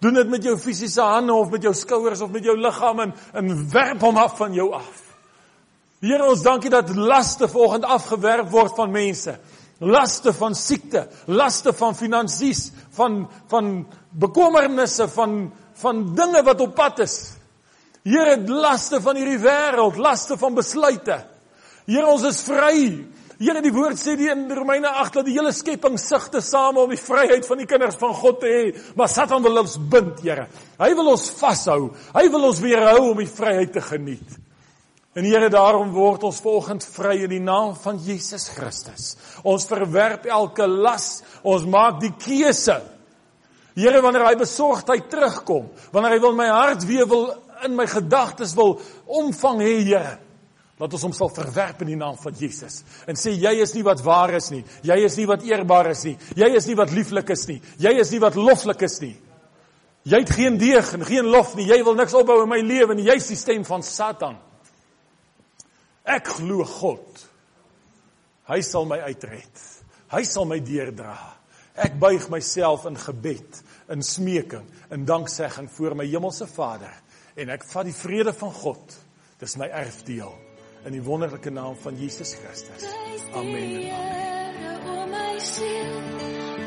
Doen 0.00 0.14
dit 0.14 0.28
met 0.28 0.44
jou 0.44 0.56
fisiese 0.56 1.02
hande 1.02 1.34
of 1.34 1.50
met 1.50 1.62
jou 1.62 1.74
skouers 1.74 2.20
of 2.20 2.30
met 2.30 2.44
jou 2.44 2.56
liggaam 2.56 3.00
en 3.00 3.14
en 3.32 3.70
werp 3.70 4.00
hom 4.00 4.16
af 4.16 4.36
van 4.36 4.54
jou 4.54 4.72
af. 4.72 5.02
Here 6.00 6.24
ons 6.28 6.42
dankie 6.42 6.70
dat 6.70 6.94
laste 6.94 7.48
vanoggend 7.48 7.84
afgewerp 7.84 8.50
word 8.50 8.76
van 8.76 8.90
mense. 8.90 9.38
Laste 9.80 10.32
van 10.32 10.54
siekte, 10.54 11.08
laste 11.26 11.72
van 11.72 11.94
finansies, 11.94 12.70
van 12.90 13.28
van 13.48 13.86
bekommernisse, 14.10 15.08
van 15.08 15.52
van 15.74 16.14
dinge 16.14 16.42
wat 16.42 16.60
op 16.60 16.74
pad 16.74 16.98
is. 16.98 17.34
Here, 18.04 18.36
laste 18.36 19.00
van 19.00 19.16
hierdie 19.16 19.40
wêreld, 19.40 19.96
laste 19.96 20.36
van 20.36 20.52
besluite. 20.58 21.22
Here, 21.88 22.04
ons 22.04 22.26
is 22.28 22.42
vry. 22.44 22.76
Here 23.40 23.62
die 23.64 23.72
woord 23.74 23.96
sê 23.98 24.12
die 24.18 24.28
in 24.30 24.44
Romeine 24.52 24.90
8 25.00 25.18
dat 25.18 25.26
die 25.26 25.34
hele 25.38 25.50
skepping 25.56 25.96
sigte 25.98 26.42
saam 26.44 26.76
om 26.82 26.92
die 26.92 27.00
vryheid 27.00 27.48
van 27.48 27.62
die 27.62 27.68
kinders 27.68 27.96
van 27.98 28.12
God 28.14 28.42
te 28.44 28.50
hê, 28.52 28.66
maar 28.94 29.08
Satan 29.10 29.42
wil 29.42 29.62
ons 29.64 29.78
bind, 29.90 30.20
Here. 30.22 30.46
Hy 30.78 30.90
wil 30.98 31.14
ons 31.14 31.30
vashou. 31.40 31.94
Hy 32.12 32.24
wil 32.32 32.48
ons 32.50 32.60
weerhou 32.62 33.10
om 33.14 33.22
die 33.24 33.30
vryheid 33.30 33.72
te 33.72 33.82
geniet. 33.84 34.36
En 35.16 35.24
Here, 35.24 35.48
daarom 35.48 35.94
word 35.96 36.28
ons 36.28 36.42
volgens 36.44 36.90
vry 36.92 37.22
in 37.24 37.32
die 37.32 37.42
naam 37.42 37.72
van 37.80 37.96
Jesus 38.04 38.50
Christus. 38.52 39.14
Ons 39.48 39.64
verwerp 39.70 40.28
elke 40.28 40.68
las. 40.68 41.22
Ons 41.40 41.64
maak 41.64 42.02
die 42.04 42.12
keuse. 42.20 42.82
Here, 43.74 44.04
wanneer 44.04 44.28
hy 44.28 44.36
besorgdheid 44.38 45.08
terugkom, 45.10 45.72
wanneer 45.94 46.18
hy 46.18 46.22
wil 46.22 46.36
my 46.38 46.52
hart 46.52 46.84
weer 46.86 47.08
wil 47.10 47.32
in 47.64 47.76
my 47.76 47.86
gedagtes 47.86 48.54
wil 48.58 48.80
omvang 49.06 49.62
hê, 49.62 49.74
Here, 49.84 50.18
Laat 50.74 50.94
ons 50.96 51.04
hom 51.06 51.12
sal 51.14 51.30
verwerp 51.30 51.84
in 51.84 51.92
die 51.92 51.98
naam 51.98 52.16
van 52.18 52.34
Jesus 52.34 52.80
en 53.06 53.18
sê 53.18 53.30
jy 53.38 53.52
is 53.62 53.76
nie 53.76 53.84
wat 53.86 54.00
waar 54.02 54.32
is 54.34 54.48
nie. 54.50 54.64
Jy 54.82 54.96
is 55.06 55.18
nie 55.20 55.26
wat 55.30 55.44
eerbaar 55.46 55.92
is 55.92 56.02
nie. 56.08 56.16
Jy 56.34 56.48
is 56.58 56.66
nie 56.66 56.74
wat 56.80 56.94
lieflik 56.94 57.30
is 57.30 57.44
nie. 57.46 57.60
Jy 57.78 57.92
is 58.02 58.10
nie 58.10 58.18
wat 58.24 58.38
loflik 58.38 58.82
is 58.82 58.98
nie. 59.04 59.14
Jy 60.04 60.20
het 60.24 60.32
geen 60.34 60.58
deeg 60.58 60.90
en 60.96 61.06
geen 61.06 61.30
lof 61.30 61.54
nie. 61.54 61.68
Jy 61.70 61.78
wil 61.86 61.94
niks 61.96 62.16
opbou 62.18 62.40
in 62.42 62.50
my 62.50 62.58
lewe 62.58 62.98
nie. 62.98 63.06
Jy's 63.06 63.30
die 63.30 63.38
stem 63.38 63.62
van 63.68 63.86
Satan. 63.86 64.34
Ek 66.04 66.34
glo 66.40 66.66
God. 66.66 67.22
Hy 68.50 68.58
sal 68.66 68.90
my 68.90 68.98
uitred. 69.06 69.62
Hy 70.10 70.24
sal 70.26 70.50
my 70.50 70.58
deurdra. 70.60 71.14
Ek 71.80 71.94
buig 72.02 72.26
myself 72.30 72.84
in 72.90 72.98
gebed, 72.98 73.62
in 73.94 74.02
smeking, 74.04 74.66
in 74.94 75.06
danksegging 75.06 75.70
voor 75.74 75.96
my 75.98 76.06
hemelse 76.06 76.46
Vader 76.50 76.92
en 77.34 77.54
ek 77.54 77.64
vat 77.70 77.88
die 77.88 77.96
vrede 77.96 78.32
van 78.36 78.52
God. 78.52 78.96
Dis 79.40 79.56
my 79.60 79.68
erfdeel 79.68 80.34
in 80.84 80.92
die 80.94 81.02
wonderlike 81.04 81.50
naam 81.50 81.76
van 81.80 81.98
Jesus 81.98 82.34
Christus. 82.38 82.84
Amen 83.34 83.90
en 83.90 84.80
amen. 84.86 85.24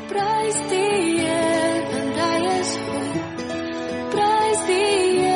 Prys 0.08 0.58
die 0.70 1.20
Here, 1.20 1.80
want 1.92 2.20
hy 2.24 2.36
is 2.58 2.74
goed. 2.88 3.46
Prys 4.14 4.66
die 4.66 4.84
Here. 4.84 5.27